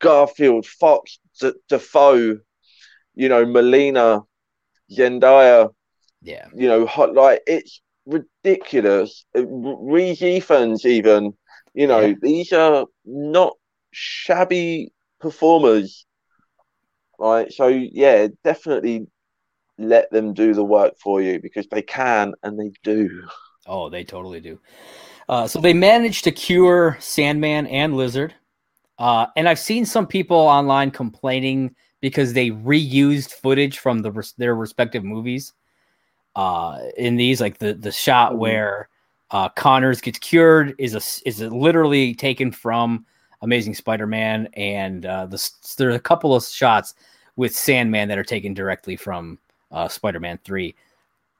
[0.00, 2.38] Garfield, Foxx, D- Dafoe,
[3.14, 4.20] you know, Molina,
[4.92, 5.70] Zendaya,
[6.22, 9.24] Yeah, you know, hot like it's ridiculous.
[9.36, 11.34] Uh, Rhys Ifans, even,
[11.74, 12.14] you know, Yeah.
[12.22, 13.54] these are not
[13.92, 16.06] shabby performers.
[17.18, 19.06] Right, so yeah, definitely
[19.78, 23.28] let them do the work for you because they can and they do.
[23.66, 24.58] Oh, they totally do.
[25.28, 28.34] Uh, so they managed to cure Sandman and Lizard.
[28.98, 34.32] Uh, and I've seen some people online complaining because they reused footage from the res-
[34.32, 35.52] their respective movies
[36.36, 38.38] uh, in these, like the the shot Mhm.
[38.38, 38.88] where
[39.32, 43.04] uh, Connors gets cured is a is literally taken from
[43.42, 46.94] Amazing Spider-Man, and uh, the, s- there are a couple of shots
[47.36, 49.38] with Sandman that are taken directly from
[49.72, 50.74] uh, Spider-Man Three.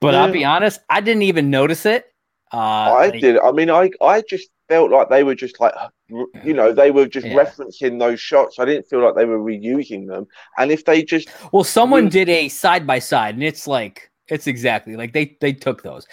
[0.01, 2.13] But I'll be honest, I didn't even notice it.
[2.53, 3.39] Uh, I like- did.
[3.39, 5.75] I mean, I I just felt like they were just like,
[6.45, 7.35] you know, they were just Yeah.
[7.35, 8.61] referencing those shots.
[8.61, 10.29] I didn't feel like they were reusing them.
[10.59, 14.47] And if they just Well, someone did a side by side, and it's like it's
[14.47, 16.07] exactly like they they took those.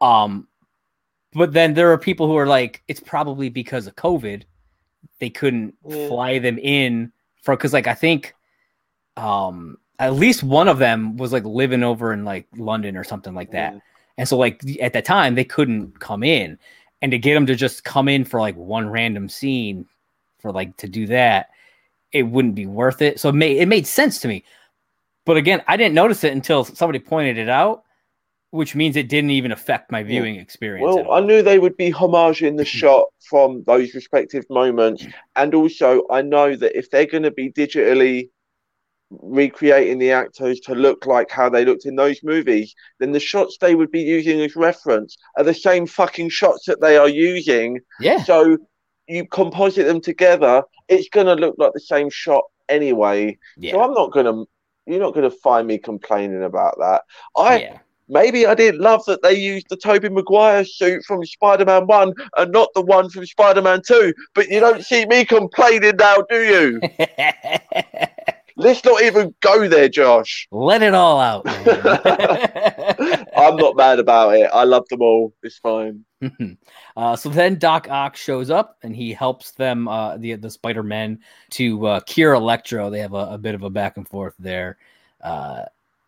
[0.00, 0.48] Um,
[1.34, 4.44] but then there are people who are like, it's probably because of COVID,
[5.20, 6.08] they couldn't Yeah.
[6.08, 7.12] fly them in
[7.42, 8.34] for because like I think,
[9.18, 13.34] um, at least one of them was like living over in like London or something
[13.34, 13.80] like that, Yeah.
[14.16, 16.58] and so like at the time they couldn't come in,
[17.02, 19.86] and to get them to just come in for like one random scene,
[20.40, 21.50] for like to do that,
[22.12, 23.20] it wouldn't be worth it.
[23.20, 24.44] So it made it made sense to me.
[25.24, 27.84] But again, I didn't notice it until somebody pointed it out,
[28.50, 30.86] which means it didn't even affect my viewing experience.
[30.86, 35.06] Well, I knew they would be homaging the shot from those respective moments,
[35.36, 38.30] and also I know that if they're going to be digitally
[39.10, 43.56] recreating the actors to look like how they looked in those movies, then the shots
[43.60, 47.80] they would be using as reference are the same fucking shots that they are using.
[48.00, 48.58] yeah, So
[49.06, 53.38] you composite them together, it's going to look like the same shot anyway.
[53.56, 54.46] yeah, So I'm not going to.
[54.86, 57.02] You're not going to find me complaining about that.
[57.36, 57.78] I yeah.
[58.10, 62.52] Maybe I didn't love that they used the Tobey Maguire suit from Spider-Man 1 and
[62.52, 64.14] not the one from Spider-Man 2.
[64.34, 66.80] But you don't see me complaining now, do you?
[68.60, 70.48] Let's not even go there, Josh.
[70.50, 71.44] Let it all out.
[73.36, 74.50] I'm not mad about it.
[74.52, 75.32] I love them all.
[75.44, 76.04] It's fine.
[76.96, 80.82] uh, so then Doc Ock shows up and he helps them, uh, the the Spider
[80.82, 81.20] Men,
[81.50, 82.90] to uh, cure Electro.
[82.90, 84.76] They have a, a bit of a back and forth there,
[85.22, 85.66] uh,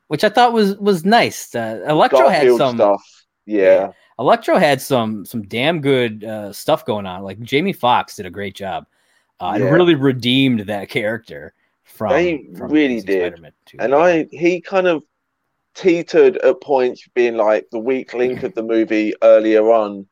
[0.09, 1.55] which I thought was was nice.
[1.55, 3.25] Uh, Electro had some stuff.
[3.47, 3.93] Yeah.
[4.19, 7.23] Electro had some some damn good uh, stuff going on.
[7.23, 8.87] Like Jamie Foxx did a great job
[9.39, 9.67] uh, Yeah.
[9.67, 11.55] and really redeemed that character
[11.91, 12.13] from.
[12.15, 13.35] They from really did.
[13.35, 13.79] Spider-Man 2.
[13.79, 13.99] And Yeah.
[13.99, 15.03] I he kind of
[15.75, 20.07] teetered at points being like the weak link of the movie earlier on,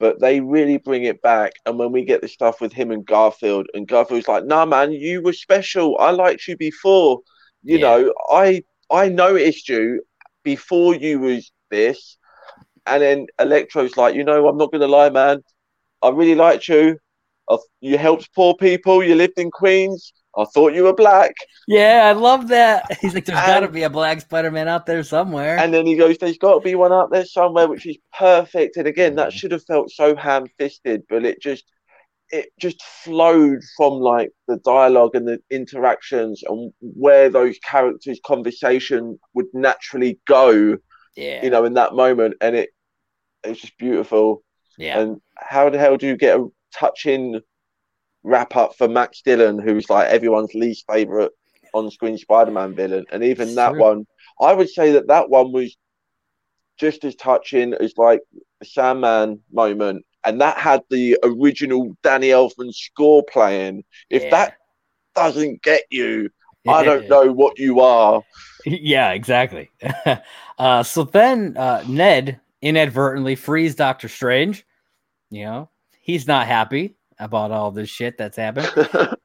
[0.00, 1.52] but they really bring it back.
[1.66, 4.92] And when we get the stuff with him and Garfield, and Garfield's like, "Nah, man,
[4.92, 5.96] you were special.
[5.98, 7.20] I liked you before.
[7.62, 7.86] You Yeah.
[7.86, 10.02] know, I I noticed you
[10.44, 12.16] before you was this."
[12.86, 15.42] And then Electro's like, "You know, I'm not gonna lie, man.
[16.02, 16.98] I really liked you.
[17.48, 19.02] I, you helped poor people.
[19.02, 20.12] You lived in Queens.
[20.36, 21.34] I thought you were black."
[21.68, 22.84] yeah, I love that.
[23.00, 25.58] He's like, there's got to be a black Spider-Man out there somewhere.
[25.58, 28.76] And then he goes, There's got to be one out there somewhere, which is perfect.
[28.76, 29.32] And again, that Mhm.
[29.32, 31.64] should have felt so ham fisted, but it just,
[32.30, 39.18] it just flowed from like the dialogue and the interactions and where those characters' conversation
[39.34, 40.78] would naturally go.
[41.14, 41.44] Yeah.
[41.44, 42.70] You know, in that moment, and it
[43.44, 44.42] it's just beautiful.
[44.78, 44.98] Yeah.
[45.00, 47.40] And how the hell do you get a touching
[48.22, 51.32] wrap up for Max Dillon, who's like everyone's least favorite
[51.74, 53.80] on-screen Spider-Man villain, and even that true.
[53.80, 54.06] one,
[54.40, 55.76] I would say that that one was
[56.78, 58.20] just as touching as like
[58.60, 63.84] the Sandman moment, and that had the original Danny Elfman score playing.
[64.10, 64.30] If Yeah.
[64.30, 64.54] that
[65.14, 66.30] doesn't get you,
[66.66, 68.22] I don't know what you are.
[68.64, 69.70] yeah, exactly.
[70.58, 74.64] uh, so then uh, Ned inadvertently frees Doctor Strange.
[75.30, 75.70] You know,
[76.00, 78.70] he's not happy about all this shit that's happened.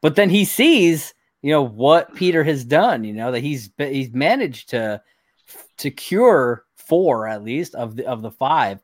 [0.00, 3.04] but then he sees, you know, what Peter has done.
[3.04, 5.00] You know that he's he's managed to
[5.78, 8.80] to cure four at least of the of the five.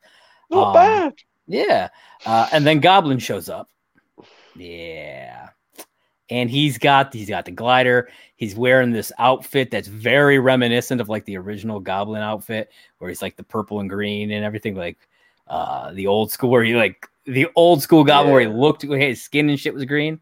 [0.50, 1.14] Not Um, bad.
[1.46, 1.88] Yeah.
[2.24, 3.68] Uh, and then Goblin shows up.
[4.56, 5.48] Yeah.
[6.30, 8.08] And he's got he's got the glider.
[8.36, 13.22] He's wearing this outfit that's very reminiscent of like the original Goblin outfit, where he's
[13.22, 14.96] like the purple and green and everything, like
[15.48, 19.22] uh the old school where he like the old school Goblin where he looked his
[19.22, 20.20] skin and shit was green.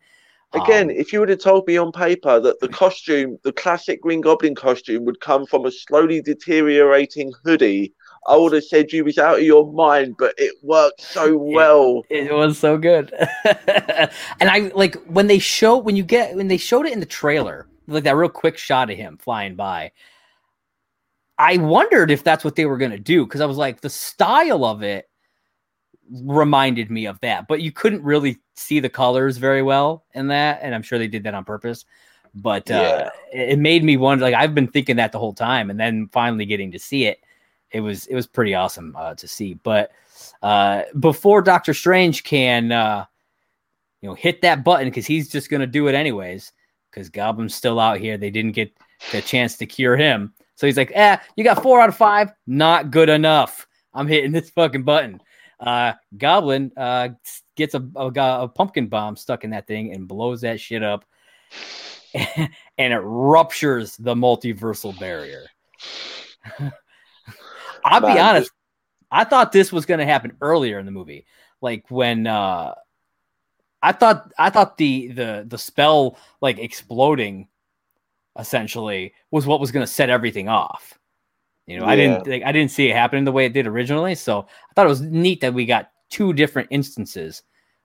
[0.54, 4.02] Again, Um, if you would have told me on paper that the costume, the classic
[4.02, 7.94] Green Goblin costume, would come from a slowly deteriorating hoodie,
[8.28, 10.16] I would have said you was out of your mind.
[10.18, 12.02] But it worked so well.
[12.10, 13.12] It was so good.
[13.44, 14.10] and
[14.50, 17.66] I like when they show when you get when they showed it in the trailer,
[17.86, 19.92] like that real quick shot of him flying by.
[21.38, 24.66] I wondered if that's what they were gonna do because I was like, the style
[24.66, 25.08] of it
[26.10, 30.60] reminded me of that, but you couldn't really see the colors very well in that,
[30.62, 31.84] and I'm sure they did that on purpose.
[32.34, 34.24] But uh, it it made me wonder.
[34.24, 37.20] Like I've been thinking that the whole time, and then finally getting to see it,
[37.70, 39.54] it was it was pretty awesome uh, to see.
[39.54, 39.92] But
[40.42, 43.04] uh, before Doctor Strange can, uh,
[44.00, 46.52] you know, hit that button because he's just gonna do it anyways.
[46.90, 48.18] Because Goblin's still out here.
[48.18, 48.70] They didn't get
[49.12, 52.32] the chance to cure him, so he's like, "Eh, you got four out of five.
[52.46, 53.66] Not good enough.
[53.94, 55.20] I'm hitting this fucking button."
[55.62, 57.10] Uh, Goblin uh,
[57.56, 61.04] gets a, a, a pumpkin bomb stuck in that thing and blows that shit up,
[62.14, 65.46] and it ruptures the multiversal barrier.
[67.84, 68.50] I'll be honest.
[69.10, 71.26] I thought this was going to happen earlier in the movie,
[71.60, 72.74] like when uh,
[73.82, 77.48] I thought I thought the the the spell like exploding
[78.38, 80.98] essentially was what was going to set everything off.
[81.72, 84.14] You know, I didn't like, I didn't see it happening the way it did originally,
[84.14, 87.42] so I thought it was neat that we got two different instances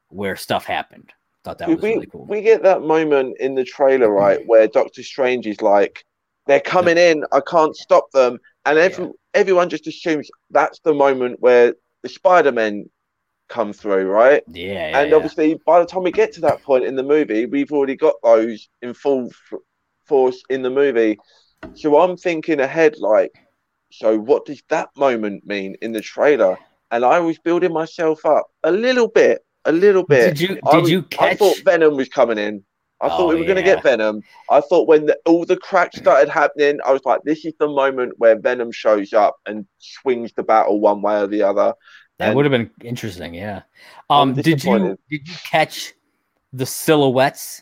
[0.10, 1.14] where stuff happened.
[1.46, 2.26] Thought that was we, really cool.
[2.26, 4.16] we get that moment in the trailer, mm-hmm.
[4.16, 6.04] right, where Doctor Strange is like,
[6.48, 8.40] they're coming in, I can't stop them.
[8.66, 11.74] And every, everyone just assumes that's the moment where
[12.04, 12.90] the Spider Men
[13.48, 14.44] come through, right?
[14.52, 15.16] yeah, yeah, and yeah.
[15.16, 18.16] obviously, by the time we get to that point in the movie, we've already got
[18.22, 19.60] those in full f-
[20.04, 21.18] force in the movie.
[21.76, 23.32] So I'm thinking ahead, like,
[23.92, 26.58] so what does that moment mean in the trailer?
[26.92, 30.38] And I was building myself up a little bit, a little bit.
[30.38, 31.38] Did you I did was- you I catch?
[31.40, 32.64] thought Venom was coming in.
[33.00, 34.24] I Oh, thought we were going to get Venom.
[34.50, 37.68] I thought when the, all the cracks started happening, I was like, this is the
[37.68, 41.76] moment where Venom shows up and swings the battle one way or the other.
[42.18, 43.62] That and- would have been interesting, yeah.
[44.10, 45.94] Um, did you did you catch
[46.54, 47.62] the silhouettes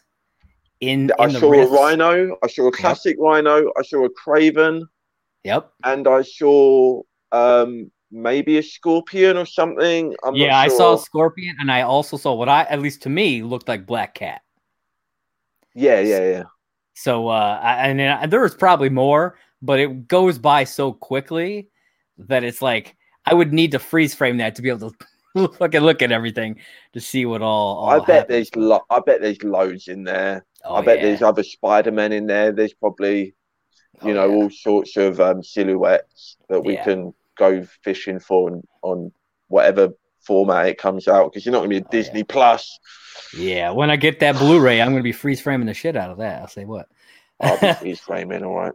[0.80, 4.10] in, I in the saw a Rhino, I saw a classic Rhino, I saw a
[4.10, 4.84] Kraven,
[5.46, 5.72] Yep.
[5.84, 10.16] and I saw um, maybe a Scorpion or something.
[10.24, 13.04] I'm yeah, not I saw a Scorpion, and I also saw what I, at least
[13.04, 14.42] to me, looked like Black Cat.
[15.76, 16.44] Yeah, yeah, yeah.
[16.96, 21.70] So, uh, I, and then there was probably more, but it goes by so quickly
[22.18, 22.96] that it's like
[23.26, 26.60] I would need to freeze frame that to be able to fucking look at everything
[26.94, 27.78] to see what all.
[27.78, 28.34] all I bet happened.
[28.34, 30.46] there's lo- I bet there's loads in there.
[30.64, 31.06] Oh, I bet yeah.
[31.06, 32.52] there's other Spider Men in there.
[32.52, 33.36] There's probably
[34.04, 34.36] you Oh, know yeah.
[34.36, 36.84] all sorts of um, silhouettes that we Yeah.
[36.84, 39.12] can go fishing for on, on
[39.48, 39.90] whatever
[40.22, 42.02] format it comes out because you're not going to be a Oh, yeah.
[42.04, 42.80] Disney Plus.
[43.38, 46.18] Yeah, when I get that Blu-ray, I'm gonna be freeze framing the shit out of
[46.18, 46.42] that.
[46.42, 46.88] I'll say what.
[47.40, 48.74] I'll be freeze framing, all right.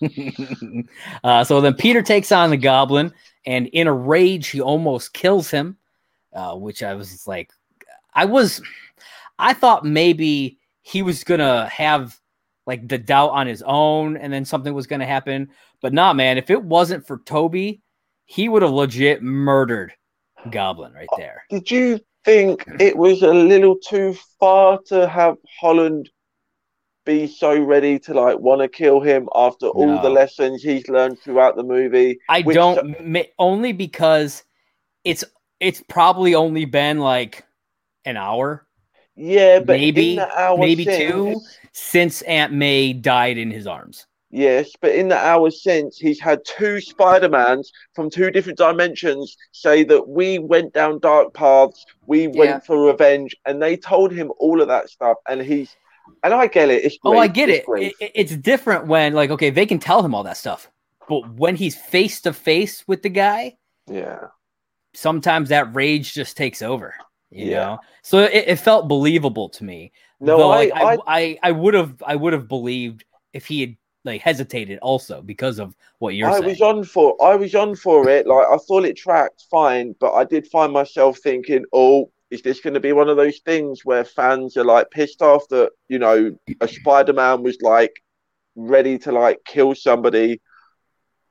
[1.24, 3.12] uh, so then Peter takes on the goblin,
[3.44, 5.76] and in a rage, he almost kills him.
[6.32, 7.52] Uh, which I was like,
[8.14, 8.62] I was,
[9.38, 12.18] I thought maybe he was gonna have
[12.66, 15.48] like the doubt on his own, and then something was gonna happen.
[15.80, 17.82] But nah, man, if it wasn't for Tobey,
[18.24, 19.92] he would have legit murdered
[20.50, 21.42] Goblin right there.
[21.50, 26.08] Did you think it was a little too far to have Holland
[27.04, 31.18] be so ready to like want to kill him after all the lessons he's learned
[31.18, 32.18] throughout the movie?
[32.28, 34.44] I Which- don't only because
[35.04, 35.24] it's
[35.58, 37.44] it's probably only been like
[38.04, 38.66] an hour,
[39.16, 41.40] Yeah, but maybe hour maybe two
[41.72, 44.06] since Aunt May died in his arms.
[44.34, 49.84] Yes, but in the hours since, he's had two Spider-Mans from two different dimensions say
[49.84, 52.58] that we went down dark paths, we went Yeah.
[52.60, 55.18] for revenge, and they told him all of that stuff.
[55.28, 55.76] And he's,
[56.24, 56.94] and I get it.
[57.04, 57.64] Oh, I get it.
[57.68, 60.70] It- It's different when like okay, they can tell him all that stuff,
[61.10, 64.28] but when he's face to face with the guy, Yeah,
[64.94, 66.94] sometimes that rage just takes over.
[67.30, 67.56] You Yeah.
[67.64, 69.92] know, so it, it felt believable to me.
[70.22, 73.60] No, Though, I, like, I, I, I, would have, I would have believed if he
[73.60, 76.44] had like hesitated also because of what you're I saying.
[76.44, 78.26] was on for, I was on for it.
[78.26, 82.10] Like I thought it tracked fine, but I did find myself thinking, oh.
[82.30, 85.46] Is this going to be one of those things where fans are like pissed off
[85.50, 87.92] that you know a Spider-Man was like
[88.56, 90.40] ready to like kill somebody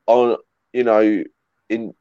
[0.08, 0.38] on
[0.74, 1.24] you know
[1.70, 1.94] in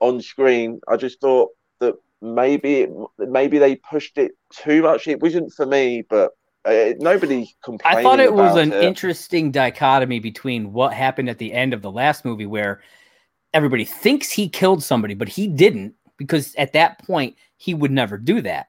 [0.00, 1.50] on screen i just thought
[1.80, 1.94] that
[2.24, 6.32] maybe it, maybe they pushed it too much it wasn't for me but
[6.64, 7.98] uh, nobody complained.
[7.98, 8.82] I thought it was an it.
[8.82, 12.80] interesting dichotomy between what happened at the end of the last movie, where
[13.52, 18.16] everybody thinks he killed somebody, but he didn't, because at that point he would never
[18.16, 18.68] do that.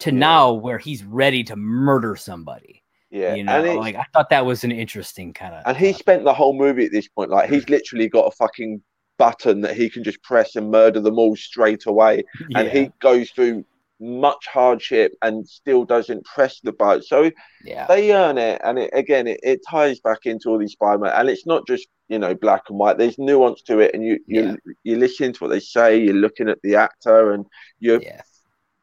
[0.00, 0.18] To Yeah.
[0.18, 4.44] now, where he's ready to murder somebody, yeah you know, and, like I thought that
[4.44, 5.62] was an interesting kind of.
[5.66, 8.82] and he spent the whole movie at this point like he's literally got a fucking
[9.18, 12.24] button that he can just press and murder them all straight away.
[12.54, 13.64] And he goes through
[14.00, 17.02] much hardship and still doesn't press the button.
[17.02, 17.30] So
[17.64, 18.60] yeah, they earn it.
[18.64, 21.12] And it again it, it ties back into all these spider-man.
[21.14, 22.98] And it's not just you know black and white.
[22.98, 23.94] There's nuance to it.
[23.94, 24.56] And you you Yeah.
[24.82, 25.98] you listen to what they say.
[25.98, 27.46] You're looking at the actor and
[27.78, 28.22] you yeah.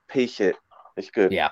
[0.08, 0.56] piece it.
[0.98, 1.32] It's good.
[1.32, 1.49] Yeah.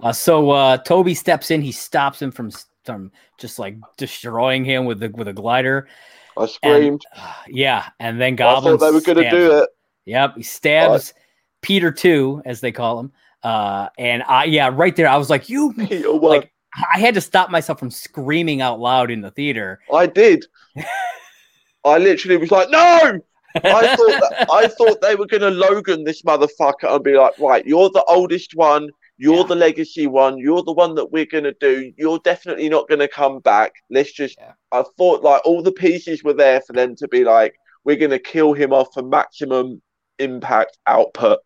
[0.00, 1.60] Uh, so uh, Tobey steps in.
[1.60, 2.50] He stops him from
[2.84, 5.88] from just like destroying him with the with a glider.
[6.36, 8.78] I screamed Uh, yeah, and then i Goblin.
[8.78, 9.68] thought they were going to do it
[10.04, 11.14] Yep, he stabs
[11.60, 13.12] Peter too, as they call him.
[13.42, 15.72] Uh, and I yeah, right there, I was like, you.
[15.78, 16.10] Peter.
[16.10, 16.52] Like,
[16.92, 19.78] I had to stop myself from screaming out loud in the theater.
[19.92, 20.44] i did
[21.84, 23.20] i literally was like no
[23.54, 27.38] I thought that, I thought they were going to Logan this motherfucker and be like,
[27.38, 28.88] right, you're the oldest one,
[29.22, 29.52] you're Yeah.
[29.52, 31.92] the legacy one, you're the one that we're going to do.
[31.96, 33.72] You're definitely not going to come back.
[33.90, 34.36] Let's just.
[34.38, 34.52] Yeah.
[34.72, 37.54] I thought like all the pieces were there for them to be like,
[37.84, 39.82] we're going to kill him off for maximum
[40.18, 41.38] impact output,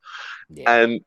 [0.51, 0.70] Yeah.
[0.77, 1.01] and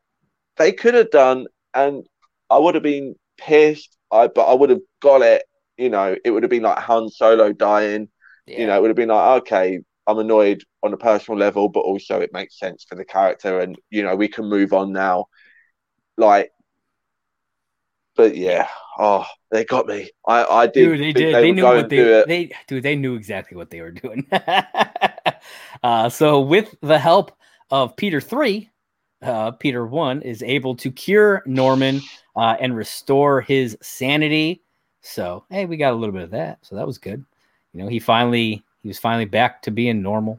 [0.56, 2.06] they could have done, and
[2.50, 3.96] I would have been pissed.
[4.10, 5.42] I but I would have got it.
[5.76, 8.08] You know, it would have been like Han Solo dying
[8.46, 11.80] you know, it would have been like, okay, I'm annoyed on a personal level, but
[11.80, 15.26] also it makes sense for the character, and you know, we can move on now.
[16.16, 16.50] Like,
[18.20, 18.68] but yeah,
[18.98, 20.10] oh, they got me.
[20.28, 20.74] I, I did.
[20.74, 21.34] dude, they did.
[21.34, 22.82] They, They, knew what they they dude.
[22.82, 24.26] They knew exactly what they were doing.
[25.82, 27.32] uh, so with the help
[27.70, 28.68] of Peter three,
[29.22, 32.02] uh, Peter one is able to cure Norman
[32.36, 34.60] uh, and restore his sanity.
[35.00, 36.58] So hey, we got a little bit of that.
[36.60, 37.24] So that was good.
[37.72, 40.38] You know, he finally he was finally back to being normal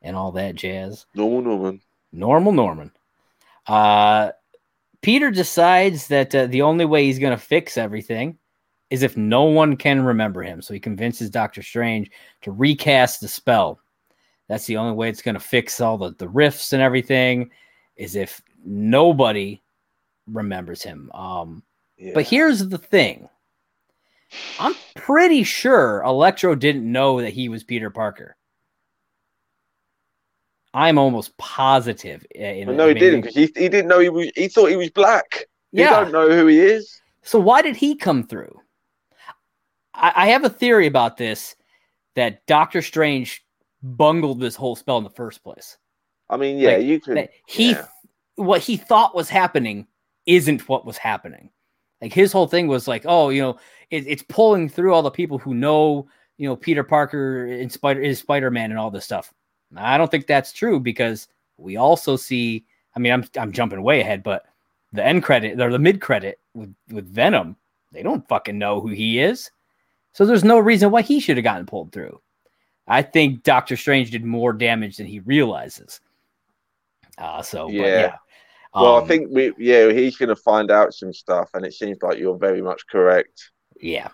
[0.00, 1.06] and all that jazz.
[1.12, 1.80] Normal Norman.
[2.12, 2.92] Normal Norman.
[3.66, 4.30] Uh,
[5.06, 8.36] Peter decides that uh, the only way he's going to fix everything
[8.90, 10.60] is if no one can remember him.
[10.60, 12.10] So he convinces Doctor Strange
[12.42, 13.78] to recast the spell.
[14.48, 17.50] That's the only way it's going to fix all the, the rifts and everything,
[17.94, 19.62] is if nobody
[20.26, 21.08] remembers him.
[21.14, 21.62] Um,
[21.96, 22.10] Yeah.
[22.12, 23.28] but here's the thing
[24.58, 28.35] I'm pretty sure Electro didn't know that he was Peter Parker.
[30.76, 32.24] I'm almost positive.
[32.38, 34.30] uh, in- Well, no, he didn't he, he didn't know he was.
[34.36, 35.46] He thought he was black.
[35.72, 36.00] You Yeah.
[36.00, 37.00] don't know who he is.
[37.22, 38.60] So why did he come through?
[39.94, 41.56] I, I have a theory about this
[42.14, 43.44] that Doctor Strange
[43.82, 45.78] bungled this whole spell in the first place.
[46.28, 47.28] I mean, yeah, Like, you could.
[47.46, 47.86] He yeah.
[48.36, 49.86] what he thought was happening
[50.26, 51.50] isn't what was happening.
[52.02, 53.58] Like his whole thing was like, oh, you know,
[53.90, 58.02] it, it's pulling through all the people who know, you know, Peter Parker and Spider
[58.02, 59.32] is Spider Man and all this stuff.
[59.74, 62.64] I don't think that's true because we also see.
[62.94, 64.46] I mean, I'm I'm jumping way ahead, but
[64.92, 67.56] the end credit or the mid credit with with Venom,
[67.92, 69.50] they don't fucking know who he is,
[70.12, 72.20] so there's no reason why he should have gotten pulled through.
[72.88, 76.00] I think Doctor Strange did more damage than he realizes.
[77.18, 77.86] Uh, so but Yeah.
[77.86, 78.16] yeah.
[78.74, 79.52] Well, I Um, think we.
[79.58, 82.86] Yeah, he's going to find out some stuff, and it seems like you're very much
[82.86, 83.50] correct.
[83.80, 84.08] Yeah.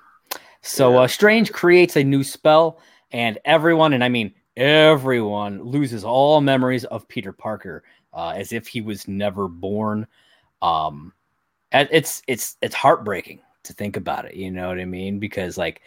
[0.63, 0.99] So Yeah.
[1.01, 2.81] uh, Strange creates a new spell,
[3.11, 8.67] and everyone, and I mean everyone, loses all memories of Peter Parker, uh, as if
[8.67, 10.07] he was never born.
[10.61, 11.13] Um,
[11.73, 14.35] and it's it's it's heartbreaking to think about it.
[14.35, 15.19] You know what I mean?
[15.19, 15.83] Because like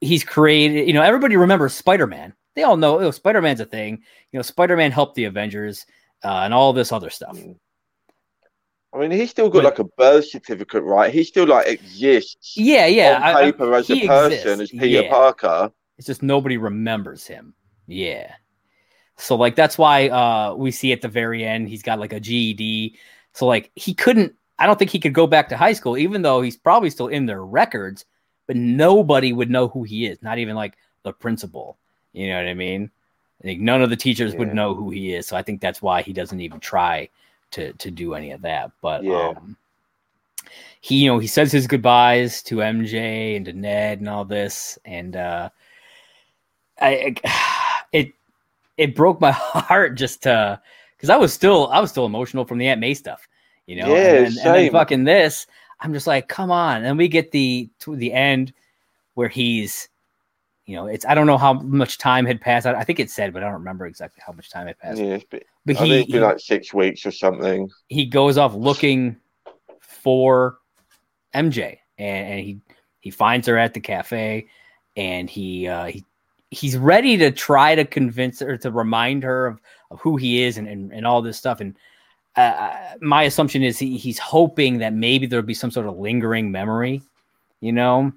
[0.00, 2.32] he's created, you know, everybody remembers Spider Man.
[2.54, 4.02] They all know oh, Spider Man's a thing.
[4.32, 5.86] You know, Spider Man helped the Avengers
[6.24, 7.36] uh, and all this other stuff.
[7.36, 7.56] Mm.
[8.94, 11.12] I mean, he's still got But- like a birth certificate, right?
[11.12, 13.20] He still like exists Yeah, yeah.
[13.22, 15.10] I- on I- paper as a person, exists, as Peter yeah.
[15.10, 15.72] Parker.
[15.98, 17.54] It's just nobody remembers him.
[17.86, 18.34] Yeah.
[19.16, 22.20] So like that's why uh we see at the very end he's got like a
[22.20, 22.96] GED.
[23.32, 26.22] So like he couldn't I don't think he could go back to high school even
[26.22, 28.04] though he's probably still in their records,
[28.46, 31.76] but nobody would know who he is, not even like the principal.
[32.12, 32.90] You know what I mean?
[33.42, 35.26] Like none of the teachers would know who he is.
[35.26, 37.08] So I think that's why he doesn't even try
[37.52, 38.70] to to do any of that.
[38.80, 39.30] But Yeah.
[39.36, 39.56] um
[40.80, 44.78] he you know he says his goodbyes to MJ and to Ned and all this
[44.84, 45.50] and uh
[46.80, 47.14] I
[47.92, 48.12] it
[48.76, 50.60] it broke my heart just to
[50.96, 53.26] because I was still I was still emotional from the Aunt May stuff,
[53.66, 53.88] you know.
[53.88, 55.46] Yeah, and, then, and then fucking this,
[55.80, 56.84] I'm just like, come on.
[56.84, 58.52] And we get the to the end
[59.14, 59.88] where he's,
[60.66, 62.66] you know, it's I don't know how much time had passed.
[62.66, 65.00] I, I think it said, but I don't remember exactly how much time had passed.
[65.00, 67.70] Yeah, But I think he he, like six weeks or something.
[67.88, 69.16] he goes off looking
[69.80, 70.58] for
[71.34, 72.60] MJ, and, and he
[73.00, 74.48] he finds her at the cafe,
[74.96, 76.04] and he uh, he
[76.50, 79.60] he's ready to try to convince her to remind her of,
[79.90, 81.60] of who he is and, and, and all this stuff.
[81.60, 81.76] And
[82.36, 86.50] uh, my assumption is he, he's hoping that maybe there'll be some sort of lingering
[86.50, 87.02] memory,
[87.60, 88.12] you know?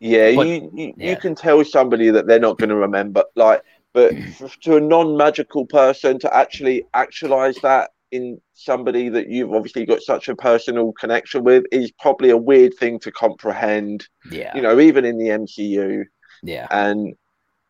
[0.00, 1.10] Yeah, But- you you, yeah.
[1.10, 3.24] you can tell somebody that they're not going to remember.
[3.34, 4.12] Like, but
[4.62, 10.28] to a non-magical person to actually actualize that in somebody that you've obviously got such
[10.28, 14.06] a personal connection with is probably a weird thing to comprehend.
[14.30, 16.04] Yeah, You know, even in the MCU.
[16.42, 17.14] yeah, and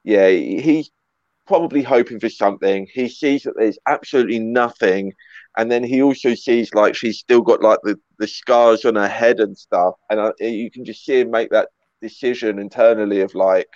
[0.07, 0.91] yeah, he's
[1.47, 2.89] probably hoping for something.
[2.93, 5.13] He sees that there's absolutely nothing,
[5.59, 9.09] and then he also sees like she's still got like the, the scars on her
[9.09, 11.71] head and stuff, and uh, you can just see him make that
[12.03, 13.69] decision internally of like,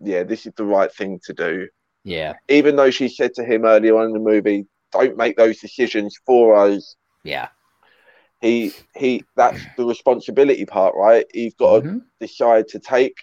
[0.00, 1.68] yeah, this is the right thing to do.
[2.04, 5.60] yeah, Even though she said to him earlier on in the movie, "Don't make those
[5.60, 7.48] decisions for us." yeah.
[8.40, 11.26] He he, that's the responsibility part, right?
[11.32, 12.00] He's got to Mhm.
[12.20, 13.14] decide to take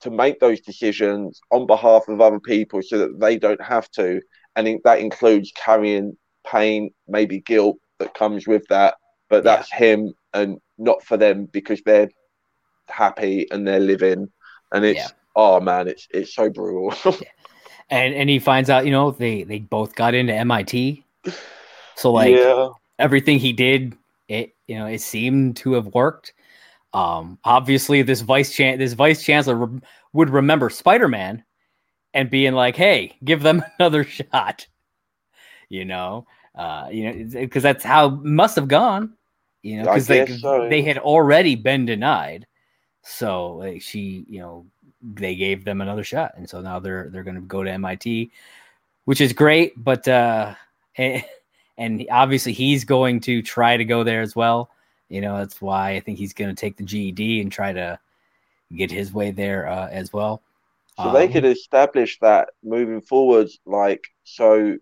[0.00, 4.20] to make those decisions on behalf of other people so that they don't have to
[4.56, 6.16] and that includes carrying
[6.46, 8.94] pain maybe guilt that comes with that
[9.28, 9.56] but Yeah.
[9.56, 12.08] that's him and not for them because they're
[12.88, 14.28] happy and they're living
[14.72, 15.08] and it's Yeah.
[15.36, 16.94] oh man it's it's so brutal
[17.90, 21.04] And and he finds out, you know, they they both got into MIT.
[21.96, 22.68] So like yeah
[22.98, 23.96] everything he did,
[24.28, 26.34] it you know, it seemed to have worked.
[26.92, 29.80] Um, obviously, this vice chan- this vice chancellor re-
[30.12, 31.44] would remember Spider Man
[32.14, 34.66] and being like, "Hey, give them another shot,"
[35.68, 39.12] you know, uh, you know, because that's how it must have gone,
[39.62, 40.68] you know, because they so.
[40.68, 42.46] they had already been denied,
[43.02, 44.66] so like, she, you know,
[45.02, 48.30] they gave them another shot, and so now they're they're going to go to MIT,
[49.04, 50.54] which is great, but uh,
[50.96, 51.24] and,
[51.76, 54.70] and obviously he's going to try to go there as well.
[55.08, 57.98] You know, that's why I think he's going to take the GED and try to
[58.76, 60.42] get his way there uh, as well.
[60.94, 64.76] so they Um, could establish that moving forward like so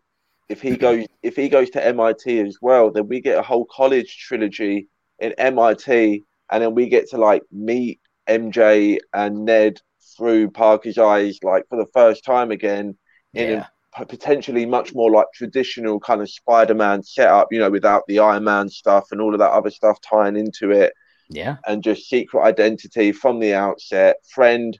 [0.49, 3.67] if he goes if he goes to MIT as well then we get a whole
[3.67, 4.89] college trilogy
[5.19, 9.81] in MIT and then we get to like meet MJ and Ned
[10.17, 12.97] through Parker's eyes like for the first time again
[13.35, 13.67] in yeah,
[14.05, 18.69] potentially much more like traditional kind of Spider-Man setup you know without the Iron Man
[18.69, 20.93] stuff and all of that other stuff tying into it
[21.29, 24.79] yeah, and just secret identity from the outset, friend,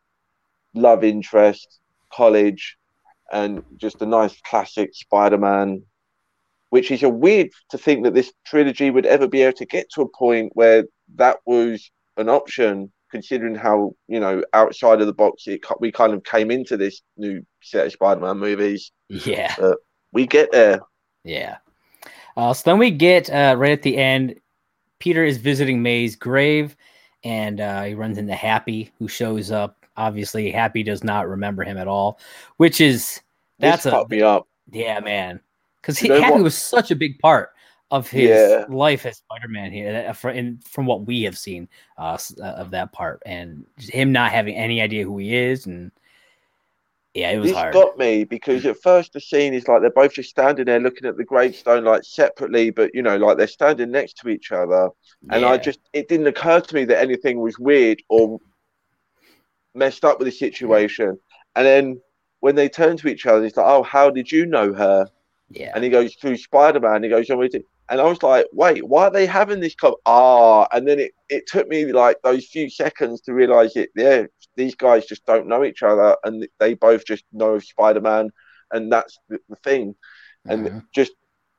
[0.75, 1.81] love interest,
[2.13, 2.77] college,
[3.33, 5.83] and just a nice classic Spider-Man.
[6.71, 9.89] Which is a weird to think that this trilogy would ever be able to get
[9.91, 10.85] to a point where
[11.15, 16.13] that was an option, considering how you know outside of the box it, we kind
[16.13, 18.93] of came into this new set of Spider-Man movies.
[19.09, 19.55] yeah,
[20.13, 20.81] We get there.
[21.25, 21.57] yeah.
[22.37, 24.35] Uh, so then we get uh, right at the end,
[24.99, 26.77] Peter is visiting May's grave,
[27.25, 29.77] and uh, he runs into Happy, who shows up.
[29.97, 32.19] Obviously, Happy does not remember him at all,
[32.59, 33.21] which is
[33.59, 34.47] that's this a me up.
[34.71, 35.41] Yeah, man.
[35.81, 37.51] Because You know Happy what- was such a big part
[37.91, 38.67] of his Yeah.
[38.69, 41.69] life as Spider-Man here, uh, in, from what we have seen
[41.99, 45.93] uh, uh, of that part, and him not having any idea who he is, and
[47.15, 47.73] yeah, it was this hard.
[47.73, 51.07] got me because at first the scene is like they're both just standing there looking
[51.09, 54.91] at the gravestone like separately, but you know, like they're standing next to each other.
[55.31, 58.41] And I just it didn't occur to me that anything was weird or
[59.75, 61.19] messed up with the situation.
[61.55, 62.01] And then
[62.41, 65.07] when they turn to each other, it's like, Oh, how did you know her?
[65.51, 68.23] yeah, And he goes through Spider Man, he goes, "Oh, we did." And I was
[68.23, 69.95] like, wait, why are they having this club?
[70.07, 73.91] Ah, and then it, it took me like those few seconds to realize it.
[73.97, 74.25] Yeah,
[74.57, 78.31] these guys just don't know each other, and they both just know Spider Man,
[78.73, 79.95] and that's the, the thing.
[80.49, 80.87] And Mhm.
[80.95, 81.13] just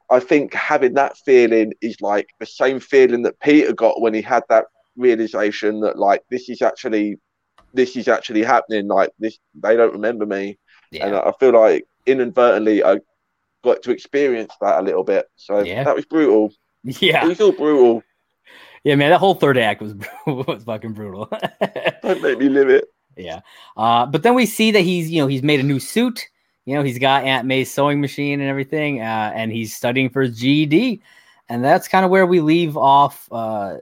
[0.10, 4.22] I think having that feeling is like the same feeling that Peter got when he
[4.22, 4.66] had that
[4.98, 7.18] realization that like this is actually
[7.74, 8.88] this is actually happening.
[8.88, 10.58] Like this, they don't remember me,
[10.92, 11.06] yeah.
[11.08, 13.00] and I feel like inadvertently I
[13.68, 15.30] got to experience that a little bit.
[15.36, 15.84] So yeah.
[15.84, 16.52] that was brutal.
[16.84, 18.04] Yeah, it was all brutal.
[18.84, 19.94] Yeah, man, that whole third act was
[20.26, 21.30] was fucking brutal.
[22.02, 22.86] don't make me live it.
[23.18, 23.42] Yeah,
[23.76, 26.26] uh, but then we see that he's you know he's made a new suit.
[26.66, 30.22] You know he's got Aunt May's sewing machine and everything, uh, and he's studying for
[30.22, 31.02] his GED,
[31.50, 33.78] and that's kind of where we leave off uh,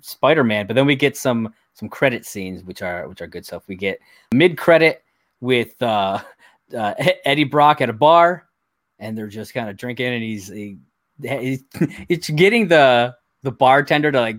[0.00, 0.66] Spider Man.
[0.66, 3.64] But then we get some some credit scenes, which are which are good stuff.
[3.68, 4.00] We get
[4.32, 5.04] mid credit
[5.40, 6.20] with uh,
[6.76, 6.94] uh,
[7.24, 8.48] Eddie Brock at a bar,
[9.02, 10.78] and they're just kind of drinking, and he's he,
[11.20, 11.64] he's
[12.08, 14.38] it's getting the the bartender to like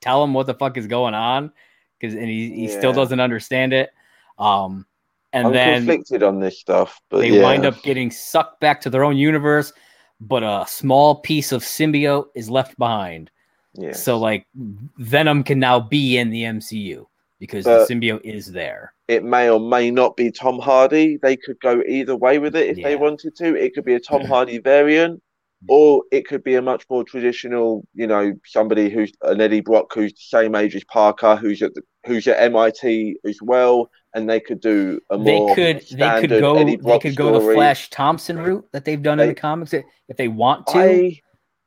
[0.00, 1.52] tell him what the fuck is going on
[1.98, 2.78] because and he, he yeah.
[2.78, 3.90] still doesn't understand it.
[4.38, 4.86] Um,
[5.32, 7.42] and I'm then conflicted on this stuff, but they yeah.
[7.42, 9.72] wind up getting sucked back to their own universe,
[10.20, 13.30] but a small piece of symbiote is left behind.
[13.74, 13.92] Yeah.
[13.92, 17.04] So like Venom can now be in the MCU
[17.38, 18.92] because but the symbiote is there.
[19.06, 21.18] It may or may not be Tom Hardy.
[21.22, 22.88] They could go either way with it if yeah.
[22.88, 23.54] they wanted to.
[23.54, 25.22] It could be a Tom Hardy variant,
[25.68, 29.92] or it could be a much more traditional, you know, somebody who's an Eddie Brock
[29.94, 34.28] who's the same age as Parker, who's at the, who's at MIT as well, and
[34.28, 37.90] they could do a more they could they could go they could go the Flash
[37.90, 40.78] Thompson route that they've done they, in the comics if they want to.
[40.78, 41.20] I,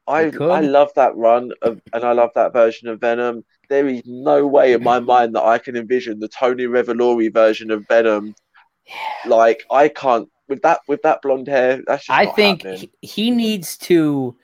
[0.07, 3.43] I, I love that run of, and I love that version of Venom.
[3.69, 5.05] There is no way in my mm-hmm.
[5.05, 8.35] mind that I can envision the Tony Revolori version of Venom.
[8.85, 8.95] Yeah.
[9.29, 11.81] Like I can't with that with that blonde hair.
[11.87, 14.35] That's I think he, he, needs to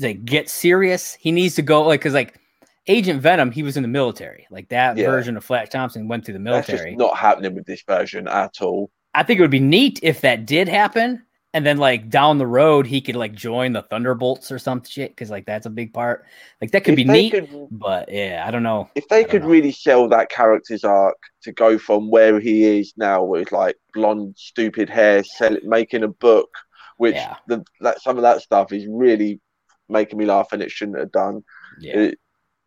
[0.00, 1.14] like get serious.
[1.14, 2.38] He needs to go like because like
[2.86, 4.46] Agent Venom, he was in the military.
[4.50, 5.06] Like that yeah.
[5.06, 6.94] version of Flash Thompson went through the military.
[6.94, 8.90] not happening with this version at all.
[9.14, 11.25] I think it would be neat if that did happen
[11.56, 15.12] and then like down the road he could like join the Thunderbolts or some shit
[15.12, 16.26] because like that's a big part.
[16.60, 18.90] Like that could if be neat, could, but yeah, I don't know.
[18.94, 19.48] If they could know.
[19.48, 24.34] really sell that character's arc to go from where he is now with like blonde,
[24.36, 26.50] stupid hair, sell, making a book,
[26.98, 27.36] which yeah.
[27.48, 29.40] the that some of that stuff is really
[29.88, 31.42] making me laugh and it shouldn't have done.
[31.80, 32.00] Yeah.
[32.00, 32.18] It,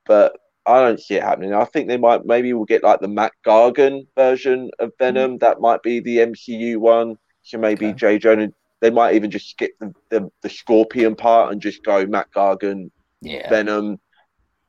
[0.08, 0.36] but
[0.66, 1.54] I don't see it happening.
[1.54, 5.36] I think they might maybe we'll get like the Mac Gargan version of Venom.
[5.36, 5.42] Mm.
[5.42, 7.18] That might be the MCU one.
[7.44, 7.96] So maybe okay.
[7.96, 8.20] J.
[8.20, 8.50] Jonah
[8.82, 12.90] they might even just skip the, the, the Scorpion part and just go Mac Gargan,
[13.22, 13.50] yeah.
[13.50, 14.00] Venom.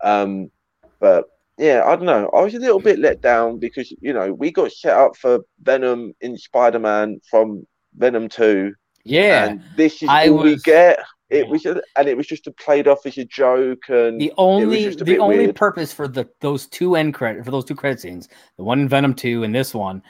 [0.02, 0.50] Um,
[0.98, 1.26] but
[1.58, 2.30] yeah, I don't know.
[2.34, 5.40] I was a little bit let down because you know we got set up for
[5.62, 7.66] Venom in Spider Man from
[7.96, 8.74] Venom Two.
[9.04, 11.00] Yeah, and this is I all was, we get.
[11.28, 14.32] It was, a, and it was just a played off as a joke, and the
[14.36, 15.54] only the only weird.
[15.54, 18.88] purpose for the those two end credit for those two credit scenes, the one in
[18.88, 20.02] Venom Two and this one,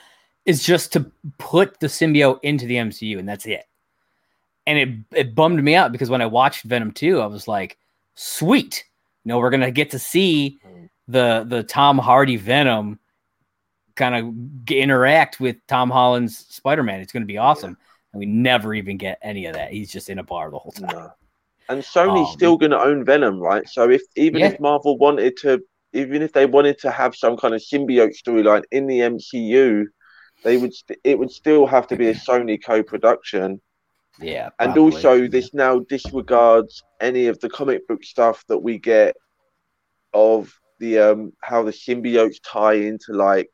[0.47, 3.65] is just to put the symbiote into the MCU, and that's it
[4.71, 4.79] and
[5.13, 7.77] it it bummed me out because when I watched Venom 2, I was like,
[8.15, 8.85] sweet.
[9.25, 10.61] You know, we're gonna get to see
[11.09, 13.01] the the Tom Hardy Venom
[13.97, 17.01] kind of interact with Tom Holland's Spider-Man.
[17.01, 17.77] It's gonna be awesome.
[17.79, 17.87] Yeah.
[18.13, 19.73] And we never even get any of that.
[19.73, 20.91] He's just in a bar the whole time.
[20.93, 21.13] No.
[21.69, 23.69] And Sony's um, still gonna own Venom, right?
[23.69, 24.51] So if even yeah.
[24.51, 25.61] if Marvel wanted to
[25.93, 29.87] even if they wanted to have some kind of symbiote storyline in the MCU,
[30.45, 33.61] they would st- it would still have to be a Sony co-production
[34.21, 34.51] yeah.
[34.59, 39.17] And also, this now disregards any of the comic book stuff that we get
[40.13, 43.51] of the um how the symbiotes tie into like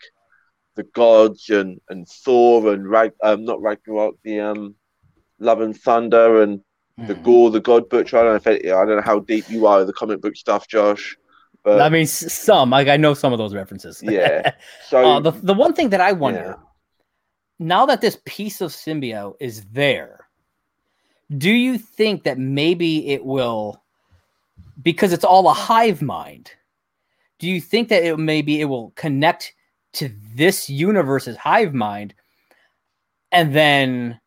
[0.76, 4.74] the gods and and Thor and Rag um not Ragnarok the um
[5.38, 6.60] Love and Thunder and
[6.98, 7.06] mm.
[7.06, 7.22] the hmm.
[7.22, 8.18] Gorr the God Butcher.
[8.18, 10.20] I don't know if it, I don't know how deep you are with the comic
[10.20, 11.16] book stuff, Josh.
[11.62, 14.02] But I mean, some like I know some of those references.
[14.02, 14.52] Yeah.
[14.88, 16.64] So uh, the the one thing that I wonder yeah.
[17.58, 20.25] now that this piece of symbiote is there,
[21.36, 23.82] do you think that maybe it will
[24.82, 26.50] because it's all a hive mind
[27.38, 29.54] do you think that it maybe it will connect
[29.94, 32.14] to this universe's hive mind
[33.32, 34.20] and then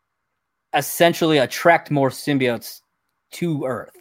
[0.74, 2.82] essentially attract more symbiotes
[3.32, 3.96] to earth?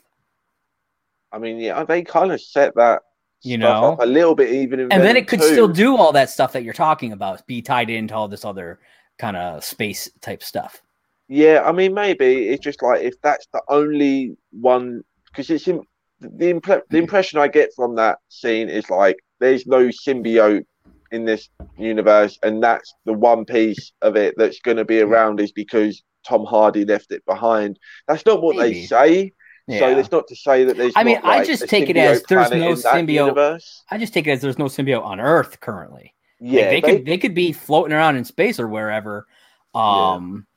[1.31, 3.03] I mean yeah they kind of set that
[3.41, 3.95] you know?
[3.99, 5.47] a little bit even and then it could too.
[5.47, 8.79] still do all that stuff that you're talking about be tied into all this other
[9.17, 10.81] kind of space type stuff
[11.29, 15.83] yeah, I mean, maybe it's just like if that's the only one, because it's in,
[16.19, 20.65] the impre- the impression I get from that scene is like there's no symbiote
[21.11, 21.47] in this
[21.77, 26.01] universe, and that's the one piece of it that's going to be around is because
[26.27, 27.77] Tom Hardy left it behind.
[28.07, 28.73] That's not what maybe.
[28.73, 29.33] they say.
[29.67, 29.79] Yeah.
[29.79, 30.93] So it's not to say that there's.
[30.95, 33.61] I mean, not, like, I just take it as there's no symbiote.
[33.91, 36.15] I just take it as there's no symbiote on Earth currently.
[36.39, 39.27] Yeah, like they, they, could they could be floating around in space or wherever.
[39.75, 40.47] Um,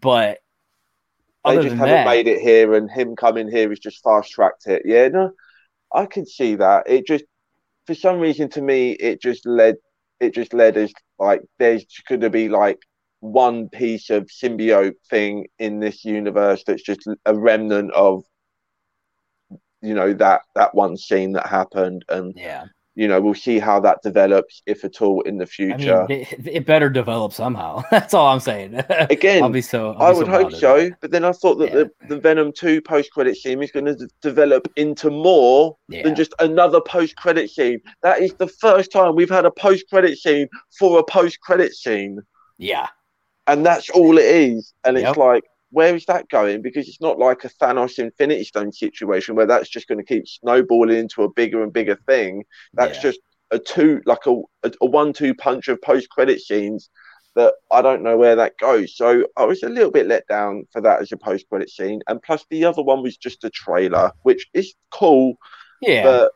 [0.00, 0.38] but
[1.44, 4.66] they just haven't that- made it here, and him coming here has just fast tracked
[4.66, 4.82] it.
[4.84, 5.32] Yeah, no,
[5.92, 6.88] I can see that.
[6.88, 7.24] It just,
[7.86, 9.76] for some reason, to me, it just led,
[10.20, 12.78] it just led us like there's going to be like
[13.20, 18.22] one piece of symbiote thing in this universe that's just a remnant of,
[19.82, 22.66] you know, that that one scene that happened, and Yeah.
[22.96, 26.06] You know, we'll see how that develops, if at all, in the I future.
[26.08, 27.82] mean, it, it better develop somehow.
[27.90, 28.74] That's all I'm saying.
[28.90, 29.92] Again, I'll be so.
[29.92, 31.00] I'll I be would so hope so, that.
[31.00, 31.84] but then I thought that Yeah.
[31.84, 36.02] the, the Venom 2 post credit scene is going to d- develop into more Yeah.
[36.02, 37.80] than just another post credit scene.
[38.02, 40.48] That is the first time we've had a post credit scene
[40.78, 42.20] for a post credit scene,
[42.58, 42.88] Yeah.
[43.46, 44.74] and that's all it is.
[44.84, 45.08] And Yep.
[45.08, 46.62] it's like, where is that going?
[46.62, 50.26] Because it's not like a Thanos Infinity Stone situation where that's just going to keep
[50.26, 52.44] snowballing into a bigger and bigger thing.
[52.74, 53.02] That's Yeah.
[53.02, 53.20] just
[53.52, 56.90] a two, like a, a, a one two punch of post credit scenes
[57.36, 58.96] that I don't know where that goes.
[58.96, 62.00] So I was a little bit let down for that as a post credit scene.
[62.08, 65.36] And plus, the other one was just a trailer, which is cool,
[65.80, 66.02] Yeah.
[66.02, 66.32] but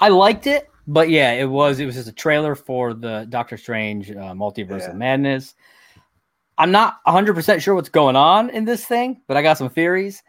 [0.00, 3.56] I liked it, but yeah, it was it was just a trailer for the Doctor
[3.56, 4.90] Strange uh, Multiverse Yeah.
[4.90, 5.54] of Madness.
[6.56, 10.22] I'm not 100% sure what's going on in this thing, but I got some theories.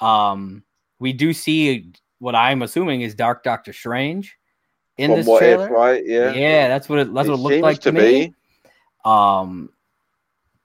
[0.00, 0.62] Um
[0.98, 4.36] we do see what I'm assuming is Dark Doctor Strange
[4.98, 5.66] in from this what trailer.
[5.66, 6.02] if, right?
[6.06, 6.32] Yeah.
[6.32, 8.28] Yeah, that's what it that's It what it looked like to, me.
[8.28, 8.34] be.
[9.04, 9.70] Um,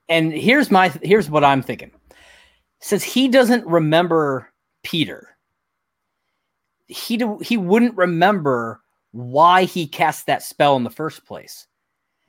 [0.09, 1.91] and here's my here's what I'm thinking.
[2.79, 4.51] Since he doesn't remember
[4.83, 5.35] Peter,
[6.87, 8.81] he do, he wouldn't remember
[9.11, 11.67] why he cast that spell in the first place.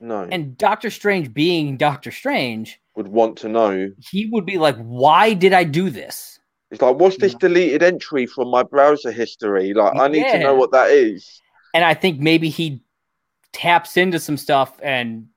[0.03, 3.89] No, And Doctor Strange, being Doctor Strange, would want to know.
[4.11, 6.39] he would be like, "Why did I do this?"
[6.71, 9.73] It's like, what's this deleted entry from my browser history?
[9.73, 11.39] Like, I need to know what that is.
[11.73, 12.81] And I think maybe he
[13.53, 15.27] taps into some stuff and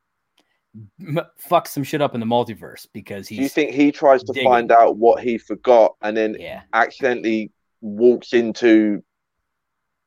[1.01, 4.33] m- fucks some shit up in the multiverse because Do you think he tries to
[4.33, 4.51] digging.
[4.51, 7.53] find out what he forgot and then yeah accidentally
[7.83, 9.03] walks into,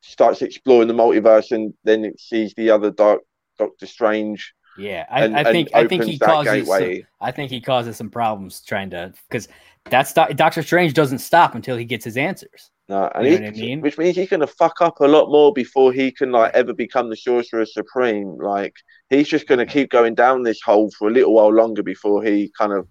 [0.01, 3.21] starts exploring the multiverse and then it sees the other Dark
[3.59, 7.59] Doctor Strange yeah I, and, I think I think he causes some- I think he
[7.61, 9.47] causes some problems trying to because
[9.89, 12.71] that's Doctor Strange doesn't stop until he gets his answers.
[12.89, 13.81] No, and You he, I mean?
[13.81, 16.73] which means he's going to fuck up a lot more before he can like ever
[16.73, 18.37] become the Sorcerer Supreme.
[18.37, 18.73] Like
[19.09, 22.23] he's just going to keep going down this hole for a little while longer before
[22.23, 22.87] he kind of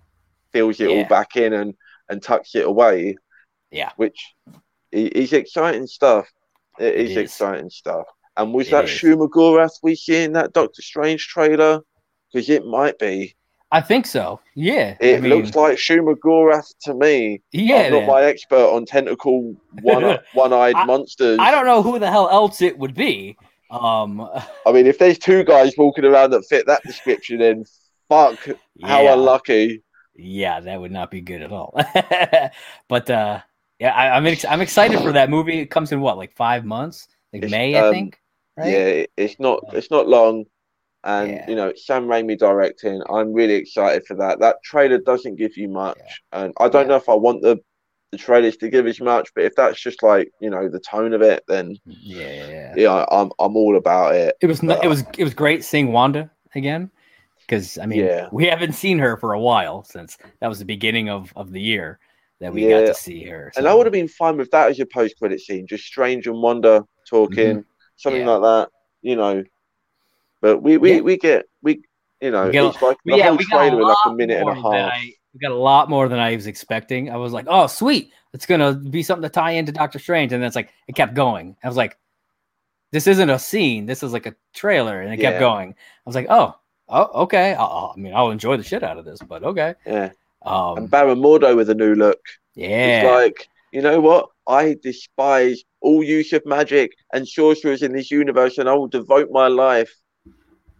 [0.53, 1.75] fills it all back in and
[2.09, 3.17] and tucks it away.
[3.71, 3.91] Yeah.
[3.97, 4.19] which
[4.93, 6.27] is exciting stuff.
[6.79, 7.17] It It is, is.
[7.19, 8.07] exciting stuff.
[8.39, 8.91] And was It that is.
[8.91, 11.81] Shuma Gorath we see in that Doctor Strange trailer?
[12.33, 13.35] Because it might be.
[13.71, 14.41] I think so.
[14.55, 17.43] Yeah, It I mean, looks like Shuma Gorath to me.
[17.53, 17.83] yeah.
[17.83, 21.39] I'm not my expert on tentacle one one-eyed monsters.
[21.39, 23.37] I don't know who the hell else it would be.
[23.71, 24.21] Um,
[24.67, 27.65] I mean, if there's two guys walking around that fit that description, then
[28.09, 28.39] fuck,
[28.83, 29.83] how unlucky.
[30.17, 31.79] yeah, that would not be good at all.
[32.89, 33.41] but uh,
[33.79, 35.59] yeah, I, I'm ex- I'm excited for that movie.
[35.59, 38.19] It comes in what like five months, like It's, May, I um, think.
[38.59, 38.73] Right?
[38.73, 40.45] Yeah, it's not it's not long,
[41.05, 41.49] and Yeah.
[41.49, 43.01] you know Sam Raimi directing.
[43.09, 44.41] I'm really excited for that.
[44.41, 45.99] That trailer doesn't give you much,
[46.33, 46.89] and I don't Yeah.
[46.89, 47.59] know if I want the
[48.11, 49.29] the trailers to give as much.
[49.35, 52.75] But if that's just like you know the tone of it, then yeah, yeah, yeah.
[52.77, 54.35] yeah, I'm I'm all about it.
[54.41, 56.91] It was But- it was it was great seeing Wanda again
[57.41, 58.29] because I mean Yeah.
[58.33, 61.61] we haven't seen her for a while since that was the beginning of of the
[61.61, 62.01] year
[62.41, 62.81] that we Yeah.
[62.81, 63.53] got to see her.
[63.57, 66.27] And I would have been fine with that as a post credit scene, just Strange
[66.27, 67.61] and Wanda talking, mm-hmm.
[67.99, 68.23] Something.
[68.23, 68.31] Yeah.
[68.37, 68.71] like that,
[69.03, 69.45] you know.
[70.41, 71.01] But we we, Yeah.
[71.01, 71.83] we get we
[72.21, 74.09] you know We get it's like the yeah, whole got a trailer in like a
[74.09, 74.93] lot minute and a more than half.
[74.95, 77.11] I- we got a lot more than I was expecting.
[77.11, 80.43] I was like, oh sweet, it's gonna be something to tie into Doctor Strange, and
[80.43, 81.55] then it's like it kept going.
[81.63, 81.99] I was like,
[82.93, 85.73] this isn't a scene, this is like a trailer, and it kept going.
[85.73, 86.55] I was like, oh,
[86.89, 87.53] oh, okay.
[87.55, 89.75] I'll, I mean, I'll enjoy the shit out of this, but okay.
[89.87, 90.11] Yeah.
[90.43, 92.21] Um, And Baron Mordo with a new look.
[92.55, 94.31] yeah, It's like, you know what?
[94.47, 99.29] I despise all use of magic and sorcerers in this universe, and I will devote
[99.31, 99.93] my life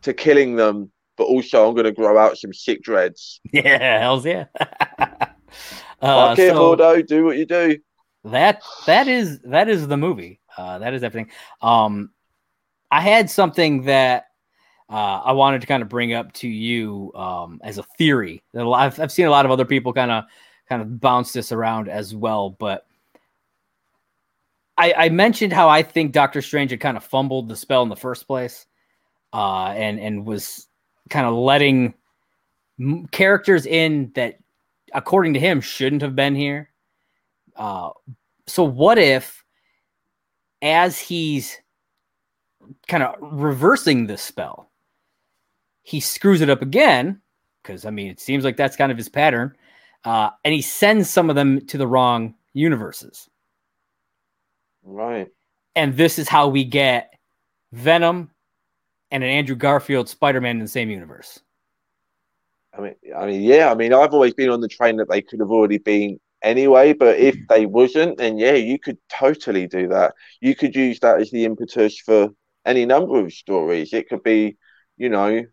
[0.03, 0.91] to killing them.
[1.17, 3.41] But also, I'm going to grow out some sick dreads.
[3.53, 4.47] Yeah, hell's yeah.
[4.61, 5.17] uh,
[6.01, 7.07] Fuck it, so Mordo.
[7.07, 7.79] Do what you do.
[8.25, 10.41] that that is that is the movie.
[10.57, 11.31] Uh, that is everything.
[11.61, 12.11] Um,
[12.91, 14.27] I had something that
[14.89, 18.43] uh, I wanted to kind of bring up to you um, as a theory.
[18.55, 20.25] That I've, I've seen a lot of other people kind of
[20.69, 22.87] kind of bounce this around as well, but
[24.79, 27.89] I, I mentioned how I think Doctor Strange had kind of fumbled the spell in
[27.91, 28.67] the first place,
[29.33, 30.69] uh, and and was
[31.11, 31.95] kind of letting
[33.11, 34.39] characters in that,
[34.95, 36.71] according to him, shouldn't have been here.
[37.57, 37.91] Uh,
[38.47, 39.45] so what if,
[40.63, 41.59] as he's
[42.87, 44.71] kind of reversing this spell,
[45.83, 47.21] he screws it up again?
[47.63, 49.57] Because I mean, it seems like that's kind of his pattern.
[50.05, 53.29] uh, and he sends some of them to the wrong universes.
[54.83, 55.29] Right.
[55.77, 57.13] And this is how we get
[57.73, 58.31] Venom
[59.11, 61.41] and an Andrew Garfield Spider-Man in the same universe.
[62.77, 63.71] I mean, I mean, yeah.
[63.71, 66.93] I mean, I've always been on the train that they could have already been anyway.
[66.93, 70.15] But if they wasn't, then yeah, you could totally do that.
[70.41, 72.29] You could use that as the impetus for
[72.65, 73.93] any number of stories.
[73.93, 74.57] It could be,
[74.97, 75.45] you know,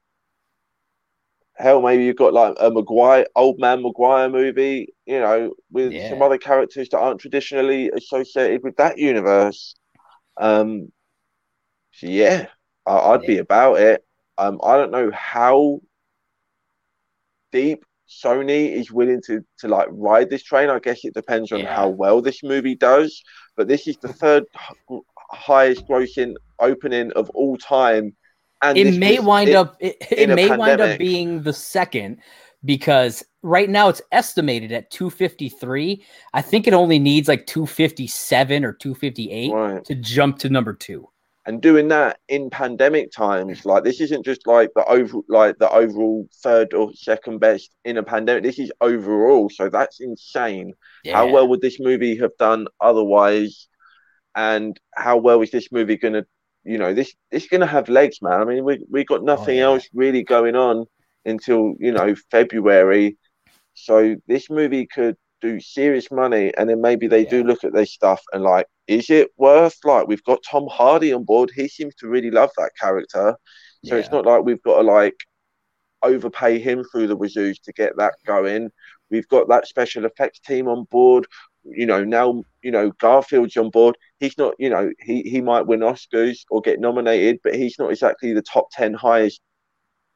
[1.57, 6.10] hell, maybe you've got like a Maguire, old man Maguire movie, you know, with yeah.
[6.10, 9.76] some other characters that aren't traditionally associated with that universe.
[10.38, 10.91] Um,
[11.94, 12.48] so yeah,
[12.86, 13.27] I, would yeah.
[13.27, 14.03] be about it.
[14.38, 15.80] Um, I don't know how
[17.52, 20.69] deep Sony is willing to to like ride this train.
[20.69, 21.76] I guess it depends on yeah.
[21.76, 23.23] how well this movie does.
[23.56, 24.44] But this is the third
[25.32, 28.15] highest grossing opening of all time.
[28.69, 32.19] And it may wind in, up it, it may wind up being the second
[32.63, 36.03] because right now it's estimated at 253.
[36.33, 39.85] I think it only needs like 257 or 258 right.
[39.85, 41.07] to jump to number two
[41.45, 45.69] and doing that in pandemic times like this isn't just like the over like the
[45.71, 50.73] overall third or second best in a pandemic this is overall so that's insane
[51.03, 51.15] yeah.
[51.15, 53.67] how well would this movie have done otherwise
[54.35, 56.25] and how well is this movie gonna
[56.65, 59.57] you know this it's gonna have legs man i mean we we got oh, nothing
[59.57, 59.65] oh, yeah.
[59.65, 60.85] else really going on
[61.25, 63.17] until you know february
[63.73, 67.29] so this movie could do serious money and then maybe they yeah.
[67.29, 71.11] do look at their stuff and like is it worth like we've got Tom Hardy
[71.13, 71.51] on board?
[71.55, 73.35] He seems to really love that character.
[73.83, 73.99] So yeah.
[73.99, 75.15] it's not like we've got to like
[76.03, 78.69] overpay him through the wazoos to get that going.
[79.09, 81.25] We've got that special effects team on board.
[81.65, 83.97] You know, now, you know, Garfield's on board.
[84.19, 87.91] He's not, you know, he, he might win Oscars or get nominated, but he's not
[87.91, 89.41] exactly the top 10 highest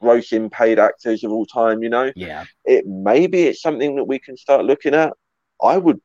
[0.01, 2.11] grossing paid actors of all time, you know?
[2.15, 2.45] Yeah.
[2.65, 5.13] It maybe it's something that we can start looking at.
[5.61, 5.99] I would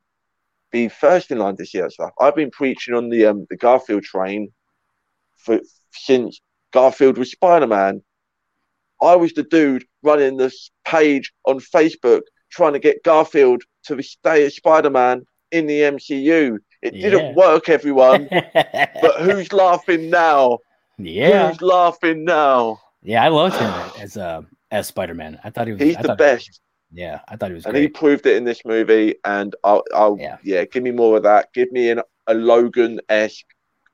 [0.73, 2.11] be first in line to see that stuff.
[2.21, 4.53] I've been preaching on the um, the Garfield train
[5.37, 5.61] for
[5.93, 6.41] since
[6.73, 8.03] Garfield was Spider Man.
[9.01, 14.47] I was the dude running this page on Facebook trying to get Garfield to stay
[14.47, 15.25] as Spider Man
[15.55, 16.59] in the MCU.
[16.83, 17.11] It yeah.
[17.11, 18.29] didn't work, everyone.
[18.31, 20.59] but who's laughing now?
[20.99, 22.81] Yeah, who's laughing now?
[23.03, 25.39] Yeah, I loved him as uh, as Spider Man.
[25.45, 25.83] I thought he was.
[25.83, 26.61] He's I the best.
[26.93, 27.83] Yeah, I thought he was, and great.
[27.83, 29.17] he proved it in this movie.
[29.25, 30.37] And I'll, I'll yeah.
[30.43, 31.53] yeah, give me more of that.
[31.53, 33.47] Give me an, a Logan esque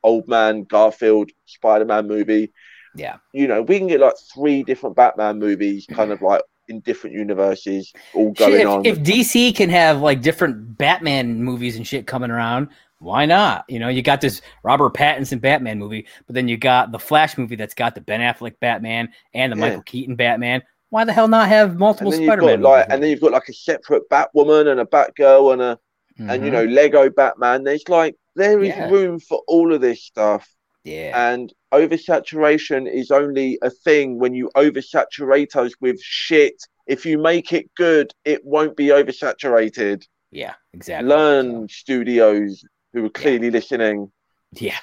[0.03, 2.53] old man Garfield Spider Man movie.
[2.95, 6.81] Yeah, you know, we can get like three different Batman movies, kind of like in
[6.81, 8.87] different universes, all going shit, if, on.
[8.87, 12.69] If DC can have like different Batman movies and shit coming around,
[13.01, 13.65] why not?
[13.69, 17.37] You know, you got this Robert Pattinson Batman movie, but then you got the Flash
[17.37, 19.61] movie that's got the Ben Affleck Batman and the yeah.
[19.61, 20.63] Michael Keaton Batman.
[20.91, 22.63] Why the hell not have multiple Spider-Man?
[22.63, 25.79] Like, and then you've got like a separate Batwoman and a Batgirl and a
[26.19, 26.31] mm-hmm.
[26.31, 26.75] and you know mm-hmm.
[26.75, 27.65] Lego Batman.
[27.65, 28.91] There's like there is yeah.
[28.91, 30.49] room for all of this stuff.
[30.85, 31.33] Yeah.
[31.33, 36.55] And oversaturation is only a thing when you oversaturate us with shit.
[36.87, 40.05] If you make it good, it won't be oversaturated.
[40.31, 41.09] Yeah, exactly.
[41.09, 43.53] Learn studios who are clearly yeah.
[43.53, 44.13] listening.
[44.53, 44.79] Yeah.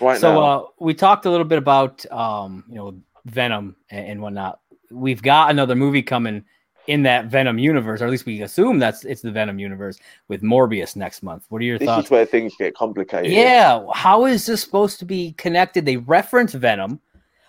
[0.00, 0.40] Right so, now.
[0.40, 5.22] uh, we talked a little bit about um, you know, Venom and, and whatnot we've
[5.22, 6.44] got another movie coming
[6.86, 9.98] in that Venom universe, or at least we assume that's it's the Venom universe
[10.28, 11.44] with Morbius next month.
[11.48, 12.02] What are your this thoughts?
[12.02, 13.32] This is where things get complicated.
[13.32, 15.84] Yeah, how is this supposed to be connected?
[15.84, 17.00] They reference Venom,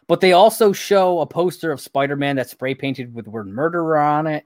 [0.08, 3.98] but they also show a poster of Spider-Man that's spray painted with the word murderer
[3.98, 4.46] on it.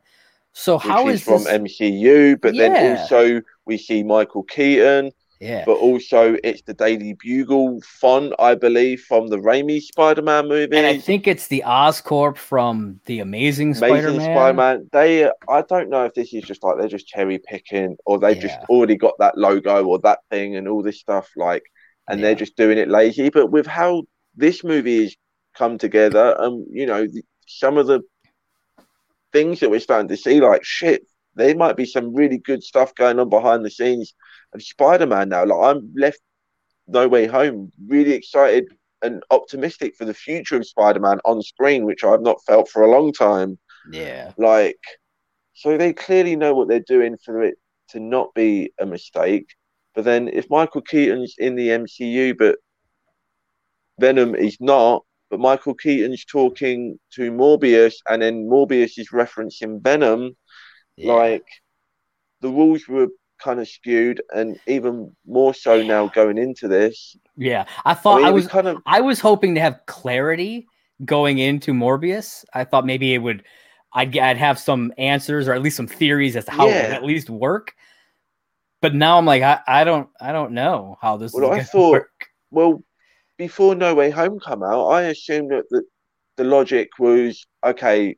[0.54, 1.80] So how Which is, is from this...
[1.80, 2.42] MCU?
[2.42, 2.70] But yeah.
[2.70, 5.12] then also we see Michael Keaton.
[5.42, 5.64] Yeah.
[5.66, 10.78] But also, it's the Daily Bugle font, I believe, from the Raimi Spider-Man movie.
[10.78, 14.22] And I think it's the Oscorp from the Amazing, Amazing Spider-Man.
[14.22, 14.90] Spider-Man.
[14.92, 18.36] They, I don't know if this is just like they're just cherry picking, or they
[18.36, 18.42] yeah.
[18.42, 21.64] just already got that logo or that thing and all this stuff, like,
[22.08, 22.28] and yeah.
[22.28, 23.32] they're just doing it lazy.
[23.32, 24.04] But with how
[24.36, 25.16] this movie has
[25.56, 27.08] come together, and um, you know,
[27.48, 28.02] some of the
[29.34, 31.02] things that we're starting to see, like shit,
[31.34, 34.14] there might be some really good stuff going on behind the scenes
[34.54, 35.46] of Spider Man now.
[35.46, 36.20] Like I'm left
[36.88, 38.66] no way home, really excited
[39.02, 42.84] and optimistic for the future of Spider Man on screen, which I've not felt for
[42.84, 43.58] a long time.
[43.92, 44.32] Yeah.
[44.38, 44.80] Like,
[45.54, 47.56] so they clearly know what they're doing for it
[47.90, 49.48] to not be a mistake.
[49.96, 52.58] But then if Michael Keaton's in the MCU, but
[54.00, 60.36] Venom is not, but Michael Keaton's talking to Morbius, and then Morbius is referencing Venom,
[60.96, 61.14] yeah.
[61.14, 61.46] like
[62.42, 63.08] the rules were
[63.42, 67.16] kind of skewed, and even more so now going into this.
[67.36, 70.68] Yeah, I thought I, mean, I was kind of I was hoping to have clarity
[71.04, 72.46] going into Morbius.
[72.54, 73.44] I thought maybe it would
[73.94, 76.92] I'd I'd have some answers or at least some theories as to how it would
[76.92, 77.74] at least work.
[78.82, 81.64] But now I'm like, I, I don't I don't know how this Well, is I
[81.64, 82.12] thought- work.
[82.52, 82.84] Well,
[83.38, 85.84] before No Way Home come out, I assumed that the,
[86.38, 88.16] the logic was okay.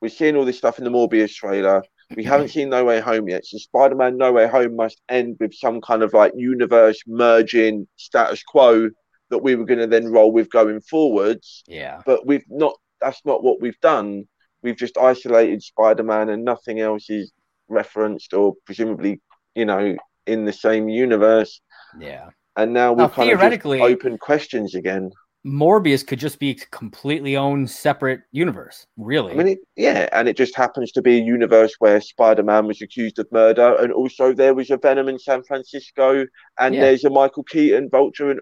[0.00, 1.82] We're seeing all this stuff in the Morbius trailer.
[2.16, 5.54] We haven't seen No Way Home yet, so Spider-Man No Way Home must end with
[5.54, 8.90] some kind of like universe merging status quo
[9.30, 11.62] that we were going to then roll with going forwards.
[11.66, 12.00] Yeah.
[12.04, 12.74] But we've not.
[13.00, 14.28] That's not what we've done.
[14.62, 17.32] We've just isolated Spider-Man, and nothing else is
[17.68, 19.20] referenced or presumably,
[19.54, 19.96] you know,
[20.26, 21.60] in the same universe.
[21.98, 22.30] Yeah.
[22.56, 25.10] And now Now, we've kind of open questions again.
[25.46, 29.32] Morbius could just be a completely own separate universe, really.
[29.32, 32.82] I mean, it, yeah, and it just happens to be a universe where Spider-Man was
[32.82, 36.26] accused of murder, and also there was a Venom in San Francisco,
[36.58, 36.82] and Yeah.
[36.82, 38.40] there's a Michael Keaton Vulture, and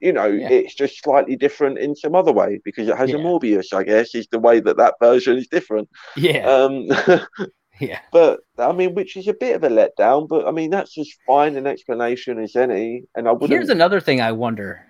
[0.00, 0.48] you know, Yeah.
[0.50, 4.14] it's just slightly different in some other way because it has a Morbius, I guess,
[4.14, 5.88] is the way that that version is different.
[6.16, 6.48] yeah.
[6.50, 6.86] Um,
[7.80, 8.00] yeah.
[8.10, 11.08] but I mean, which is a bit of a letdown, but I mean, that's as
[11.26, 13.50] fine an explanation as any, and I wouldn't.
[13.50, 14.84] Here's another thing I wonder.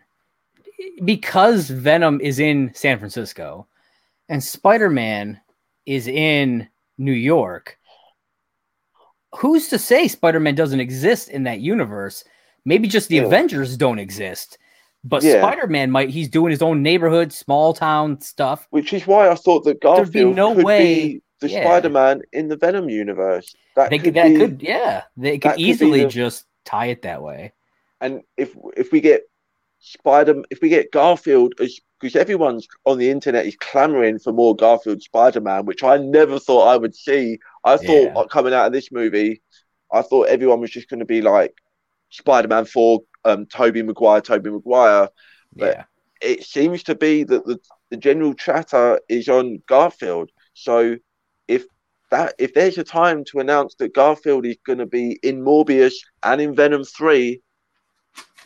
[1.04, 3.66] Because Venom is in San Francisco
[4.28, 5.40] and Spider-Man
[5.86, 7.78] is in New York,
[9.36, 12.24] who's to say Spider-Man doesn't exist in that universe?
[12.64, 13.22] Maybe just the Yeah.
[13.24, 14.58] Avengers don't exist.
[15.02, 15.38] But Yeah.
[15.40, 18.66] Spider-Man might he's doing his own neighborhood, small town stuff.
[18.70, 21.64] Which is why I thought that There'd be no could way- be the yeah.
[21.64, 23.54] Spider-Man in the Venom universe.
[23.76, 26.86] That They could could that be, could yeah, they could could easily the- just tie
[26.86, 27.52] it that way.
[28.02, 29.22] and if if we get
[29.80, 35.02] Spider, if we get Garfield, because everyone's on the internet is clamoring for more Garfield
[35.02, 37.38] Spider-Man, which I never thought I would see.
[37.64, 38.18] I thought Yeah.
[38.18, 39.42] uh, coming out of this movie,
[39.92, 41.54] I thought everyone was just going to be like
[42.10, 45.08] Spider-Man Four, um, Tobey Maguire, Tobey Maguire.
[45.56, 45.84] But- Yeah.
[46.20, 47.58] it seems to be that the,
[47.90, 50.30] the general chatter is on Garfield.
[50.52, 50.96] So
[51.48, 51.64] if
[52.10, 55.94] that if there's a time to announce that Garfield is going to be in Morbius
[56.22, 57.40] and in Venom 3,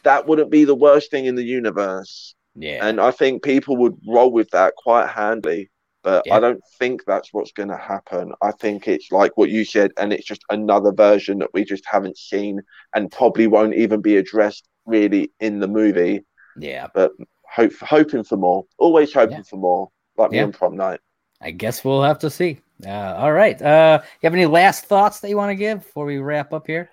[0.05, 2.35] that wouldn't be the worst thing in the universe.
[2.55, 2.87] Yeah.
[2.87, 5.71] And I think people would roll with that quite handily.
[6.03, 6.37] But Yeah.
[6.37, 8.33] I don't think that's what's going to happen.
[8.43, 11.85] I think it's like what you said, and it's just another version that we just
[11.87, 12.61] haven't seen
[12.95, 16.21] and probably won't even be addressed really in the movie
[16.57, 16.87] yeah.
[16.95, 17.13] But
[17.53, 18.65] hope hoping for more.
[18.79, 19.43] Always hoping Yeah.
[19.43, 19.91] for more.
[20.17, 20.45] Like me Yeah.
[20.45, 21.01] on prom night.
[21.41, 22.61] I guess we'll have to see.
[22.87, 23.61] Uh, all right.
[23.61, 26.67] Uh, you have any last thoughts that you want to give before we wrap up
[26.67, 26.91] here?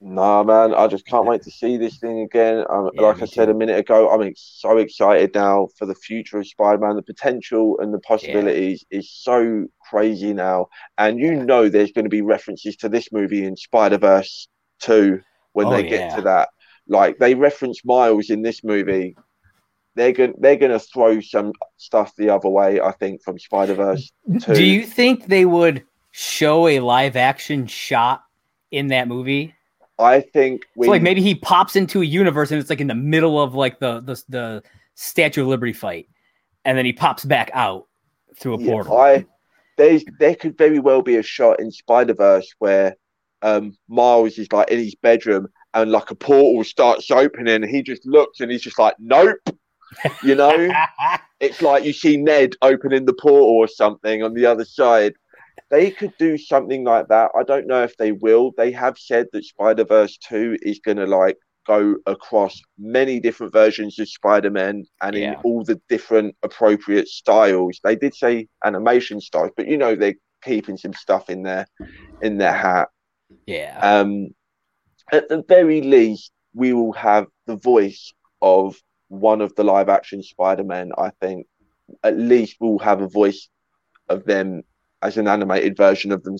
[0.00, 2.64] Nah, man, I just can't wait to see this thing again.
[2.68, 3.52] Um, Yeah, like I said too.
[3.52, 6.96] a minute ago, I'm so excited now for the future of Spider-Man.
[6.96, 10.68] The potential and the possibilities is so crazy now,
[10.98, 14.48] and you know there's going to be references to this movie in Spider-Verse
[14.80, 15.22] 2
[15.54, 15.88] when Oh, they yeah.
[15.88, 16.50] get to that.
[16.86, 19.16] Like they reference Miles in this movie.
[19.96, 24.12] They're going they're going to throw some stuff the other way, I think, from Spider-Verse.
[24.42, 24.54] Two.
[24.54, 28.22] Do you think they would show a live action shot
[28.70, 29.55] in that movie?
[29.98, 32.86] I think we So like maybe he pops into a universe and it's like in
[32.86, 34.62] the middle of like the the, the
[34.94, 36.08] Statue of Liberty fight,
[36.64, 37.86] and then he pops back out
[38.38, 38.98] through a Yeah, portal.
[38.98, 39.26] I
[39.76, 42.96] there's there could very well be a shot in Spider Verse where
[43.42, 47.82] um Miles is like in his bedroom and like a portal starts opening and he
[47.82, 49.38] just looks and he's just like nope
[50.22, 50.70] you know?
[51.38, 55.12] It's like you see Ned opening the portal or something on the other side
[55.70, 59.26] they could do something like that I don't know if they will they have said
[59.32, 61.36] that Spider Verse 2 is going to like
[61.66, 67.80] go across many different versions of Spider-Man and in all the different appropriate styles.
[67.82, 71.66] They did say animation styles, but you know they're keeping some stuff in there
[72.22, 72.88] in their hat.
[73.46, 73.78] yeah.
[73.82, 74.28] Um,
[75.12, 78.12] at the very least, we will have the voice
[78.42, 78.76] of
[79.08, 80.92] one of the live action Spider-Man.
[80.96, 81.46] I think
[82.02, 83.48] at least we'll have a voice
[84.08, 84.62] of them
[85.02, 86.36] as an animated version of them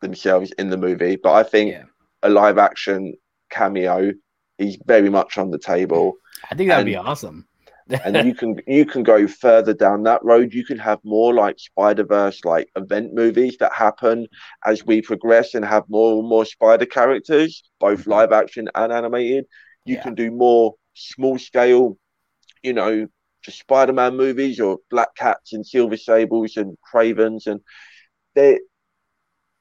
[0.00, 1.16] themselves in the movie.
[1.16, 1.84] But I think yeah.
[2.22, 3.14] a live action
[3.50, 4.12] cameo
[4.58, 6.14] is very much on the table
[6.50, 7.46] I think that would be awesome.
[8.04, 11.58] and you can you can go further down that road you can have more like
[11.58, 14.26] spider-verse like event movies that happen
[14.64, 18.08] as we progress and have more and more spider characters both Mhm.
[18.08, 19.44] live action and animated
[19.84, 20.02] you Yeah.
[20.02, 21.96] can do more small scale
[22.62, 23.06] you know
[23.50, 27.60] spider-man movies or black cats and silver sables and Kravens and
[28.34, 28.58] they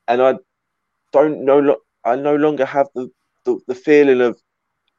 [0.07, 0.35] and i
[1.11, 3.09] don't know lo- i no longer have the
[3.45, 4.37] the, the feeling of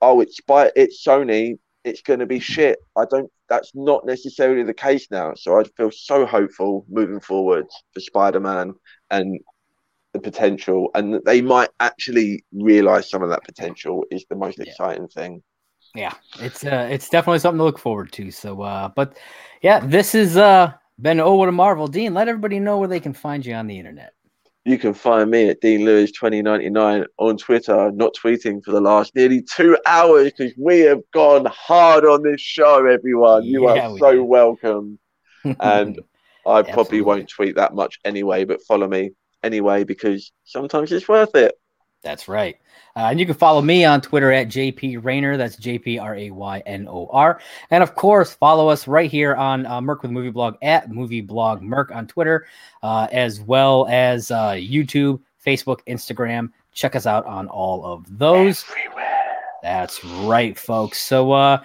[0.00, 2.80] oh it's by it's sony it's going to be shit.
[2.96, 3.30] I don't.
[3.48, 5.34] That's not necessarily the case now.
[5.36, 8.74] So I feel so hopeful moving forward for Spider-Man
[9.12, 9.38] and
[10.12, 14.58] the potential, and that they might actually realize some of that potential is the most
[14.58, 14.64] Yeah.
[14.64, 15.44] exciting thing.
[15.96, 19.16] Yeah it's uh it's definitely something to look forward to so uh but
[19.62, 21.88] yeah this is uh Ben Oh What a Marvel.
[21.88, 24.14] Dean, let everybody know where they can find you on the internet.
[24.64, 27.92] You can find me at Dean Lewis 2099 on Twitter.
[27.92, 32.40] not tweeting for the last nearly two hours because we have gone hard on this
[32.40, 33.44] show, everyone.
[33.44, 34.22] You yeah, are so did.
[34.22, 34.98] welcome.
[35.60, 36.00] And
[36.44, 39.10] I probably won't tweet that much anyway, but follow me
[39.44, 41.54] anyway because sometimes it's worth it.
[42.06, 42.56] That's right.
[42.94, 45.36] Uh, and you can follow me on Twitter at JP Raynor.
[45.36, 47.40] That's J P R A Y N O R.
[47.70, 51.20] And of course, follow us right here on uh, Merc with Movie Blog at Movie
[51.20, 52.46] Blog Merc on Twitter,
[52.84, 56.52] uh, as well as uh, YouTube, Facebook, Instagram.
[56.72, 58.64] Check us out on all of those.
[58.70, 59.36] Everywhere.
[59.64, 61.00] That's right, folks.
[61.00, 61.64] So uh,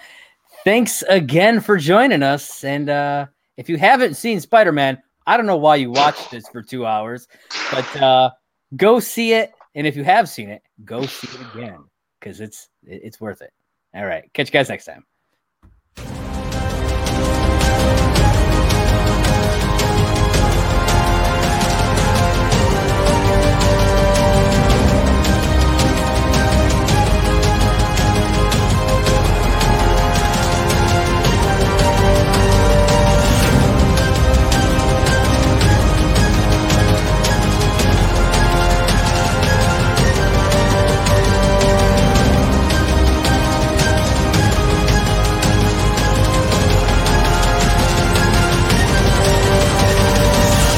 [0.63, 2.63] thanks again for joining us.
[2.63, 3.27] And uh,
[3.57, 6.87] if you haven't seen Spider Man, I don't know why you watched this for two
[6.87, 7.27] hours,
[7.71, 8.31] but uh,
[8.75, 11.83] go see it and if you have seen it, go see it again
[12.19, 13.53] because it's it's worth it.
[13.93, 14.31] All right.
[14.33, 15.05] Catch you guys next time.